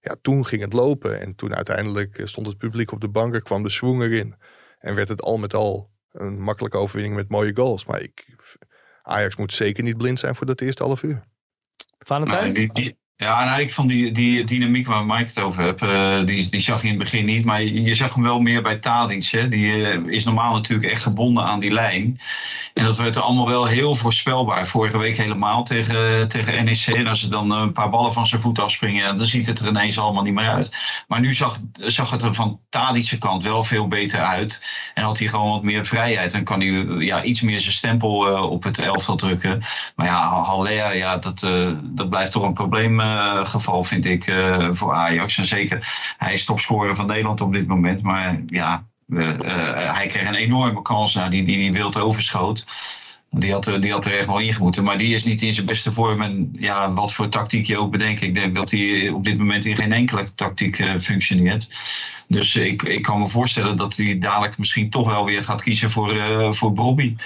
Ja, 0.00 0.16
toen 0.22 0.46
ging 0.46 0.62
het 0.62 0.72
lopen. 0.72 1.20
En 1.20 1.34
toen 1.34 1.54
uiteindelijk 1.54 2.20
stond 2.24 2.46
het 2.46 2.58
publiek 2.58 2.92
op 2.92 3.00
de 3.00 3.08
banken. 3.08 3.42
Kwam 3.42 3.62
de 3.62 3.70
swing 3.70 4.02
erin. 4.02 4.34
En 4.78 4.94
werd 4.94 5.08
het 5.08 5.22
al 5.22 5.38
met 5.38 5.54
al 5.54 5.90
een 6.12 6.40
makkelijke 6.40 6.78
overwinning 6.78 7.16
met 7.16 7.28
mooie 7.28 7.54
goals. 7.54 7.84
Maar 7.84 8.02
ik, 8.02 8.26
Ajax 9.02 9.36
moet 9.36 9.52
zeker 9.52 9.82
niet 9.82 9.96
blind 9.96 10.18
zijn 10.18 10.34
voor 10.34 10.46
dat 10.46 10.60
eerste 10.60 10.82
half 10.82 11.02
uur. 11.02 11.22
Valentijn? 11.98 12.52
Nou, 12.52 12.92
ja, 13.20 13.44
nou, 13.44 13.60
ik 13.60 13.72
vond 13.72 13.88
die, 13.88 14.12
die 14.12 14.44
dynamiek 14.44 14.86
waar 14.86 15.04
Mike 15.04 15.22
het 15.22 15.40
over 15.40 15.62
heb, 15.62 15.82
uh, 15.82 16.24
die, 16.24 16.50
die 16.50 16.60
zag 16.60 16.82
je 16.82 16.88
in 16.88 16.94
het 16.94 17.02
begin 17.02 17.24
niet. 17.24 17.44
Maar 17.44 17.62
je, 17.62 17.94
zag 17.94 18.14
hem 18.14 18.22
wel 18.22 18.40
meer 18.40 18.62
bij 18.62 18.78
Tadic. 18.78 19.24
Hè. 19.24 19.48
Die 19.48 19.76
uh, 19.76 20.12
is 20.12 20.24
normaal 20.24 20.52
natuurlijk 20.52 20.90
echt 20.90 21.02
gebonden 21.02 21.44
aan 21.44 21.60
die 21.60 21.70
lijn. 21.70 22.20
En 22.74 22.84
dat 22.84 22.96
werd 22.96 23.16
allemaal 23.16 23.48
wel 23.48 23.66
heel 23.66 23.94
voorspelbaar. 23.94 24.66
Vorige 24.66 24.98
week 24.98 25.16
helemaal 25.16 25.64
tegen, 25.64 26.28
tegen 26.28 26.64
NEC. 26.64 26.86
En 26.86 27.06
als 27.06 27.20
ze 27.20 27.28
dan 27.28 27.50
een 27.50 27.72
paar 27.72 27.90
ballen 27.90 28.12
van 28.12 28.26
zijn 28.26 28.40
voet 28.40 28.58
afspringen, 28.58 29.16
dan 29.16 29.26
ziet 29.26 29.46
het 29.46 29.58
er 29.58 29.68
ineens 29.68 29.98
allemaal 29.98 30.22
niet 30.22 30.34
meer 30.34 30.50
uit. 30.50 30.76
Maar 31.08 31.20
nu 31.20 31.34
zag, 31.34 31.58
zag 31.72 32.10
het 32.10 32.22
er 32.22 32.34
van 32.34 32.60
Tadic's 32.68 33.18
kant 33.18 33.42
wel 33.42 33.62
veel 33.62 33.88
beter 33.88 34.20
uit. 34.20 34.62
En 34.94 35.04
had 35.04 35.18
hij 35.18 35.28
gewoon 35.28 35.50
wat 35.50 35.62
meer 35.62 35.86
vrijheid. 35.86 36.32
Dan 36.32 36.44
kan 36.44 36.60
hij 36.60 37.04
ja, 37.04 37.22
iets 37.22 37.40
meer 37.40 37.60
zijn 37.60 37.72
stempel 37.72 38.42
op 38.48 38.62
het 38.62 38.78
elftal 38.78 39.16
drukken. 39.16 39.62
Maar 39.96 40.06
ja, 40.06 40.42
Haller, 40.42 40.96
ja, 40.96 41.16
dat, 41.16 41.40
dat 41.82 42.08
blijft 42.08 42.32
toch 42.32 42.42
een 42.42 42.52
probleem 42.52 43.06
uh, 43.08 43.44
geval, 43.44 43.84
vind 43.84 44.04
ik, 44.04 44.26
uh, 44.26 44.68
voor 44.72 44.94
Ajax. 44.94 45.38
En 45.38 45.44
zeker, 45.44 46.14
hij 46.18 46.32
is 46.32 46.44
topscorer 46.44 46.94
van 46.94 47.06
Nederland 47.06 47.40
op 47.40 47.52
dit 47.52 47.66
moment. 47.66 48.02
Maar 48.02 48.42
ja, 48.46 48.84
uh, 49.08 49.30
hij 49.94 50.06
kreeg 50.06 50.28
een 50.28 50.34
enorme 50.34 50.82
kans 50.82 51.12
die, 51.14 51.28
die, 51.30 51.44
die 51.44 51.72
wild 51.72 51.98
overschoot. 52.00 52.64
Die 53.30 53.52
had, 53.52 53.64
die 53.80 53.92
had 53.92 54.06
er 54.06 54.16
echt 54.16 54.26
wel 54.26 54.38
ingemoeten. 54.38 54.84
Maar 54.84 54.98
die 54.98 55.14
is 55.14 55.24
niet 55.24 55.42
in 55.42 55.52
zijn 55.52 55.66
beste 55.66 55.92
vorm. 55.92 56.22
En 56.22 56.48
ja, 56.58 56.92
wat 56.92 57.12
voor 57.12 57.28
tactiek 57.28 57.66
je 57.66 57.78
ook 57.78 57.90
bedenkt. 57.90 58.22
Ik 58.22 58.34
denk 58.34 58.54
dat 58.54 58.70
hij 58.70 59.08
op 59.08 59.24
dit 59.24 59.38
moment 59.38 59.64
in 59.64 59.76
geen 59.76 59.92
enkele 59.92 60.34
tactiek 60.34 60.84
functioneert. 61.00 61.68
Dus 62.28 62.56
ik, 62.56 62.82
ik 62.82 63.02
kan 63.02 63.18
me 63.18 63.28
voorstellen 63.28 63.76
dat 63.76 63.96
hij 63.96 64.18
dadelijk 64.18 64.58
misschien 64.58 64.90
toch 64.90 65.10
wel 65.10 65.24
weer 65.24 65.44
gaat 65.44 65.62
kiezen 65.62 65.90
voor, 65.90 66.14
voor 66.54 66.72
Bobby 66.72 67.16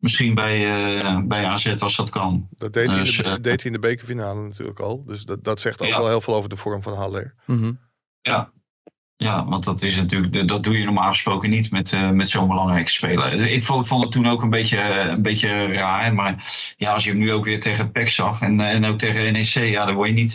misschien 0.00 0.34
bij, 0.34 0.66
uh, 1.02 1.20
bij 1.22 1.44
AZ 1.44 1.74
als 1.78 1.96
dat 1.96 2.10
kan. 2.10 2.48
Dat 2.50 2.72
deed, 2.72 2.86
hij, 2.86 2.98
in 2.98 3.04
de, 3.04 3.10
dus, 3.10 3.18
uh, 3.18 3.34
deed 3.40 3.62
hij 3.62 3.64
in 3.64 3.72
de 3.72 3.78
bekerfinale 3.78 4.40
natuurlijk 4.40 4.80
al. 4.80 5.04
Dus 5.06 5.24
dat, 5.24 5.44
dat 5.44 5.60
zegt 5.60 5.82
ook 5.82 5.88
ja. 5.88 5.98
wel 5.98 6.08
heel 6.08 6.20
veel 6.20 6.34
over 6.34 6.48
de 6.48 6.56
vorm 6.56 6.82
van 6.82 6.94
Haller. 6.94 7.34
Mm 7.46 7.58
-hmm. 7.58 7.78
Ja. 8.20 8.52
Ja, 9.16 9.44
want 9.44 9.64
dat 9.64 9.82
is 9.82 9.96
natuurlijk, 9.96 10.48
dat 10.48 10.62
doe 10.62 10.78
je 10.78 10.84
normaal 10.84 11.08
gesproken 11.08 11.50
niet 11.50 11.70
met, 11.70 11.92
uh, 11.92 12.10
met 12.10 12.28
zo'n 12.28 12.48
belangrijke 12.48 12.90
speler. 12.90 13.32
Ik 13.32 13.64
vond, 13.64 13.86
vond, 13.86 14.02
het 14.02 14.12
toen 14.12 14.28
ook 14.28 14.42
een 14.42 14.50
beetje, 14.50 14.80
een 15.08 15.22
beetje 15.22 15.72
raar. 15.72 16.14
Maar 16.14 16.44
ja, 16.76 16.92
als 16.92 17.04
je 17.04 17.10
hem 17.10 17.18
nu 17.18 17.32
ook 17.32 17.44
weer 17.44 17.60
tegen 17.60 17.92
PEC 17.92 18.08
zag 18.08 18.40
en, 18.40 18.60
en 18.60 18.84
ook 18.84 18.98
tegen 18.98 19.32
NEC, 19.32 19.44
ja, 19.44 19.84
daar 19.84 19.94
word 19.94 20.08
je 20.08 20.14
niet, 20.14 20.34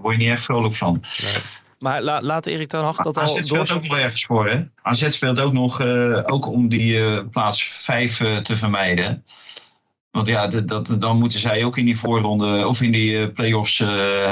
word 0.00 0.16
je 0.16 0.22
niet 0.22 0.32
echt 0.32 0.44
vrolijk 0.44 0.74
van. 0.74 0.92
Nee. 1.22 1.42
Maar 1.78 2.02
la, 2.02 2.22
laat 2.22 2.46
Erik 2.46 2.68
ten 2.68 2.80
Hag 2.80 2.96
dat 2.96 3.18
AZ 3.18 3.28
al... 3.28 3.36
AZ 3.36 3.46
speelt 3.46 3.70
ook 3.70 3.82
nog 3.82 3.98
ergens 3.98 4.24
voor, 4.24 4.48
hè? 4.48 4.64
AZ 4.82 5.08
speelt 5.08 5.40
ook 5.40 5.52
nog, 5.52 5.80
uh, 5.80 6.22
ook 6.26 6.46
om 6.46 6.68
die 6.68 6.98
uh, 6.98 7.18
plaats 7.30 7.62
5 7.62 8.20
uh, 8.20 8.36
te 8.36 8.56
vermijden. 8.56 9.24
Want 10.10 10.28
ja, 10.28 10.48
dat, 10.48 10.68
dat, 10.68 10.96
dan 11.00 11.18
moeten 11.18 11.40
zij 11.40 11.64
ook 11.64 11.76
in 11.76 11.84
die 11.84 11.96
voorronde, 11.96 12.66
of 12.66 12.82
in 12.82 12.90
die 12.90 13.32
play-offs 13.32 13.82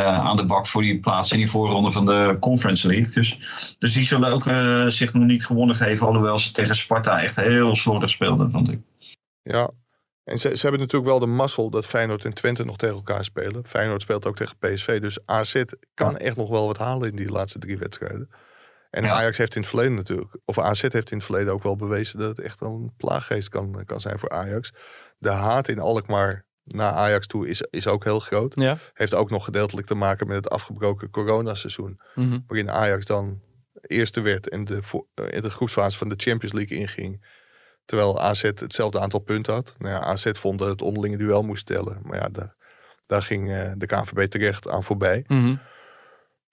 aan 0.04 0.36
de 0.36 0.44
bak 0.44 0.66
voor 0.66 0.82
die 0.82 1.00
plaats 1.00 1.32
in 1.32 1.38
die 1.38 1.50
voorronde 1.50 1.90
van 1.90 2.06
de 2.06 2.36
Conference 2.40 2.88
League. 2.88 3.12
Dus, 3.12 3.38
dus 3.78 3.92
die 3.92 4.04
zullen 4.04 4.32
ook 4.32 4.44
zich 4.92 5.12
nog 5.12 5.24
niet 5.24 5.46
gewonnen 5.46 5.76
geven, 5.76 6.06
alhoewel 6.06 6.38
ze 6.38 6.52
tegen 6.52 6.74
Sparta 6.74 7.22
echt 7.22 7.36
heel 7.36 7.76
slordig 7.76 8.10
speelden, 8.10 8.50
vond 8.50 8.70
ik. 8.70 8.78
Ja, 9.42 9.70
en 10.24 10.38
ze, 10.38 10.56
ze 10.56 10.62
hebben 10.62 10.80
natuurlijk 10.80 11.10
wel 11.10 11.18
de 11.18 11.26
mazzel 11.26 11.70
dat 11.70 11.86
Feyenoord 11.86 12.24
en 12.24 12.34
Twente 12.34 12.64
nog 12.64 12.76
tegen 12.76 12.94
elkaar 12.94 13.24
spelen. 13.24 13.64
Feyenoord 13.66 14.02
speelt 14.02 14.26
ook 14.26 14.36
tegen 14.36 14.56
PSV. 14.58 15.00
Dus 15.00 15.18
AZ 15.24 15.64
kan 15.94 16.16
echt 16.16 16.36
nog 16.36 16.48
wel 16.48 16.66
wat 16.66 16.78
halen 16.78 17.08
in 17.08 17.16
die 17.16 17.30
laatste 17.30 17.58
drie 17.58 17.78
wedstrijden. 17.78 18.30
En 18.90 19.04
ja. 19.04 19.10
Ajax 19.10 19.38
heeft 19.38 19.54
in 19.54 19.60
het 19.60 19.70
verleden 19.70 19.94
natuurlijk, 19.94 20.38
of 20.44 20.58
AZ 20.58 20.82
heeft 20.82 21.10
in 21.10 21.16
het 21.16 21.26
verleden 21.26 21.52
ook 21.52 21.62
wel 21.62 21.76
bewezen 21.76 22.18
dat 22.18 22.36
het 22.36 22.46
echt 22.46 22.60
een 22.60 22.92
plaaggeest 22.96 23.48
kan, 23.48 23.84
kan 23.86 24.00
zijn 24.00 24.18
voor 24.18 24.30
Ajax. 24.30 24.72
De 25.18 25.30
haat 25.30 25.68
in 25.68 25.78
Alkmaar 25.78 26.46
naar 26.64 26.92
Ajax 26.92 27.26
toe 27.26 27.48
is, 27.48 27.62
is 27.70 27.86
ook 27.86 28.04
heel 28.04 28.20
groot. 28.20 28.52
Ja. 28.54 28.78
Heeft 28.92 29.14
ook 29.14 29.30
nog 29.30 29.44
gedeeltelijk 29.44 29.86
te 29.86 29.94
maken 29.94 30.26
met 30.26 30.36
het 30.36 30.50
afgebroken 30.50 31.10
coronaseizoen. 31.10 32.00
Mhm. 32.14 32.38
Waarin 32.46 32.70
Ajax 32.70 33.04
dan 33.04 33.40
eerste 33.86 34.20
werd 34.20 34.48
en 34.48 34.64
de, 34.64 34.80
eh, 35.14 35.24
in 35.30 35.42
de 35.42 35.50
groepsfase 35.50 35.98
van 35.98 36.08
de 36.08 36.14
Champions 36.16 36.54
League 36.54 36.78
inging. 36.78 37.26
Terwijl 37.84 38.20
AZ 38.20 38.42
hetzelfde 38.42 39.00
aantal 39.00 39.20
punten 39.20 39.52
had. 39.52 39.74
Nou 39.78 39.94
ja, 39.94 40.00
AZ 40.00 40.30
vond 40.32 40.58
dat 40.58 40.68
het 40.68 40.82
onderlinge 40.82 41.16
duel 41.16 41.42
moest 41.42 41.66
tellen. 41.66 41.98
Maar 42.02 42.18
ja, 42.18 42.28
daar, 42.28 42.54
daar 43.06 43.22
ging 43.22 43.52
eh, 43.52 43.72
de 43.76 43.86
KNVB 43.86 44.30
terecht 44.30 44.68
aan 44.68 44.84
voorbij. 44.84 45.24
Mhm. 45.26 45.56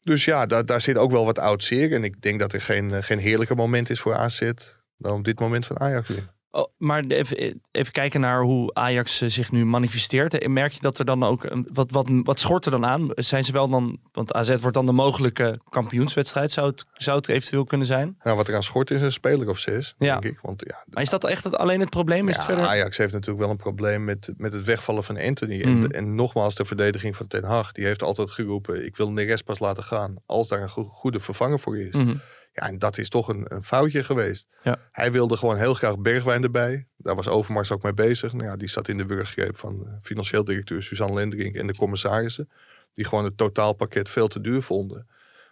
Dus 0.04 0.26
ja, 0.26 0.46
daar, 0.46 0.65
daar 0.65 0.82
zit 0.82 0.98
ook 0.98 1.12
wel 1.12 1.26
wat 1.26 1.39
oud 1.39 1.63
zeer. 1.63 1.94
En 1.94 2.04
ik 2.04 2.22
denk 2.22 2.39
dat 2.39 2.54
er 2.54 2.62
geen, 2.62 2.91
eh, 2.91 3.04
geen 3.04 3.20
heerlijker 3.20 3.56
moment 3.56 3.89
is 3.89 4.00
voor 4.00 4.15
AZ 4.15 4.52
dan 4.98 5.17
op 5.17 5.24
dit 5.24 5.39
moment 5.39 5.65
van 5.65 5.80
Ajax 5.80 6.08
weer. 6.08 6.34
Oh, 6.54 6.66
maar 6.78 7.04
even, 7.04 7.62
even 7.72 7.92
kijken 7.92 8.20
naar 8.22 8.42
hoe 8.42 8.74
Ajax 8.74 9.22
eh, 9.22 9.30
zich 9.30 9.52
nu 9.52 9.66
manifesteert. 9.66 10.38
En 10.40 10.54
merk 10.54 10.72
je 10.72 10.80
dat 10.82 11.00
er 11.00 11.06
dan 11.06 11.24
ook 11.24 11.44
een, 11.44 11.68
wat, 11.74 11.92
wat, 11.92 12.10
wat 12.24 12.40
schort 12.40 12.66
er 12.66 12.72
dan 12.72 12.86
aan? 12.86 13.08
Zijn 13.16 13.44
ze 13.44 13.52
wel 13.52 13.70
dan, 13.70 13.98
want 14.12 14.34
AZ 14.34 14.56
wordt 14.60 14.74
dan 14.76 14.86
de 14.86 14.92
mogelijke 14.92 15.60
kampioenswedstrijd, 15.70 16.52
zou 16.52 16.68
het, 16.70 16.86
zou 16.94 17.18
het 17.18 17.28
eventueel 17.28 17.64
kunnen 17.64 17.88
zijn? 17.88 18.18
Nou, 18.24 18.38
wat 18.38 18.48
er 18.48 18.56
aan 18.56 18.64
schort 18.64 18.92
is 18.92 19.02
een 19.02 19.12
speler 19.12 19.50
of 19.50 19.60
zes, 19.60 19.96
Ja. 19.98 20.20
denk 20.20 20.34
ik. 20.34 20.40
Want 20.42 20.64
ja, 20.68 20.84
Maar 20.90 21.04
is 21.04 21.10
dat 21.10 21.24
echt 21.24 21.44
het, 21.44 21.56
alleen 21.58 21.80
het 21.80 21.90
probleem? 21.90 22.28
Is 22.30 22.38
het 22.38 22.46
Ja, 22.48 22.54
verder? 22.54 22.72
Ajax 22.72 22.98
heeft 22.98 23.14
natuurlijk 23.14 23.40
wel 23.42 23.50
een 23.50 23.58
probleem 23.58 24.04
met, 24.06 24.34
met 24.38 24.54
het 24.54 24.64
wegvallen 24.66 25.04
van 25.04 25.18
Anthony. 25.20 25.58
Mhm. 25.66 25.84
En, 25.84 25.92
en 25.92 26.16
nogmaals, 26.16 26.56
de 26.56 26.66
verdediging 26.66 27.16
van 27.16 27.28
Ten 27.28 27.44
Hag. 27.44 27.72
Die 27.72 27.86
heeft 27.86 28.04
altijd 28.04 28.32
geroepen, 28.32 28.86
ik 28.86 28.96
wil 28.98 29.12
Neres 29.12 29.42
pas 29.42 29.60
laten 29.60 29.84
gaan. 29.84 30.16
Als 30.26 30.48
daar 30.48 30.62
een 30.62 30.70
go- 30.70 30.84
goede 30.84 31.20
vervanger 31.20 31.60
voor 31.60 31.78
is. 31.78 31.94
Mhm. 31.94 32.16
Ja, 32.54 32.68
en 32.68 32.80
dat 32.80 32.98
is 32.98 33.10
toch 33.10 33.28
een, 33.28 33.46
een 33.48 33.64
foutje 33.64 34.04
geweest. 34.04 34.48
Ja. 34.64 34.80
Hij 34.92 35.12
wilde 35.12 35.38
gewoon 35.38 35.58
heel 35.58 35.74
graag 35.74 36.00
Bergwijn 36.00 36.44
erbij. 36.44 36.88
Daar 36.98 37.16
was 37.16 37.28
Overmars 37.28 37.72
ook 37.72 37.84
mee 37.84 37.94
bezig. 37.94 38.34
Nou 38.34 38.46
ja, 38.46 38.56
die 38.56 38.70
zat 38.70 38.88
in 38.88 38.98
de 38.98 39.06
wurggreep 39.06 39.58
van 39.58 39.86
eh, 39.86 39.94
financieel 40.02 40.44
directeur 40.44 40.84
Suzanne 40.84 41.16
Lendering 41.16 41.56
en 41.56 41.68
de 41.68 41.76
commissarissen. 41.76 42.50
Die 42.94 43.06
gewoon 43.06 43.24
het 43.24 43.38
totaalpakket 43.38 44.10
veel 44.10 44.28
te 44.28 44.42
duur 44.42 44.62
vonden. 44.62 45.08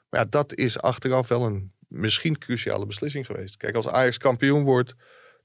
Maar 0.09 0.19
ja, 0.19 0.25
dat 0.29 0.55
is 0.55 0.79
achteraf 0.81 1.27
wel 1.27 1.45
een 1.45 1.71
misschien 1.87 2.37
cruciale 2.37 2.85
beslissing 2.85 3.25
geweest. 3.25 3.57
Kijk, 3.57 3.75
als 3.75 3.87
Ajax 3.87 4.17
kampioen 4.17 4.63
wordt, 4.63 4.95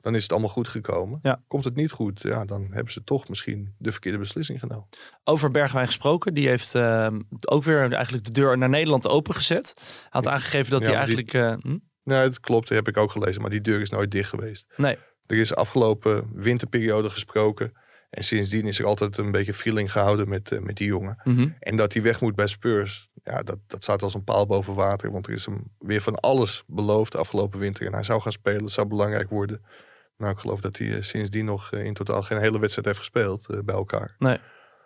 dan 0.05 0.15
is 0.15 0.23
het 0.23 0.33
allemaal 0.33 0.51
goed 0.51 0.69
gekomen. 0.69 1.19
Ja. 1.23 1.43
Komt 1.49 1.65
het 1.65 1.75
niet 1.75 1.91
goed, 1.91 2.21
ja, 2.23 2.45
dan 2.45 2.69
hebben 2.71 2.93
ze 2.93 3.05
toch 3.05 3.29
misschien 3.29 3.75
de 3.79 3.93
verkeerde 3.93 4.19
beslissing 4.19 4.61
genomen. 4.61 4.87
Over 5.25 5.51
Bergwijn 5.51 5.87
gesproken. 5.87 6.35
Die 6.35 6.49
heeft 6.49 6.75
ehm, 6.75 7.21
ook 7.49 7.65
weer 7.65 7.93
eigenlijk 7.93 8.25
de 8.25 8.31
deur 8.31 8.59
naar 8.59 8.69
Nederland 8.69 9.09
opengezet. 9.09 9.75
Hij 9.77 10.09
had 10.11 10.27
aangegeven 10.27 10.71
dat 10.71 10.85
Ja, 10.85 10.87
hij 10.91 11.07
die- 11.07 11.17
eigenlijk... 11.17 11.63
eh, 11.65 11.71
hm? 11.73 11.79
Nee, 12.03 12.19
het 12.19 12.41
klopt, 12.41 12.69
dat 12.69 12.77
heb 12.77 12.89
ik 12.89 12.97
ook 12.97 13.11
gelezen. 13.11 13.41
Maar 13.41 13.51
die 13.51 13.61
deur 13.61 13.81
is 13.81 13.91
nooit 13.91 14.11
dicht 14.11 14.29
geweest. 14.29 14.67
Nee. 14.77 14.99
Er 15.27 15.37
is 15.37 15.55
afgelopen 15.55 16.31
winterperiode 16.35 17.11
gesproken. 17.11 17.73
En 18.11 18.25
sindsdien 18.25 18.67
is 18.67 18.79
er 18.79 18.85
altijd 18.87 19.17
een 19.19 19.31
beetje 19.31 19.55
feeling 19.55 19.93
gehouden 19.93 20.29
met, 20.29 20.53
eh, 20.53 20.59
met 20.61 20.77
die 20.77 20.87
jongen. 20.87 21.21
Mhm. 21.25 21.49
En 21.61 21.77
dat 21.77 21.93
hij 21.93 22.03
weg 22.03 22.21
moet 22.21 22.35
bij 22.35 22.47
Spurs, 22.47 23.09
ja, 23.23 23.43
dat, 23.43 23.59
dat 23.67 23.83
staat 23.83 24.03
als 24.03 24.15
een 24.15 24.25
paal 24.25 24.47
boven 24.47 24.75
water. 24.75 25.13
Want 25.13 25.27
er 25.27 25.33
is 25.33 25.47
hem 25.47 25.63
weer 25.79 26.01
van 26.03 26.15
alles 26.15 26.63
beloofd 26.67 27.17
afgelopen 27.17 27.59
winter. 27.59 27.87
En 27.87 27.93
hij 27.93 28.03
zou 28.03 28.21
gaan 28.21 28.33
spelen, 28.33 28.69
zou 28.69 28.87
belangrijk 28.87 29.31
worden. 29.31 29.65
Nou, 30.17 30.33
ik 30.33 30.39
geloof 30.39 30.61
dat 30.61 30.77
hij 30.77 30.95
eh, 30.95 31.03
sindsdien 31.03 31.45
nog 31.45 31.73
eh, 31.73 31.85
in 31.85 31.95
totaal 31.95 32.23
geen 32.23 32.39
hele 32.39 32.59
wedstrijd 32.59 32.87
heeft 32.87 32.99
gespeeld 32.99 33.49
eh, 33.49 33.59
bij 33.65 33.75
elkaar. 33.75 34.15
Nee. 34.19 34.39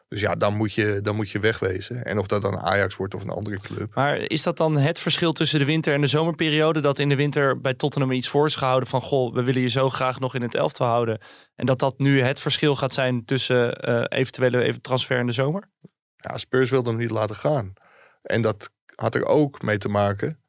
Dus 0.08 0.20
ja, 0.20 0.34
dan 0.34 0.56
moet, 0.56 0.72
je, 0.72 1.00
dan 1.02 1.16
moet 1.16 1.30
je 1.30 1.40
wegwezen. 1.40 2.04
En 2.04 2.18
of 2.18 2.26
dat 2.26 2.42
dan 2.42 2.58
Ajax 2.58 2.96
wordt 2.96 3.14
of 3.14 3.22
een 3.22 3.30
andere 3.30 3.60
club. 3.60 3.94
Maar 3.94 4.16
is 4.16 4.42
dat 4.42 4.56
dan 4.56 4.76
het 4.76 4.98
verschil 4.98 5.32
tussen 5.32 5.58
de 5.58 5.64
winter- 5.64 5.94
en 5.94 6.00
de 6.00 6.06
zomerperiode? 6.06 6.80
Dat 6.80 6.98
in 6.98 7.08
de 7.08 7.16
winter 7.16 7.60
bij 7.60 7.74
Tottenham 7.74 8.12
iets 8.12 8.28
voor 8.28 8.46
is 8.46 8.54
gehouden 8.54 8.88
van... 8.88 9.02
goh, 9.02 9.34
we 9.34 9.42
willen 9.42 9.62
je 9.62 9.68
zo 9.68 9.88
graag 9.88 10.20
nog 10.20 10.34
in 10.34 10.42
het 10.42 10.54
elftal 10.54 10.86
houden. 10.86 11.20
En 11.54 11.66
dat 11.66 11.78
dat 11.78 11.98
nu 11.98 12.20
het 12.20 12.40
verschil 12.40 12.76
gaat 12.76 12.92
zijn 12.92 13.24
tussen 13.24 13.80
eh, 13.80 14.18
eventuele 14.18 14.62
even 14.62 14.80
transfer 14.80 15.18
in 15.18 15.26
de 15.26 15.32
zomer? 15.32 15.70
Ja, 16.16 16.38
Spurs 16.38 16.70
wilde 16.70 16.90
hem 16.90 16.98
niet 16.98 17.10
laten 17.10 17.36
gaan. 17.36 17.72
En 18.22 18.42
dat 18.42 18.70
had 18.94 19.14
er 19.14 19.24
ook 19.24 19.62
mee 19.62 19.78
te 19.78 19.88
maken 19.88 20.40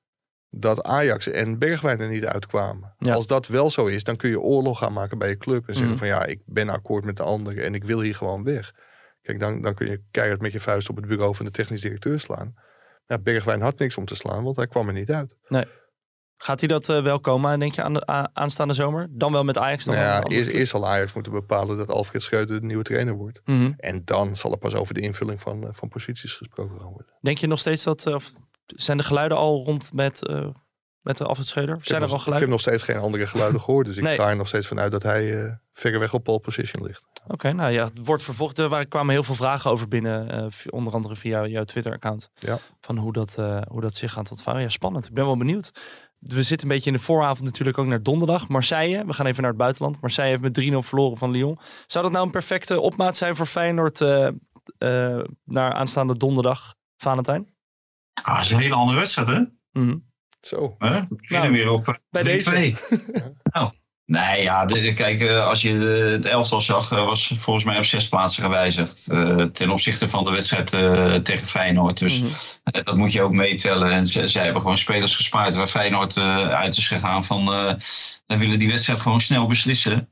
dat 0.50 0.84
Ajax 0.84 1.28
en 1.28 1.60
Bergwijn 1.60 2.00
er 2.00 2.10
niet 2.10 2.26
uitkwamen. 2.26 2.94
Ja. 2.98 3.14
Als 3.14 3.28
dat 3.28 3.48
wel 3.48 3.70
zo 3.70 3.86
is, 3.86 4.04
dan 4.04 4.16
kun 4.16 4.30
je 4.30 4.40
oorlog 4.40 4.78
gaan 4.80 4.94
maken 4.94 5.18
bij 5.18 5.30
je 5.30 5.38
club. 5.38 5.68
En 5.68 5.74
zeggen 5.74 5.92
Mhm. 5.94 6.00
van 6.00 6.08
ja, 6.08 6.26
ik 6.26 6.40
ben 6.46 6.70
akkoord 6.70 7.06
met 7.06 7.18
de 7.18 7.24
anderen 7.24 7.64
en 7.64 7.74
ik 7.76 7.84
wil 7.84 8.02
hier 8.02 8.16
gewoon 8.16 8.44
weg. 8.44 8.72
Kijk, 9.22 9.40
dan, 9.40 9.62
dan 9.62 9.74
kun 9.74 9.90
je 9.90 10.02
keihard 10.12 10.42
met 10.42 10.52
je 10.52 10.60
vuist 10.60 10.90
op 10.90 10.96
het 10.96 11.08
bureau 11.08 11.36
van 11.36 11.46
de 11.46 11.52
technisch 11.52 11.82
directeur 11.82 12.20
slaan. 12.20 12.54
Ja, 13.06 13.18
Bergwijn 13.18 13.62
had 13.62 13.80
niks 13.80 13.98
om 13.98 14.06
te 14.06 14.16
slaan, 14.16 14.44
want 14.44 14.56
hij 14.56 14.68
kwam 14.68 14.88
er 14.88 14.94
niet 14.94 15.12
uit. 15.12 15.36
Gaat 16.42 16.60
hij 16.60 16.70
dat 16.70 16.90
eh, 16.90 17.04
wel 17.04 17.20
komen, 17.20 17.60
denk 17.60 17.74
je, 17.74 17.84
aan 17.84 17.94
de 17.94 18.30
aanstaande 18.34 18.74
zomer? 18.74 19.08
Dan 19.12 19.32
wel 19.32 19.44
met 19.44 19.58
Ajax? 19.58 19.86
Dan 19.86 19.96
Nou 19.96 20.06
ja, 20.08 20.24
eerst, 20.24 20.50
eerst 20.50 20.72
zal 20.72 20.88
Ajax 20.88 21.14
moeten 21.14 21.32
bepalen 21.32 21.78
dat 21.78 21.90
Alfred 21.90 22.24
Schreuder 22.24 22.60
de 22.60 22.66
nieuwe 22.66 22.84
trainer 22.84 23.14
wordt. 23.14 23.42
Mhm. 23.46 23.72
En 23.78 24.02
dan 24.06 24.36
zal 24.36 24.52
er 24.52 24.58
pas 24.58 24.76
over 24.76 24.94
de 24.94 25.00
invulling 25.02 25.42
van, 25.42 25.64
eh, 25.64 25.70
van 25.72 25.88
posities 25.90 26.34
gesproken 26.34 26.80
gaan 26.80 26.90
worden. 26.92 27.14
Denk 27.22 27.38
je 27.38 27.48
nog 27.48 27.60
steeds 27.60 27.84
dat... 27.84 28.06
eh, 28.06 28.14
of 28.14 28.32
zijn 28.76 28.98
de 28.98 29.04
geluiden 29.04 29.38
al 29.38 29.64
rond 29.66 29.94
met, 29.94 30.28
eh 30.28 30.48
met 31.02 31.18
de? 31.18 31.30
Ik 31.30 31.46
Zijn 31.46 31.66
er 31.68 31.74
al 31.78 31.84
nog- 32.00 32.02
Ik 32.02 32.10
heb 32.12 32.20
geluiden? 32.20 32.50
nog 32.50 32.60
steeds 32.60 32.84
geen 32.84 32.98
andere 32.98 33.28
geluiden 33.28 33.62
gehoord. 33.62 33.86
Dus 33.86 33.98
ik 33.98 34.08
ga 34.20 34.30
er 34.30 34.36
nog 34.36 34.48
steeds 34.48 34.68
vanuit 34.68 34.92
dat 34.92 35.04
hij 35.04 35.44
eh 35.44 35.54
verreweg 35.74 36.14
op 36.14 36.24
pole 36.24 36.40
position 36.40 36.84
ligt. 36.84 37.02
Oké, 37.28 37.52
nou 37.52 37.72
ja, 37.72 37.84
het 37.84 38.06
wordt 38.06 38.24
vervolgd. 38.24 38.58
Er 38.60 38.88
kwamen 38.88 39.14
heel 39.14 39.24
veel 39.24 39.36
vragen 39.36 39.72
over 39.72 39.88
binnen, 39.88 40.30
eh, 40.32 40.46
onder 40.70 40.94
andere 40.94 41.16
via 41.16 41.46
jouw 41.46 41.64
Twitter-account. 41.64 42.30
Ja. 42.40 42.58
Van 42.82 42.98
hoe 42.98 43.14
dat, 43.14 43.36
hoe 43.70 43.82
dat 43.82 43.96
zich 43.96 44.12
gaat 44.12 44.32
ontvouwen. 44.32 44.66
Ja, 44.66 44.70
spannend. 44.72 45.06
Ik 45.08 45.14
ben 45.14 45.26
wel 45.26 45.38
benieuwd. 45.38 45.72
We 46.20 46.44
zitten 46.44 46.68
een 46.68 46.74
beetje 46.74 46.90
in 46.92 46.96
de 46.98 47.04
vooravond 47.04 47.42
natuurlijk 47.44 47.78
ook 47.78 47.86
naar 47.86 48.04
donderdag. 48.04 48.48
Marseille, 48.48 49.06
we 49.06 49.14
gaan 49.14 49.26
even 49.26 49.42
naar 49.42 49.52
het 49.52 49.60
buitenland. 49.60 50.02
Marseille 50.02 50.30
heeft 50.32 50.42
met 50.44 50.54
3-0 50.54 50.84
verloren 50.88 51.18
van 51.18 51.32
Lyon. 51.32 51.60
Zou 51.88 52.04
dat 52.04 52.14
nou 52.14 52.26
een 52.26 52.32
perfecte 52.32 52.80
opmaat 52.80 53.18
zijn 53.18 53.36
voor 53.36 53.46
Feyenoord 53.46 54.00
naar 55.46 55.74
aanstaande 55.74 56.18
donderdag, 56.18 56.76
Valentijn? 56.98 57.54
Ah, 58.24 58.36
dat 58.36 58.46
is 58.46 58.52
een 58.52 58.60
hele 58.60 58.76
andere 58.76 58.98
wedstrijd, 58.98 59.28
hè? 59.28 59.40
Mhm. 59.72 59.98
Zo. 60.42 60.76
Hè? 60.78 60.90
We 61.04 61.16
beginnen 61.16 61.52
Nou, 61.52 61.64
weer 61.64 61.70
op 61.72 61.88
eh, 61.88 61.96
bij 62.10 62.24
3-2. 62.24 62.76
nou, 63.54 63.72
nee, 64.06 64.42
ja, 64.42 64.66
kijk, 64.96 65.22
eh, 65.22 65.46
als 65.46 65.62
je 65.62 65.70
het 66.14 66.26
elftal 66.26 66.62
zag, 66.62 66.92
eh, 66.92 67.06
was 67.06 67.32
volgens 67.36 67.66
mij 67.66 67.78
op 67.78 67.86
zes 67.86 68.08
plaatsen 68.10 68.44
gewijzigd. 68.44 69.08
eh, 69.08 69.36
ten 69.44 69.70
opzichte 69.70 70.08
van 70.08 70.24
de 70.24 70.32
wedstrijd 70.32 70.74
eh, 70.74 71.16
tegen 71.16 71.46
Feyenoord. 71.48 71.98
Dus 72.00 72.20
Mhm. 72.20 72.84
dat 72.84 72.96
moet 72.98 73.12
je 73.14 73.22
ook 73.22 73.34
meetellen. 73.34 73.92
En 73.92 74.06
ze, 74.06 74.28
zij 74.28 74.44
hebben 74.44 74.62
gewoon 74.62 74.78
spelers 74.78 75.16
gespaard 75.16 75.56
waar 75.56 75.68
Feyenoord 75.68 76.18
eh, 76.18 76.50
uit 76.50 76.78
is 76.78 76.88
gegaan 76.88 77.24
van... 77.24 77.54
eh 77.54 77.74
we 78.28 78.38
willen 78.38 78.60
die 78.60 78.68
wedstrijd 78.70 79.00
gewoon 79.02 79.22
snel 79.22 79.48
beslissen. 79.48 80.10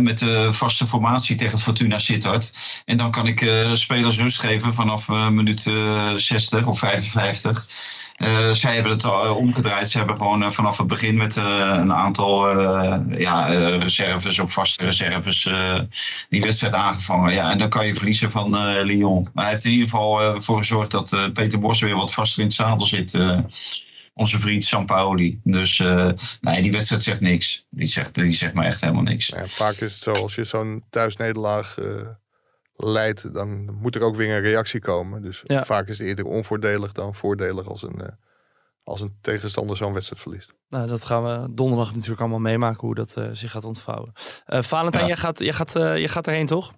Met 0.00 0.18
de 0.18 0.52
vaste 0.52 0.86
formatie 0.86 1.36
tegen 1.36 1.58
Fortuna 1.58 1.98
Sittard. 1.98 2.52
En 2.84 2.96
dan 2.96 3.10
kan 3.10 3.26
ik 3.26 3.40
eh, 3.40 3.74
spelers 3.74 4.18
rust 4.18 4.40
geven 4.40 4.74
vanaf 4.74 5.08
eh, 5.08 5.28
minuut 5.28 5.66
eh, 5.66 6.12
60 6.16 6.66
of 6.66 6.78
55. 6.78 7.66
Eh, 8.20 8.50
zij 8.52 8.74
hebben 8.74 8.92
het 8.92 9.04
al 9.04 9.24
eh, 9.24 9.36
omgedraaid. 9.36 9.90
Ze 9.90 9.98
hebben 9.98 10.16
gewoon 10.16 10.42
eh, 10.42 10.50
vanaf 10.50 10.78
het 10.78 10.86
begin 10.86 11.16
met 11.16 11.36
eh, 11.36 11.74
een 11.76 11.92
aantal 11.92 12.48
eh, 12.48 12.98
ja, 13.18 13.48
eh, 13.48 13.78
reserves, 13.78 14.40
ook 14.40 14.50
vaste 14.50 14.84
reserves, 14.84 15.46
eh, 15.46 15.80
die 16.28 16.40
wedstrijd 16.40 16.74
aangevangen. 16.74 17.32
Ja, 17.32 17.50
en 17.50 17.58
dan 17.58 17.68
kan 17.68 17.86
je 17.86 17.94
verliezen 17.94 18.30
van 18.30 18.56
eh, 18.56 18.84
Lyon. 18.84 19.28
Maar 19.34 19.44
hij 19.44 19.52
heeft 19.52 19.64
in 19.64 19.70
ieder 19.70 19.88
geval 19.88 20.20
eh, 20.20 20.40
voor 20.40 20.56
gezorgd 20.58 20.90
dat 20.90 21.12
eh, 21.12 21.24
Peter 21.32 21.58
Bos 21.60 21.80
weer 21.80 21.96
wat 21.96 22.14
vaster 22.14 22.40
in 22.40 22.46
het 22.46 22.56
zadel 22.56 22.86
zit. 22.86 23.18
Onze 24.20 24.38
vriend 24.38 24.64
Sampaoli. 24.64 25.40
Dus 25.44 25.78
eh, 25.80 26.10
nee, 26.40 26.62
die 26.62 26.72
wedstrijd 26.72 27.02
zegt 27.02 27.20
niks. 27.20 27.66
Die 27.70 27.86
zegt, 27.86 28.14
die 28.14 28.32
zegt 28.32 28.54
maar 28.54 28.64
echt 28.64 28.80
helemaal 28.80 29.02
niks. 29.02 29.26
Ja, 29.26 29.46
vaak 29.46 29.74
is 29.74 29.92
het 29.94 30.02
zo, 30.02 30.12
als 30.12 30.34
je 30.34 30.44
zo'n 30.44 30.84
thuisnederlaag 30.90 31.78
eh 31.78 32.06
leidt, 32.76 33.32
dan 33.34 33.74
moet 33.80 33.94
er 33.94 34.02
ook 34.02 34.16
weer 34.16 34.34
een 34.36 34.40
reactie 34.42 34.80
komen. 34.80 35.22
Dus 35.22 35.40
Ja. 35.44 35.64
vaak 35.64 35.88
is 35.88 35.98
het 35.98 36.06
eerder 36.06 36.24
onvoordelig 36.24 36.92
dan 36.92 37.14
voordelig 37.14 37.66
als 37.66 37.82
een, 37.82 38.00
eh, 38.00 38.08
als 38.84 39.00
een 39.00 39.16
tegenstander 39.20 39.76
zo'n 39.76 39.92
wedstrijd 39.92 40.22
verliest. 40.22 40.54
Nou, 40.68 40.88
dat 40.88 41.04
gaan 41.04 41.22
we 41.24 41.54
donderdag 41.54 41.92
natuurlijk 41.94 42.20
allemaal 42.20 42.38
meemaken 42.38 42.80
hoe 42.80 42.94
dat 42.94 43.16
zich 43.32 43.50
gaat 43.50 43.64
ontvouwen. 43.64 44.12
Eh 44.46 44.62
Valentijn, 44.62 45.02
Ja. 45.02 45.08
jij, 45.08 45.16
gaat, 45.18 45.38
jij, 45.38 45.52
gaat, 45.52 45.72
jij 45.72 46.08
gaat 46.08 46.26
erheen 46.26 46.46
toch? 46.46 46.72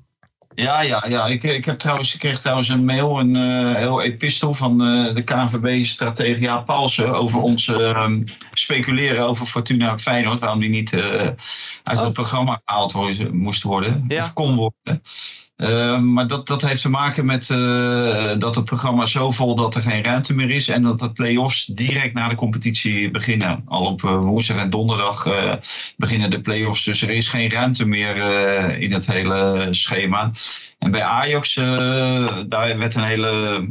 Ja, 0.55 0.81
ja, 0.81 1.05
ja. 1.09 1.27
Ik, 1.27 1.43
ik, 1.43 1.65
heb 1.65 1.79
trouwens, 1.79 2.15
ik 2.15 2.21
kreeg 2.21 2.39
trouwens 2.41 2.69
een 2.69 2.85
mail, 2.85 3.21
een 3.21 3.37
eh, 3.37 3.75
heel 3.75 4.03
epistel 4.03 4.55
van 4.55 4.83
eh, 4.83 5.15
de 5.15 5.23
KNVB-stratege 5.23 6.41
Jaap 6.41 6.67
Paulsen 6.67 7.15
over 7.15 7.41
ons 7.41 7.69
ehm, 7.69 8.23
speculeren 8.53 9.27
over 9.27 9.47
Fortuna 9.47 9.99
Feyenoord, 9.99 10.41
waarom 10.41 10.61
die 10.61 10.71
niet 10.71 10.93
eh, 10.93 11.01
uit 11.83 11.99
Oh. 11.99 12.05
het 12.05 12.13
programma 12.13 12.61
gehaald 12.65 12.93
worden, 12.93 13.37
moest 13.37 13.63
worden, 13.63 14.05
Ja. 14.09 14.19
of 14.19 14.33
kon 14.33 14.55
worden. 14.55 15.03
Eh, 15.57 15.99
maar 16.01 16.27
dat, 16.27 16.47
dat 16.47 16.63
heeft 16.63 16.83
te 16.83 16.89
maken 16.89 17.25
met 17.25 17.51
eh, 17.51 18.39
dat 18.39 18.55
het 18.55 18.65
programma 18.65 19.07
zo 19.07 19.31
vol 19.31 19.57
dat 19.57 19.75
er 19.75 19.83
geen 19.83 20.05
ruimte 20.05 20.35
meer 20.35 20.51
is. 20.51 20.69
En 20.69 20.83
dat 20.83 20.99
de 20.99 21.13
play-offs 21.13 21.67
direct 21.67 22.15
na 22.15 22.29
de 22.29 22.35
competitie 22.35 23.11
beginnen. 23.11 23.63
Al 23.67 23.85
op 23.85 24.05
eh, 24.05 24.17
woensdag 24.17 24.57
en 24.57 24.71
donderdag 24.71 25.29
beginnen 25.97 26.31
de 26.31 26.41
play-offs. 26.41 26.85
Dus 26.85 27.03
er 27.03 27.11
is 27.11 27.29
geen 27.29 27.51
ruimte 27.51 27.87
meer 27.87 28.17
in 28.79 28.93
het 28.93 29.07
hele 29.07 29.69
schema. 29.71 30.31
En 30.79 30.91
bij 30.91 31.03
Ajax, 31.03 31.55
daar 31.55 32.79
werd 32.79 32.95
een 32.95 33.03
hele 33.03 33.69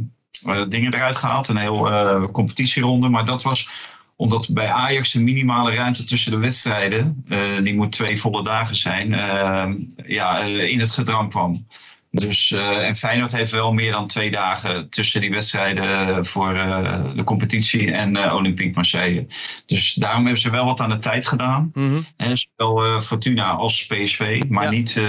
dingen 0.68 0.94
eruit 0.94 1.16
gehaald. 1.16 1.48
Een 1.48 1.56
heel 1.56 2.30
competitieronde. 2.32 3.08
Maar 3.08 3.24
dat 3.24 3.42
was 3.42 3.68
omdat 4.16 4.48
bij 4.52 4.68
Ajax 4.68 5.12
de 5.12 5.22
minimale 5.22 5.74
ruimte 5.74 6.04
tussen 6.04 6.30
de 6.30 6.38
wedstrijden, 6.38 7.24
eh, 7.28 7.38
die 7.62 7.74
moet 7.74 7.92
twee 7.92 8.20
volle 8.20 8.44
dagen 8.44 8.76
zijn, 8.76 9.14
eh, 9.14 9.72
ja, 10.06 10.40
eh, 10.40 10.68
in 10.68 10.80
het 10.80 10.90
gedrang 10.90 11.30
kwam. 11.30 11.66
Dus, 12.14 12.50
uh, 12.50 12.86
en 12.86 12.96
Feyenoord 12.96 13.32
heeft 13.32 13.50
wel 13.50 13.72
meer 13.72 13.92
dan 13.92 14.06
twee 14.06 14.30
dagen 14.30 14.90
tussen 14.90 15.20
die 15.20 15.30
wedstrijden 15.30 16.26
voor 16.26 16.54
uh, 16.54 17.00
de 17.14 17.24
competitie 17.24 17.92
en 17.92 18.16
uh, 18.16 18.34
Olympique 18.34 18.74
Marseille. 18.74 19.26
Dus 19.66 19.94
daarom 19.94 20.22
hebben 20.22 20.40
ze 20.40 20.50
wel 20.50 20.64
wat 20.64 20.80
aan 20.80 20.90
de 20.90 20.98
tijd 20.98 21.26
gedaan. 21.26 21.70
Mm 21.74 21.88
-hmm. 22.16 22.36
zowel 22.36 23.00
Fortuna 23.00 23.50
als 23.50 23.86
PSV, 23.86 24.42
maar 24.48 24.64
ja. 24.64 24.70
niet, 24.70 25.00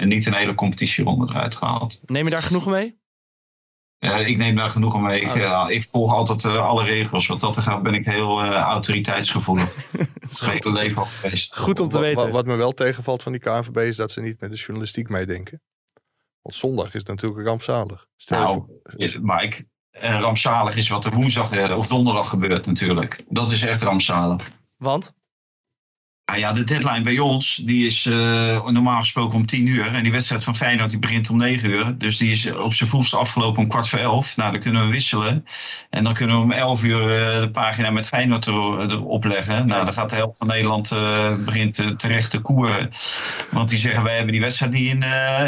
niet 0.00 0.26
een 0.26 0.34
hele 0.34 0.54
competitieronde 0.54 1.32
eruit 1.32 1.56
gehaald. 1.56 2.00
Neem 2.06 2.24
je 2.24 2.30
daar 2.30 2.42
genoegen 2.42 2.70
mee? 2.70 3.02
Ik 3.98 4.36
neem 4.36 4.56
daar 4.56 4.70
genoeg 4.70 5.00
mee. 5.00 5.20
Ik, 5.20 5.34
oh. 5.34 5.66
ik 5.68 5.88
volg 5.88 6.12
altijd 6.12 6.44
alle 6.44 6.84
regels. 6.84 7.26
Wat 7.26 7.40
dat 7.40 7.56
er 7.56 7.62
gaat, 7.62 7.82
ben 7.82 7.94
ik 7.94 8.06
heel 8.06 8.44
autoriteitsgevoelig. 8.44 9.74
dat 10.20 10.30
is 10.30 10.40
goed, 10.40 10.64
leven 10.64 10.96
al 10.96 11.04
geweest. 11.04 11.56
Goed 11.56 11.80
om 11.80 11.88
te 11.88 11.98
weten. 11.98 12.22
Wat, 12.22 12.32
wat, 12.32 12.46
me 12.46 12.54
wel 12.54 12.72
tegenvalt 12.72 13.22
van 13.22 13.32
die 13.32 13.40
KNVB 13.40 13.76
is 13.76 13.96
dat 13.96 14.12
ze 14.12 14.20
niet 14.20 14.40
met 14.40 14.50
de 14.50 14.56
journalistiek 14.56 15.08
meedenken. 15.08 15.62
Want 16.42 16.56
zondag 16.56 16.94
is 16.94 17.04
natuurlijk 17.04 17.46
rampzalig. 17.46 18.06
Stel 18.16 18.38
nou, 18.38 18.80
is, 18.96 19.18
Mike, 19.20 19.64
rampzalig 20.00 20.76
is 20.76 20.88
wat 20.88 21.04
er 21.04 21.14
woensdag 21.14 21.70
of 21.76 21.86
donderdag 21.86 22.28
gebeurt 22.28 22.66
natuurlijk. 22.66 23.24
Dat 23.28 23.50
is 23.50 23.62
echt 23.62 23.82
rampzalig. 23.82 24.50
Want? 24.76 25.14
Nou 26.26 26.38
ja, 26.38 26.52
de 26.52 26.64
deadline 26.64 27.02
bij 27.02 27.18
ons 27.18 27.56
die 27.56 27.86
is 27.86 28.06
uh, 28.06 28.66
normaal 28.68 29.00
gesproken 29.00 29.38
om 29.38 29.46
10 29.46 29.66
uur. 29.66 29.86
En 29.86 30.02
die 30.02 30.12
wedstrijd 30.12 30.44
van 30.44 30.54
Feyenoord 30.54 30.90
die 30.90 30.98
begint 30.98 31.30
om 31.30 31.36
9 31.36 31.70
uur. 31.70 31.98
Dus 31.98 32.16
die 32.16 32.32
is 32.32 32.52
op 32.52 32.74
zijn 32.74 32.88
vroegst 32.88 33.14
afgelopen 33.14 33.62
om 33.62 33.68
kwart 33.68 33.88
voor 33.88 33.98
11. 33.98 34.36
Nou, 34.36 34.52
dan 34.52 34.60
kunnen 34.60 34.84
we 34.84 34.92
wisselen. 34.92 35.46
En 35.90 36.04
dan 36.04 36.14
kunnen 36.14 36.36
we 36.36 36.42
om 36.42 36.52
11 36.52 36.82
uur 36.82 37.00
uh, 37.00 37.40
de 37.40 37.50
pagina 37.50 37.90
met 37.90 38.08
Feyenoord 38.08 38.46
erop 38.46 39.24
leggen. 39.24 39.66
Nou, 39.66 39.84
dan 39.84 39.94
gaat 39.94 40.10
de 40.10 40.16
helft 40.16 40.38
van 40.38 40.46
Nederland 40.46 40.92
uh, 40.92 41.34
begint 41.34 41.98
terecht 41.98 42.30
te 42.30 42.40
koeren. 42.40 42.90
Want 43.50 43.68
die 43.68 43.78
zeggen, 43.78 44.02
wij 44.02 44.14
hebben 44.14 44.32
die 44.32 44.40
wedstrijd 44.40 44.72
niet 44.72 44.90
in, 44.90 45.02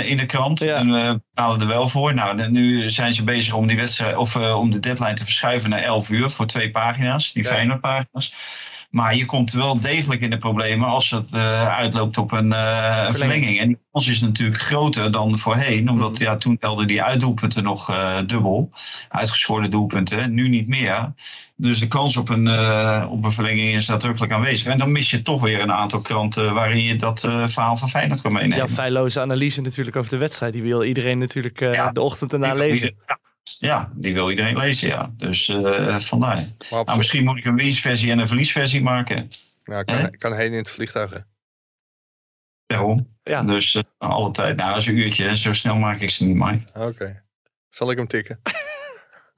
in 0.05 0.17
de 0.17 0.27
krant. 0.27 0.61
Ja. 0.61 0.75
En 0.77 0.91
we 0.91 1.21
betalen 1.35 1.61
er 1.61 1.67
wel 1.67 1.89
voor. 1.89 2.15
Nou, 2.15 2.51
nu 2.51 2.91
zijn 2.91 3.13
ze 3.13 3.25
bezig 3.25 3.55
om, 3.55 3.67
die 3.67 3.77
wedstrijd, 3.77 4.17
of, 4.17 4.37
om 4.37 4.71
de 4.71 4.81
deadline 4.81 5.15
te 5.15 5.25
verschuiven 5.25 5.71
naar 5.71 5.83
11 5.83 6.11
uur 6.11 6.31
voor 6.31 6.47
twee 6.47 6.71
pagina's. 6.71 7.33
Die 7.33 7.43
ja. 7.43 7.49
Feyenoord 7.49 7.81
pagina's. 7.81 8.33
Maar 8.91 9.17
je 9.17 9.25
komt 9.25 9.53
wel 9.53 9.81
degelijk 9.81 10.21
in 10.21 10.31
de 10.31 10.39
problemen 10.39 10.89
als 10.89 11.11
het 11.11 11.33
uh, 11.35 11.77
uitloopt 11.77 12.19
op 12.19 12.33
een, 12.33 12.53
uh, 12.53 13.05
een 13.07 13.15
verlenging. 13.15 13.61
En 13.61 13.67
die 13.67 13.79
kans 13.93 14.09
is 14.09 14.21
natuurlijk 14.21 14.61
groter 14.61 15.13
dan 15.13 15.39
voorheen. 15.39 15.91
Omdat 15.91 16.19
mm. 16.19 16.25
ja, 16.25 16.37
toen 16.37 16.57
telden 16.57 16.87
die 16.87 17.03
uitdoelpunten 17.03 17.63
nog 17.63 17.91
uh, 17.91 18.17
dubbel. 18.27 18.71
Uitgeschoren 19.09 19.71
doelpunten. 19.71 20.35
Nu 20.35 20.49
niet 20.49 20.69
meer. 20.69 21.13
Dus 21.57 21.81
de 21.81 21.89
kans 21.89 22.17
op 22.17 22.29
een, 22.29 22.49
op 23.09 23.25
een 23.25 23.33
verlenging 23.33 23.75
is 23.75 23.89
nadrukkelijk 23.89 24.33
aanwezig. 24.33 24.67
En 24.67 24.79
dan 24.79 24.93
mis 24.93 25.11
je 25.11 25.23
toch 25.23 25.41
weer 25.41 25.61
een 25.61 25.73
aantal 25.73 26.01
kranten 26.01 26.55
waarin 26.55 26.83
je 26.83 26.97
dat 26.97 27.21
verhaal 27.45 27.77
van 27.77 27.89
Feyenoord 27.89 28.21
kan 28.21 28.33
meenemen. 28.33 28.57
Ja, 28.57 28.69
feilloze 28.69 29.21
analyse 29.21 29.61
natuurlijk 29.61 29.97
over 29.97 30.11
de 30.11 30.17
wedstrijd. 30.17 30.53
Die 30.53 30.63
wil 30.63 30.83
iedereen 30.83 31.19
natuurlijk 31.19 31.61
ja, 31.61 31.93
de 31.93 32.01
ochtend 32.01 32.33
erna 32.33 32.55
lezen. 32.55 32.95
Ja. 33.07 33.19
Ja, 33.59 33.93
die 33.95 34.15
wil 34.15 34.31
iedereen 34.31 34.57
lezen, 34.57 34.89
ja. 34.89 35.13
Dus 35.17 35.49
uh, 35.49 35.99
vandaar. 35.99 36.45
Nou, 36.71 36.97
misschien 36.97 37.25
moet 37.25 37.39
ik 37.39 37.45
een 37.45 37.57
winstversie 37.57 38.11
en 38.11 38.19
een 38.19 38.27
verliesversie 38.27 38.83
maken. 38.83 39.29
Ja, 39.65 39.83
kan, 39.83 39.97
eh? 39.97 40.19
kan 40.19 40.35
heen 40.35 40.53
in 40.53 40.59
het 40.59 40.71
vliegtuig. 40.71 41.25
Daarom. 42.67 43.17
Ja. 43.23 43.43
Dus 43.43 43.75
uh, 43.75 43.83
alle 43.99 44.31
tijd. 44.31 44.57
Nou, 44.57 44.71
dat 44.71 44.79
is 44.79 44.87
een 44.87 44.97
uurtje. 44.97 45.37
Zo 45.37 45.53
snel 45.53 45.77
maak 45.77 46.01
ik 46.01 46.11
ze 46.11 46.27
niet, 46.27 46.37
Mike. 46.37 46.65
Oké. 46.75 46.87
Okay. 46.87 47.23
Zal 47.71 47.91
ik 47.91 47.97
hem 47.97 48.07
tikken? 48.07 48.41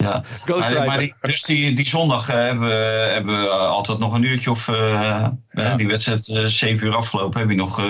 Ja, 0.05 0.25
maar, 0.47 0.87
maar 0.87 0.99
die, 0.99 1.15
dus 1.21 1.43
die, 1.43 1.73
die 1.73 1.87
zondag 1.87 2.29
uh, 2.29 2.35
hebben, 2.35 2.69
we, 2.69 2.75
hebben 3.13 3.41
we 3.41 3.49
altijd 3.49 3.99
nog 3.99 4.13
een 4.15 4.23
uurtje 4.23 4.51
of 4.51 4.69
uh, 4.69 5.29
ja. 5.51 5.77
die 5.77 5.87
wedstrijd 5.87 6.29
uh, 6.29 6.45
7 6.45 6.87
uur 6.87 6.95
afgelopen, 6.95 7.41
heb 7.41 7.51
je 7.51 7.57
nog 7.57 7.81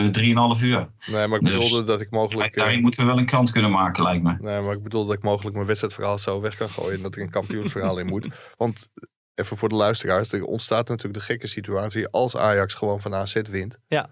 3,5 0.58 0.64
uur. 0.64 0.88
Nee, 1.06 1.26
maar 1.26 1.38
ik 1.38 1.44
dus 1.44 1.54
bedoelde 1.54 1.84
dat 1.84 2.00
ik 2.00 2.10
mogelijk... 2.10 2.56
Daarin 2.56 2.80
moeten 2.80 3.00
we 3.00 3.06
wel 3.06 3.18
een 3.18 3.26
krant 3.26 3.50
kunnen 3.50 3.70
maken, 3.70 4.02
lijkt 4.02 4.22
me. 4.22 4.36
Nee, 4.40 4.60
maar 4.60 4.74
ik 4.74 4.82
bedoelde 4.82 5.08
dat 5.08 5.16
ik 5.16 5.22
mogelijk 5.22 5.54
mijn 5.54 5.66
wedstrijdverhaal 5.66 6.18
zo 6.18 6.40
weg 6.40 6.56
kan 6.56 6.70
gooien 6.70 6.96
en 6.96 7.02
dat 7.02 7.14
er 7.14 7.22
een 7.22 7.30
kampioensverhaal 7.30 7.98
in 7.98 8.06
moet. 8.06 8.26
Want 8.56 8.88
even 9.34 9.56
voor 9.56 9.68
de 9.68 9.74
luisteraars, 9.74 10.32
er 10.32 10.44
ontstaat 10.44 10.88
natuurlijk 10.88 11.18
de 11.18 11.24
gekke 11.24 11.46
situatie 11.46 12.08
als 12.08 12.36
Ajax 12.36 12.74
gewoon 12.74 13.00
van 13.00 13.14
AZ 13.14 13.40
wint. 13.50 13.78
Ja. 13.86 14.10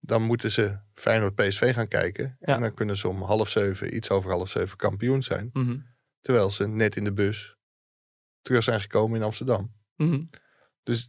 Dan 0.00 0.22
moeten 0.22 0.50
ze 0.50 0.78
Feyenoord 0.94 1.34
PSV 1.34 1.74
gaan 1.74 1.88
kijken. 1.88 2.36
Ja. 2.40 2.54
En 2.54 2.60
dan 2.60 2.74
kunnen 2.74 2.96
ze 2.96 3.08
om 3.08 3.22
half 3.22 3.48
zeven, 3.48 3.96
iets 3.96 4.10
over 4.10 4.30
half 4.30 4.50
zeven 4.50 4.76
kampioen 4.76 5.22
zijn. 5.22 5.50
Mm 5.52 5.66
-hmm. 5.66 5.88
Terwijl 6.20 6.50
ze 6.50 6.68
net 6.68 6.96
in 6.96 7.04
de 7.04 7.12
bus 7.12 7.56
terug 8.42 8.62
zijn 8.62 8.80
gekomen 8.80 9.18
in 9.18 9.24
Amsterdam. 9.24 9.72
Mm 9.96 10.10
-hmm. 10.10 10.30
Dus. 10.82 11.08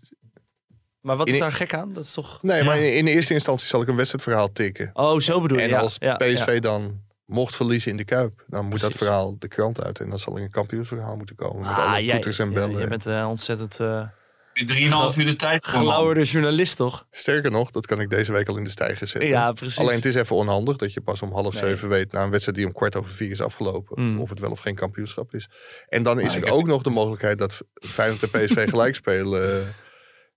Maar 0.99 1.18
wat 1.18 1.28
is 1.28 1.39
daar 1.39 1.51
gek 1.51 1.74
aan? 1.74 1.93
Dat 1.93 2.03
is 2.03 2.14
toch. 2.14 2.41
Nee, 2.41 2.57
ja. 2.57 2.64
maar 2.64 2.80
in, 2.80 2.93
in, 2.93 3.07
eerste 3.07 3.34
instantie 3.34 3.68
zal 3.68 3.82
ik 3.82 3.88
een 3.88 3.95
wedstrijdverhaal 3.95 4.51
tikken. 4.51 4.89
Oh, 4.93 5.20
zo 5.20 5.41
bedoel 5.41 5.57
je. 5.57 5.64
En 5.64 5.70
ja, 5.70 5.80
als 5.80 5.95
ja, 5.99 6.16
PSV 6.16 6.59
dan 6.59 7.03
mocht 7.26 7.55
verliezen 7.55 7.91
in 7.91 7.97
de 7.97 8.05
Kuip, 8.05 8.43
dan 8.47 8.66
moet 8.66 8.70
Precies. 8.70 8.88
dat 8.88 8.97
verhaal 8.97 9.39
de 9.39 9.47
krant 9.47 9.84
uit. 9.84 9.99
En 9.99 10.09
dan 10.09 10.20
zal 10.20 10.36
er 10.36 10.43
een 10.43 10.51
kampioensverhaal 10.51 11.16
moeten 11.16 11.36
komen. 11.36 11.62
Met 11.62 11.70
ah, 11.70 11.93
alle 11.93 12.12
toeters 12.12 12.39
en 12.39 12.53
bellen. 12.53 12.80
Je 12.80 12.88
bent 12.88 13.07
uh, 13.07 13.30
ontzettend. 13.30 13.80
Uh, 13.80 14.07
3,5 14.53 15.17
uur 15.17 15.25
de 15.25 15.35
tijd. 15.35 15.67
Gelauwerde 15.67 16.23
journalist, 16.23 16.75
toch? 16.75 17.07
Sterker 17.11 17.51
nog, 17.51 17.71
dat 17.71 17.85
kan 17.85 17.99
ik 17.99 18.09
deze 18.09 18.31
week 18.31 18.47
al 18.47 18.57
in 18.57 18.63
de 18.63 18.69
stijger 18.69 19.07
zetten. 19.07 19.29
Ja, 19.29 19.51
precies. 19.51 19.79
Alleen 19.79 19.95
het 19.95 20.05
is 20.05 20.15
even 20.15 20.35
onhandig 20.35 20.77
dat 20.77 20.93
je 20.93 21.01
pas 21.01 21.21
om 21.21 21.33
half 21.33 21.53
nee. 21.53 21.63
zeven 21.63 21.89
weet 21.89 22.11
na 22.11 22.23
een 22.23 22.29
wedstrijd 22.29 22.57
die 22.57 22.67
om 22.67 22.73
kwart 22.73 22.95
over 22.95 23.11
vier 23.11 23.31
is 23.31 23.41
afgelopen. 23.41 24.03
Mm. 24.03 24.19
Of 24.19 24.29
het 24.29 24.39
wel 24.39 24.51
of 24.51 24.59
geen 24.59 24.75
kampioenschap 24.75 25.33
is. 25.33 25.49
En 25.87 26.03
dan 26.03 26.19
is 26.19 26.35
er 26.35 26.51
ook 26.51 26.67
nog 26.67 26.81
de 26.81 26.89
mogelijkheid 26.89 27.37
dat 27.37 27.61
Feyenoord 27.73 28.21
en 28.23 28.29
PSV 28.29 28.69
gelijk 28.69 28.95
spelen. 28.95 29.61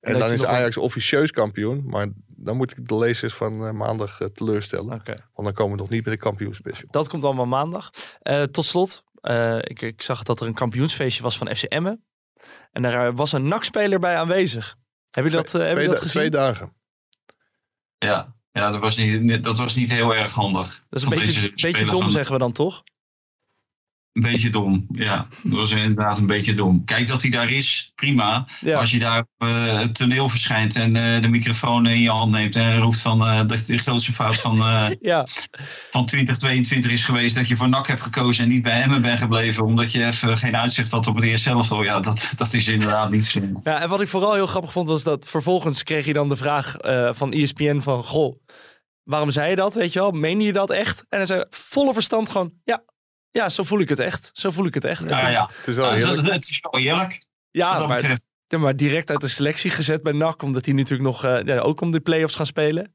En, 0.01 0.13
en 0.13 0.19
dan 0.19 0.31
is 0.31 0.45
Ajax 0.45 0.77
een... 0.77 0.83
officieus 0.83 1.31
kampioen. 1.31 1.83
Maar 1.87 2.09
dan 2.27 2.57
moet 2.57 2.71
ik 2.71 2.89
de 2.89 2.99
lezers 2.99 3.35
van 3.35 3.65
uh, 3.65 3.71
maandag 3.71 4.21
uh, 4.21 4.29
teleurstellen. 4.29 4.95
Okay. 4.95 5.19
Want 5.35 5.47
dan 5.47 5.53
komen 5.53 5.77
we 5.77 5.83
nog 5.83 5.91
niet 5.91 6.03
bij 6.03 6.13
de 6.13 6.19
kampioenspecial. 6.19 6.89
Dat 6.91 7.09
komt 7.09 7.25
allemaal 7.25 7.47
maandag. 7.47 7.91
Uh, 8.23 8.43
tot 8.43 8.65
slot, 8.65 9.05
ik, 9.61 9.83
ik, 9.83 10.03
zag 10.03 10.23
dat 10.23 10.41
er 10.41 10.47
een 10.47 10.55
kampioensfeestje 10.55 11.23
was 11.23 11.39
van 11.39 11.55
FC 11.55 11.63
Emmen. 11.63 12.05
En 12.73 12.83
daar 12.83 13.15
was 13.15 13.33
een 13.33 13.49
NAC-speler 13.49 13.99
bij 13.99 14.17
aanwezig. 14.17 14.77
Heb 15.11 15.25
je 15.25 15.31
dat, 15.31 15.47
twee, 15.47 15.67
heb 15.67 15.79
je 15.79 15.87
dat 15.87 15.97
gezien? 15.97 16.11
Twee 16.11 16.31
dagen. 16.31 16.73
Ja, 17.99 18.35
ja 18.53 18.71
dat, 18.71 18.81
was 18.81 18.97
niet, 18.97 19.45
dat 19.45 19.59
was 19.59 19.77
niet 19.77 19.91
heel 19.91 20.15
erg 20.15 20.33
handig. 20.33 20.85
Dat 20.89 21.01
is 21.01 21.09
een 21.09 21.19
beetje, 21.19 21.53
beetje 21.55 21.85
dom, 21.85 22.11
zeggen 22.11 22.33
we 22.33 22.39
dan 22.39 22.53
toch? 22.53 22.83
Een 24.15 24.23
beetje 24.23 24.51
dom, 24.51 24.87
ja. 24.93 25.27
Dat 25.43 25.53
was 25.53 25.71
inderdaad 25.71 26.19
een 26.19 26.27
beetje 26.27 26.55
dom. 26.55 26.85
Kijk 26.85 27.07
dat 27.07 27.23
hij 27.23 27.31
daar 27.31 27.51
is, 27.51 27.93
prima. 27.95 28.47
Ja. 28.61 28.79
Als 28.79 28.91
je 28.91 28.99
daar 28.99 29.21
op 29.21 29.49
uh, 29.49 29.81
het 29.81 29.95
toneel 29.95 30.29
verschijnt 30.29 30.77
en 30.77 30.97
uh, 30.97 31.21
de 31.23 31.29
microfoon 31.29 31.87
in 31.87 32.01
je 32.01 32.11
hand 32.11 32.33
neemt 32.33 32.57
en 32.57 32.79
roept 32.79 33.01
van 33.01 33.23
uh, 33.23 33.47
dat 33.47 33.67
de 33.67 33.79
grootste 33.79 34.13
fout 34.13 34.41
van, 34.41 34.57
ja. 35.01 35.27
van 35.91 36.07
2022 36.07 36.93
is 36.93 37.05
geweest 37.05 37.35
dat 37.35 37.49
je 37.49 37.57
voor 37.57 37.69
NAC 37.69 37.87
hebt 37.87 38.03
gekozen 38.03 38.45
en 38.45 38.51
niet 38.51 38.63
bij 38.63 38.83
Emmen 38.83 39.03
bent 39.03 39.19
gebleven 39.19 39.65
omdat 39.65 39.93
je 39.93 40.07
even 40.07 40.39
geen 40.39 40.57
uitzicht 40.57 40.93
had 40.93 41.07
op 41.07 41.15
het 41.15 41.25
eerste 41.25 41.51
elftal. 41.51 41.83
Ja, 41.83 42.01
dat, 42.01 42.33
dat 42.37 42.55
is 42.55 42.69
inderdaad 42.69 43.11
niet 43.11 43.25
slim. 43.25 43.61
Ja, 43.63 43.81
en 43.81 43.89
wat 43.89 44.01
ik 44.01 44.09
vooral 44.09 44.35
heel 44.35 44.47
grappig 44.47 44.73
vond 44.73 44.89
was 44.89 45.03
dat 45.03 45.29
vervolgens 45.29 45.83
kreeg 45.83 46.07
je 46.07 46.13
dan 46.13 46.29
de 46.29 46.37
vraag 46.37 46.75
van 47.17 47.33
ESPN 47.33 47.81
van 47.81 48.05
goh, 48.05 48.37
waarom 49.03 49.31
zei 49.31 49.51
je 49.51 49.57
dat, 49.57 49.75
weet 49.75 49.93
je 49.93 49.99
wel? 49.99 50.11
Meen 50.11 50.41
je 50.41 50.53
dat 50.53 50.71
echt? 50.71 51.05
En 51.09 51.19
hij 51.19 51.27
zei 51.27 51.45
volle 51.51 51.93
verstand 51.93 52.29
gewoon, 52.29 52.53
ja, 52.65 52.83
ja, 53.35 53.49
zo 53.49 53.63
voel 53.63 53.81
ik 53.81 53.89
het 53.89 53.99
echt. 53.99 54.31
Zo 54.33 54.51
voel 54.51 54.67
ik 54.67 54.75
het 54.75 54.85
echt. 54.85 55.03
Ja, 55.09 55.29
ja. 55.29 55.51
Het 55.57 55.67
is 55.67 55.75
wel 55.75 55.95
eerlijk. 55.95 56.17
Het, 56.17 56.31
het 56.31 56.49
is 56.49 56.59
wel 56.71 56.81
eerlijk. 56.81 57.25
Ja, 57.51 57.87
maar, 57.87 58.19
ja, 58.47 58.59
maar 58.59 58.77
direct 58.77 59.11
uit 59.11 59.21
de 59.21 59.29
selectie 59.29 59.71
gezet 59.71 60.03
bij 60.03 60.13
NAC. 60.13 60.43
Omdat 60.43 60.65
hij 60.65 60.75
natuurlijk 60.75 61.09
nog 61.09 61.25
uh, 61.25 61.43
ja, 61.43 61.59
ook 61.59 61.81
om 61.81 61.91
de 61.91 62.01
play-offs 62.01 62.37
gaan 62.37 62.47
spelen. 62.47 62.95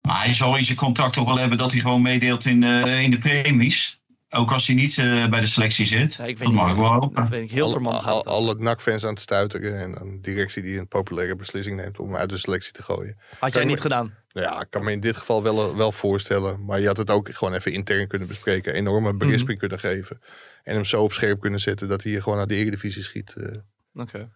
Maar 0.00 0.22
hij 0.24 0.32
zal 0.32 0.56
in 0.56 0.64
zijn 0.64 0.78
contract 0.78 1.12
toch 1.12 1.28
wel 1.28 1.38
hebben 1.38 1.58
dat 1.58 1.72
hij 1.72 1.80
gewoon 1.80 2.02
meedeelt 2.02 2.44
in, 2.44 2.62
uh, 2.62 3.02
in 3.02 3.10
de 3.10 3.18
premies. 3.18 4.02
Ook 4.30 4.52
als 4.52 4.66
hij 4.66 4.76
niet 4.76 4.96
uh, 4.96 5.26
bij 5.26 5.40
de 5.40 5.46
selectie 5.46 5.86
zit. 5.86 6.14
Ja, 6.14 6.24
ik 6.24 6.38
weet 6.38 6.46
dat 6.46 6.56
mag 6.56 6.70
ik 6.70 6.76
wel 6.76 6.92
hopen. 6.92 7.32
Ik 7.32 7.50
heel 7.50 7.74
al, 7.74 7.92
al, 7.92 8.04
al, 8.04 8.24
alle 8.24 8.54
NAC-fans 8.54 9.04
aan 9.04 9.10
het 9.10 9.20
stuiteren. 9.20 9.80
En 9.80 10.00
een 10.00 10.20
directie 10.20 10.62
die 10.62 10.78
een 10.78 10.88
populaire 10.88 11.36
beslissing 11.36 11.76
neemt 11.76 11.98
om 11.98 12.06
hem 12.06 12.16
uit 12.16 12.28
de 12.28 12.38
selectie 12.38 12.72
te 12.72 12.82
gooien. 12.82 13.18
Had 13.38 13.52
jij 13.52 13.64
niet 13.64 13.80
gedaan? 13.80 14.14
Nou 14.38 14.50
ja, 14.50 14.60
ik 14.60 14.66
kan 14.70 14.84
me 14.84 14.92
in 14.92 15.00
dit 15.00 15.16
geval 15.16 15.42
wel, 15.42 15.76
wel 15.76 15.92
voorstellen. 15.92 16.64
Maar 16.64 16.80
je 16.80 16.86
had 16.86 16.96
het 16.96 17.10
ook 17.10 17.28
gewoon 17.34 17.54
even 17.54 17.72
intern 17.72 18.08
kunnen 18.08 18.28
bespreken. 18.28 18.74
Enorme 18.74 19.14
berisping 19.14 19.42
mm 19.42 19.48
-hmm. 19.48 19.58
kunnen 19.58 19.78
geven. 19.78 20.20
En 20.64 20.74
hem 20.74 20.84
zo 20.84 21.02
op 21.02 21.12
scherp 21.12 21.40
kunnen 21.40 21.60
zetten 21.60 21.88
dat 21.88 22.02
hij 22.02 22.20
gewoon 22.20 22.38
naar 22.38 22.46
de 22.46 22.54
Eredivisie 22.54 23.02
schiet. 23.02 23.34
Uh. 23.38 23.44
Oké. 23.44 23.58
Okay. 23.94 24.28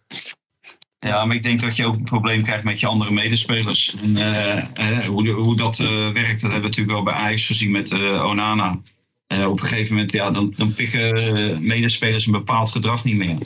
Ja, 0.99 1.25
maar 1.25 1.35
ik 1.35 1.43
denk 1.43 1.61
dat 1.61 1.75
je 1.75 1.85
ook 1.85 1.95
een 1.95 2.03
probleem 2.03 2.43
krijgt 2.43 2.63
met 2.63 2.79
je 2.79 2.87
andere 2.87 3.11
medespelers. 3.11 3.95
En, 4.01 4.09
uh, 4.09 4.63
uh, 4.79 4.99
hoe, 4.99 5.29
hoe 5.29 5.55
dat 5.55 5.77
werkt, 5.77 6.41
dat 6.41 6.51
hebben 6.51 6.61
we 6.61 6.67
natuurlijk 6.67 6.91
wel 6.91 7.03
bij 7.03 7.13
Ajax 7.13 7.45
gezien 7.45 7.71
met 7.71 7.93
Onana. 8.21 8.81
Uh, 9.27 9.49
op 9.49 9.61
een 9.61 9.67
gegeven 9.67 9.93
moment, 9.93 10.11
ja, 10.11 10.31
dan, 10.31 10.51
dan 10.51 10.73
pikken 10.73 11.67
medespelers 11.67 12.25
een 12.25 12.31
bepaald 12.31 12.71
gedrag 12.71 13.03
niet 13.03 13.15
meer. 13.15 13.37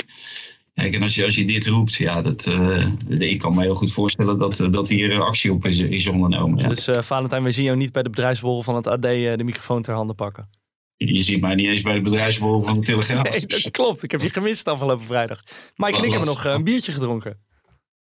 Kijk, 0.82 0.93
en 0.93 1.01
als 1.01 1.15
je, 1.15 1.23
als 1.23 1.36
je 1.36 1.45
dit 1.45 1.67
roept, 1.67 1.95
ja, 1.95 2.21
dat, 2.21 2.45
uh, 2.45 2.88
ik 3.07 3.39
kan 3.39 3.55
me 3.55 3.61
heel 3.61 3.75
goed 3.75 3.91
voorstellen 3.91 4.38
dat, 4.38 4.67
dat 4.71 4.89
hier 4.89 5.21
actie 5.21 5.51
op 5.51 5.65
is, 5.65 5.80
is 5.80 6.07
ondernomen. 6.07 6.59
Ja. 6.59 6.67
Dus 6.67 6.88
uh, 6.88 7.01
Valentijn, 7.01 7.43
we 7.43 7.51
zien 7.51 7.65
jou 7.65 7.78
niet 7.78 7.91
bij 7.91 8.03
de 8.03 8.09
bedrijfsborrel 8.09 8.63
van 8.63 8.75
het 8.75 8.88
AD 8.88 9.05
uh, 9.05 9.36
de 9.36 9.43
microfoon 9.43 9.82
ter 9.82 9.93
handen 9.93 10.15
pakken. 10.15 10.49
Je 10.95 11.23
ziet 11.23 11.41
mij 11.41 11.55
niet 11.55 11.65
eens 11.65 11.82
bij 11.82 11.93
de 11.93 12.01
bedrijfsborrel 12.01 12.63
van 12.63 12.80
de 12.80 12.86
Telegraaf. 12.86 13.30
nee, 13.30 13.45
dat 13.45 13.71
klopt. 13.71 14.03
Ik 14.03 14.11
heb 14.11 14.21
je 14.21 14.30
gemist 14.30 14.67
afgelopen 14.67 15.05
vrijdag. 15.05 15.41
Mike 15.75 15.97
en 15.97 16.03
ik 16.03 16.09
hebben 16.09 16.28
nog 16.28 16.45
een 16.45 16.63
biertje 16.63 16.91
gedronken. 16.91 17.39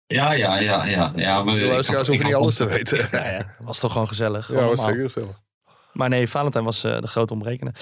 Ja, 0.07 0.33
ja, 0.33 0.61
ja. 0.61 0.87
ja, 0.87 1.12
ja 1.16 1.45
maar, 1.45 1.55
de 1.55 1.66
luisteraars 1.66 2.09
hoeven 2.09 2.27
niet 2.27 2.35
alles 2.35 2.57
te 2.57 2.66
weten. 2.66 3.09
ja, 3.11 3.31
ja. 3.31 3.57
Was 3.59 3.81
toch 3.81 3.93
gewoon 3.93 4.09
gezellig. 4.09 4.47
Gewoon 4.47 4.62
ja, 4.62 4.68
was 4.68 4.85
zeker 4.85 5.03
gezellig. 5.03 5.41
Maar 5.93 6.09
nee, 6.09 6.29
Valentijn 6.29 6.64
was 6.64 6.81
de 6.81 7.07
grote 7.07 7.33
omrekenen. 7.33 7.75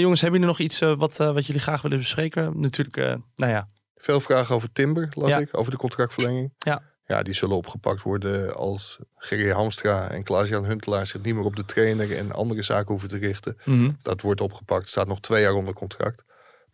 jongens, 0.00 0.20
hebben 0.20 0.40
jullie 0.40 0.54
nog 0.54 0.58
iets 0.58 0.78
wat, 0.78 1.16
wat 1.16 1.46
jullie 1.46 1.62
graag 1.62 1.82
willen 1.82 1.98
bespreken? 1.98 2.60
Natuurlijk, 2.60 2.96
nou 3.34 3.52
ja. 3.52 3.68
Veel 4.02 4.20
vragen 4.20 4.54
over 4.54 4.72
Timber, 4.72 5.08
las 5.10 5.40
ik, 5.40 5.48
over 5.52 5.70
de 5.70 5.78
contractverlenging. 5.78 6.52
Ja. 6.58 6.82
Ja, 7.06 7.22
die 7.22 7.34
zullen 7.34 7.56
opgepakt 7.56 8.02
worden 8.02 8.56
als 8.56 8.98
Gerry 9.16 9.50
Hamstra 9.50 10.08
en 10.08 10.22
Klaas-Jan 10.22 10.64
Huntelaar 10.64 11.06
zich 11.06 11.22
niet 11.22 11.34
meer 11.34 11.44
op 11.44 11.56
de 11.56 11.64
trainer 11.64 12.16
en 12.16 12.32
andere 12.32 12.62
zaken 12.62 12.88
hoeven 12.88 13.08
te 13.08 13.18
richten. 13.18 13.56
Mhm. 13.64 13.90
Dat 13.96 14.20
wordt 14.20 14.40
opgepakt. 14.40 14.88
Staat 14.88 15.06
nog 15.06 15.20
twee 15.20 15.42
jaar 15.42 15.52
onder 15.52 15.74
contract. 15.74 16.24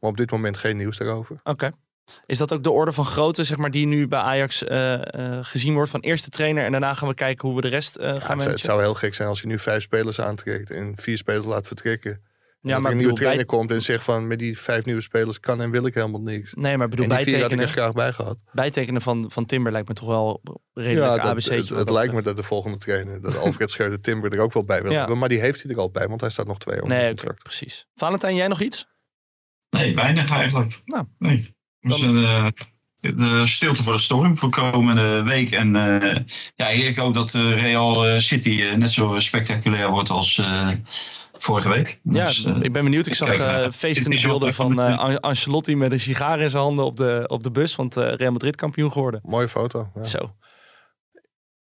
Maar 0.01 0.11
op 0.11 0.17
dit 0.17 0.31
moment 0.31 0.57
geen 0.57 0.77
nieuws 0.77 0.97
daarover. 0.97 1.41
Oké. 1.45 1.71
Is 2.27 2.39
dat 2.39 2.53
ook 2.53 2.63
de 2.63 2.71
orde 2.71 2.93
van 2.93 3.05
grootte, 3.05 3.45
zeg 3.45 3.57
maar, 3.57 3.71
die 3.71 3.87
nu 3.87 4.09
bij 4.09 4.21
Ajax 4.21 4.63
uh, 4.63 4.93
uh, 4.93 5.39
gezien 5.43 5.75
wordt 5.75 5.91
van 5.91 6.01
eerste 6.01 6.31
trainer 6.31 6.65
en 6.65 6.71
daarna 6.71 6.95
gaan 6.95 7.09
we 7.09 7.15
kijken 7.15 7.49
hoe 7.49 7.57
we 7.57 7.63
de 7.63 7.69
rest 7.69 7.99
uh, 7.99 8.05
gaan 8.05 8.39
ja, 8.39 8.45
het, 8.45 8.53
het, 8.53 8.61
zou 8.61 8.81
heel 8.81 8.95
gek 8.95 9.15
zijn 9.15 9.29
als 9.29 9.41
je 9.41 9.47
nu 9.47 9.59
vijf 9.59 9.83
spelers 9.83 10.21
aantrekt 10.21 10.71
en 10.71 10.93
vier 10.97 11.17
spelers 11.17 11.45
laat 11.45 11.67
vertrekken. 11.67 12.23
Ja, 12.69 12.75
dat 12.75 12.83
maar 12.83 12.93
er 12.93 12.97
een 12.97 13.03
nieuwe 13.03 13.21
trainer 13.21 13.47
komt 13.47 13.71
en 13.71 13.83
zegt 13.83 14.05
van 14.05 14.27
met 14.27 14.39
die 14.39 14.59
vijf 14.59 14.85
nieuwe 14.85 15.01
spelers 15.01 15.41
kan 15.41 15.61
en 15.61 15.71
wil 15.71 15.87
ik 15.87 15.95
helemaal 15.95 16.21
niks. 16.21 16.53
Nee, 16.55 16.77
maar 16.77 16.89
bedoel, 16.89 17.09
en 17.09 17.17
die 17.17 17.25
vier 17.25 17.43
had 17.43 17.53
ik 17.53 17.61
er 17.61 17.69
graag 17.69 17.93
bij 17.93 18.13
gehad. 18.13 18.43
Bijtekenen 18.53 19.03
van, 19.03 19.31
van 19.31 19.45
Timber 19.47 19.73
lijkt 19.73 19.89
me 19.89 19.95
toch 19.95 20.09
wel 20.09 20.41
redelijk 20.73 21.23
ja, 21.23 21.29
ABC. 21.29 21.45
Het, 21.45 21.69
het, 21.69 21.91
lijkt 21.91 22.13
me 22.13 22.23
dat 22.23 22.37
de 22.37 22.43
volgende 22.43 22.77
trainer, 22.77 23.21
dat 23.21 23.39
Alfred 23.39 23.71
Scheurde 23.71 24.01
Timber 24.09 24.33
er 24.33 24.41
ook 24.41 24.53
wel 24.53 24.65
bij 24.65 24.83
wil 24.83 24.93
ja. 24.93 24.99
hebben. 24.99 25.19
Maar 25.19 25.29
die 25.29 25.41
heeft 25.41 25.63
hij 25.63 25.73
er 25.73 25.79
al 25.79 25.91
bij, 25.91 26.09
want 26.09 26.21
hij 26.21 26.31
staat 26.31 26.47
nog 26.47 26.59
twee 26.59 26.75
jaar 26.75 26.85
onder 26.85 26.99
nee, 26.99 27.09
contract. 27.09 27.43
precies. 27.43 27.87
Valentijn, 27.95 28.35
jij 28.35 28.49
nog 28.49 28.61
iets? 28.61 28.87
Nee, 29.71 29.95
weinig 29.95 30.31
eigenlijk. 30.31 30.81
Nou, 30.85 31.05
nee. 31.19 31.57
Dus 31.81 32.03
uh, 32.03 32.47
de 33.01 33.47
stilte 33.47 33.83
voor 33.83 33.93
de 33.93 33.99
storm 33.99 34.39
voor 34.39 34.51
komende 34.51 35.23
week. 35.23 35.51
En 35.51 35.75
uh, 35.75 36.17
ja, 36.55 36.69
ik 36.69 36.97
hoop 36.97 37.15
dat 37.15 37.31
Real 37.33 38.21
City 38.21 38.63
net 38.77 38.91
zo 38.91 39.21
spectaculair 39.21 39.91
wordt 39.91 40.11
als 40.11 40.43
vorige 41.39 41.69
week. 41.69 42.01
Ja, 42.03 42.27
dus, 42.27 42.47
uh, 42.47 42.63
ik 42.63 42.73
ben 42.73 42.85
benieuwd. 42.85 43.07
Ik 43.07 43.15
zag 43.15 43.39
uh, 43.39 43.71
feestende 43.71 44.21
beelden 44.21 44.55
van 44.55 44.81
uh, 44.81 45.17
Ancelotti 45.17 45.77
met 45.77 45.93
een 45.93 46.01
sigaar 46.01 46.41
in 46.41 46.51
zijn 46.51 46.63
handen 46.63 46.85
op 46.85 46.97
de, 46.97 47.25
op 47.27 47.43
de 47.43 47.51
bus. 47.51 47.77
Want 47.77 47.95
Real 47.95 48.33
Madrid 48.33 48.57
kampioen 48.57 48.93
geworden. 48.93 49.21
Mooie 49.25 49.49
foto. 49.49 49.91
Ja. 49.95 50.05
Zo. 50.05 50.35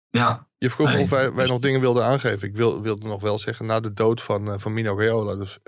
Ja. 0.10 0.48
Je 0.58 0.70
vroeg 0.70 0.88
nee, 0.88 1.02
of 1.02 1.10
wij, 1.10 1.34
wij 1.34 1.48
nog 1.48 1.60
dingen 1.60 1.82
wilden 1.82 2.06
aangeven. 2.06 2.48
Ik 2.48 2.56
wil, 2.56 2.82
wilde 2.82 3.08
nog 3.08 3.22
wel 3.22 3.40
zeggen, 3.40 3.66
na 3.66 3.80
de 3.80 3.94
dood 3.94 4.22
van, 4.22 4.60
van 4.60 4.74
Mino 4.74 4.98
Raiola. 4.98 5.36
Dus, 5.36 5.60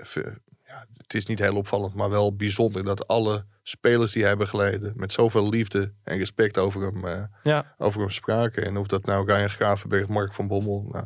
ja, 0.64 0.86
het 0.96 1.14
is 1.14 1.26
niet 1.26 1.38
heel 1.38 1.56
opvallend, 1.56 1.94
maar 1.94 2.10
wel 2.10 2.36
bijzonder 2.36 2.84
dat 2.84 3.06
alle 3.08 3.44
spelers 3.62 4.12
die 4.12 4.24
hebben 4.24 4.48
geleden 4.48 4.92
met 4.96 5.12
zoveel 5.12 5.48
liefde 5.48 5.92
en 6.04 6.18
respect 6.18 6.58
over 6.58 6.82
hem, 6.82 7.28
ja. 7.42 7.74
over 7.78 8.00
hem 8.00 8.10
spraken. 8.10 8.64
En 8.64 8.76
of 8.76 8.86
dat 8.86 9.04
nou 9.04 9.32
Ryan 9.32 9.50
Gravenberg, 9.50 10.08
Mark 10.08 10.34
van 10.34 10.46
Bommel 10.46 10.88
nou, 10.92 11.04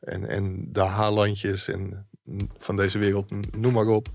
en, 0.00 0.28
en 0.28 0.68
de 0.72 0.80
Haalandjes 0.80 1.68
en 1.68 2.08
van 2.58 2.76
deze 2.76 2.98
wereld, 2.98 3.30
noem 3.56 3.72
maar 3.72 3.86
op. 3.86 4.08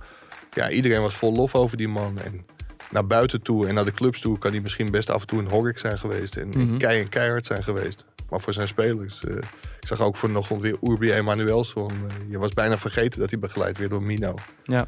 Ja, 0.53 0.69
iedereen 0.69 1.01
was 1.01 1.15
vol 1.15 1.33
lof 1.33 1.55
over 1.55 1.77
die 1.77 1.87
man. 1.87 2.19
En 2.19 2.45
naar 2.91 3.07
buiten 3.07 3.41
toe 3.41 3.67
en 3.67 3.73
naar 3.73 3.85
de 3.85 3.91
clubs 3.91 4.19
toe 4.19 4.37
kan 4.37 4.51
hij 4.51 4.61
misschien 4.61 4.91
best 4.91 5.09
af 5.09 5.21
en 5.21 5.27
toe 5.27 5.39
een 5.39 5.49
hork 5.49 5.79
zijn 5.79 5.99
geweest. 5.99 6.35
En, 6.35 6.47
mm 6.47 6.77
kei 6.77 7.01
en 7.01 7.09
keihard 7.09 7.45
zijn 7.45 7.63
geweest. 7.63 8.05
Maar 8.29 8.41
voor 8.41 8.53
zijn 8.53 8.67
spelers. 8.67 9.23
Uh, 9.23 9.37
ik 9.79 9.87
zag 9.87 10.01
ook 10.01 10.15
vanochtend 10.15 10.61
weer 10.61 10.77
Urbi 10.83 11.11
Emanuelson. 11.11 11.91
Uh, 11.91 12.31
je 12.31 12.37
was 12.37 12.53
bijna 12.53 12.77
vergeten 12.77 13.19
dat 13.19 13.29
hij 13.29 13.39
begeleid 13.39 13.77
werd 13.77 13.89
door 13.89 14.03
Mino. 14.03 14.33
Ja. 14.63 14.87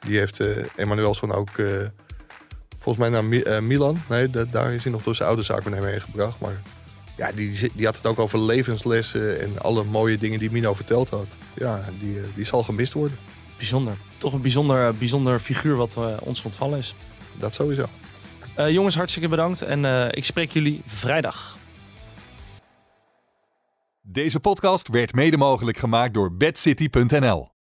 Die 0.00 0.18
heeft 0.18 0.40
uh, 0.40 0.56
Emanuelson 0.76 1.32
ook 1.32 1.50
volgens 2.78 2.96
mij 2.96 3.08
naar 3.08 3.24
Mi 3.24 3.60
Milan. 3.60 3.98
Nee, 4.08 4.30
daar 4.50 4.72
is 4.72 4.82
hij 4.82 4.92
nog 4.92 5.02
door 5.02 5.14
zijn 5.14 5.28
oude 5.28 5.42
zaakwaarnemer 5.42 5.90
heen 5.90 6.00
gebracht. 6.00 6.40
Maar 6.40 6.62
ja, 7.16 7.32
die, 7.32 7.70
die 7.74 7.84
had 7.84 7.96
het 7.96 8.06
ook 8.06 8.18
over 8.18 8.38
levenslessen 8.38 9.40
en 9.40 9.58
alle 9.58 9.84
mooie 9.84 10.18
dingen 10.18 10.38
die 10.38 10.50
Mino 10.50 10.74
verteld 10.74 11.08
had. 11.08 11.26
Ja, 11.58 11.84
die, 12.00 12.20
die 12.34 12.44
zal 12.44 12.62
gemist 12.62 12.92
worden. 12.92 13.18
Bijzonder. 13.56 13.96
Toch 14.16 14.32
een 14.32 14.42
bijzonder, 14.42 14.94
bijzonder 14.94 15.40
figuur 15.40 15.76
wat 15.76 15.96
uh, 15.98 16.16
ons 16.20 16.42
ontvallen 16.42 16.78
is. 16.78 16.94
Dat 17.36 17.54
sowieso. 17.54 17.86
Uh, 18.58 18.70
jongens, 18.70 18.94
hartstikke 18.94 19.28
bedankt 19.28 19.62
en 19.62 19.84
uh, 19.84 20.06
ik 20.10 20.24
spreek 20.24 20.50
jullie 20.50 20.82
vrijdag. 20.86 21.58
Deze 24.00 24.40
podcast 24.40 24.88
werd 24.88 25.14
mede 25.14 25.36
mogelijk 25.36 25.78
gemaakt 25.78 26.14
door 26.14 26.36
bedcity.nl. 26.36 27.57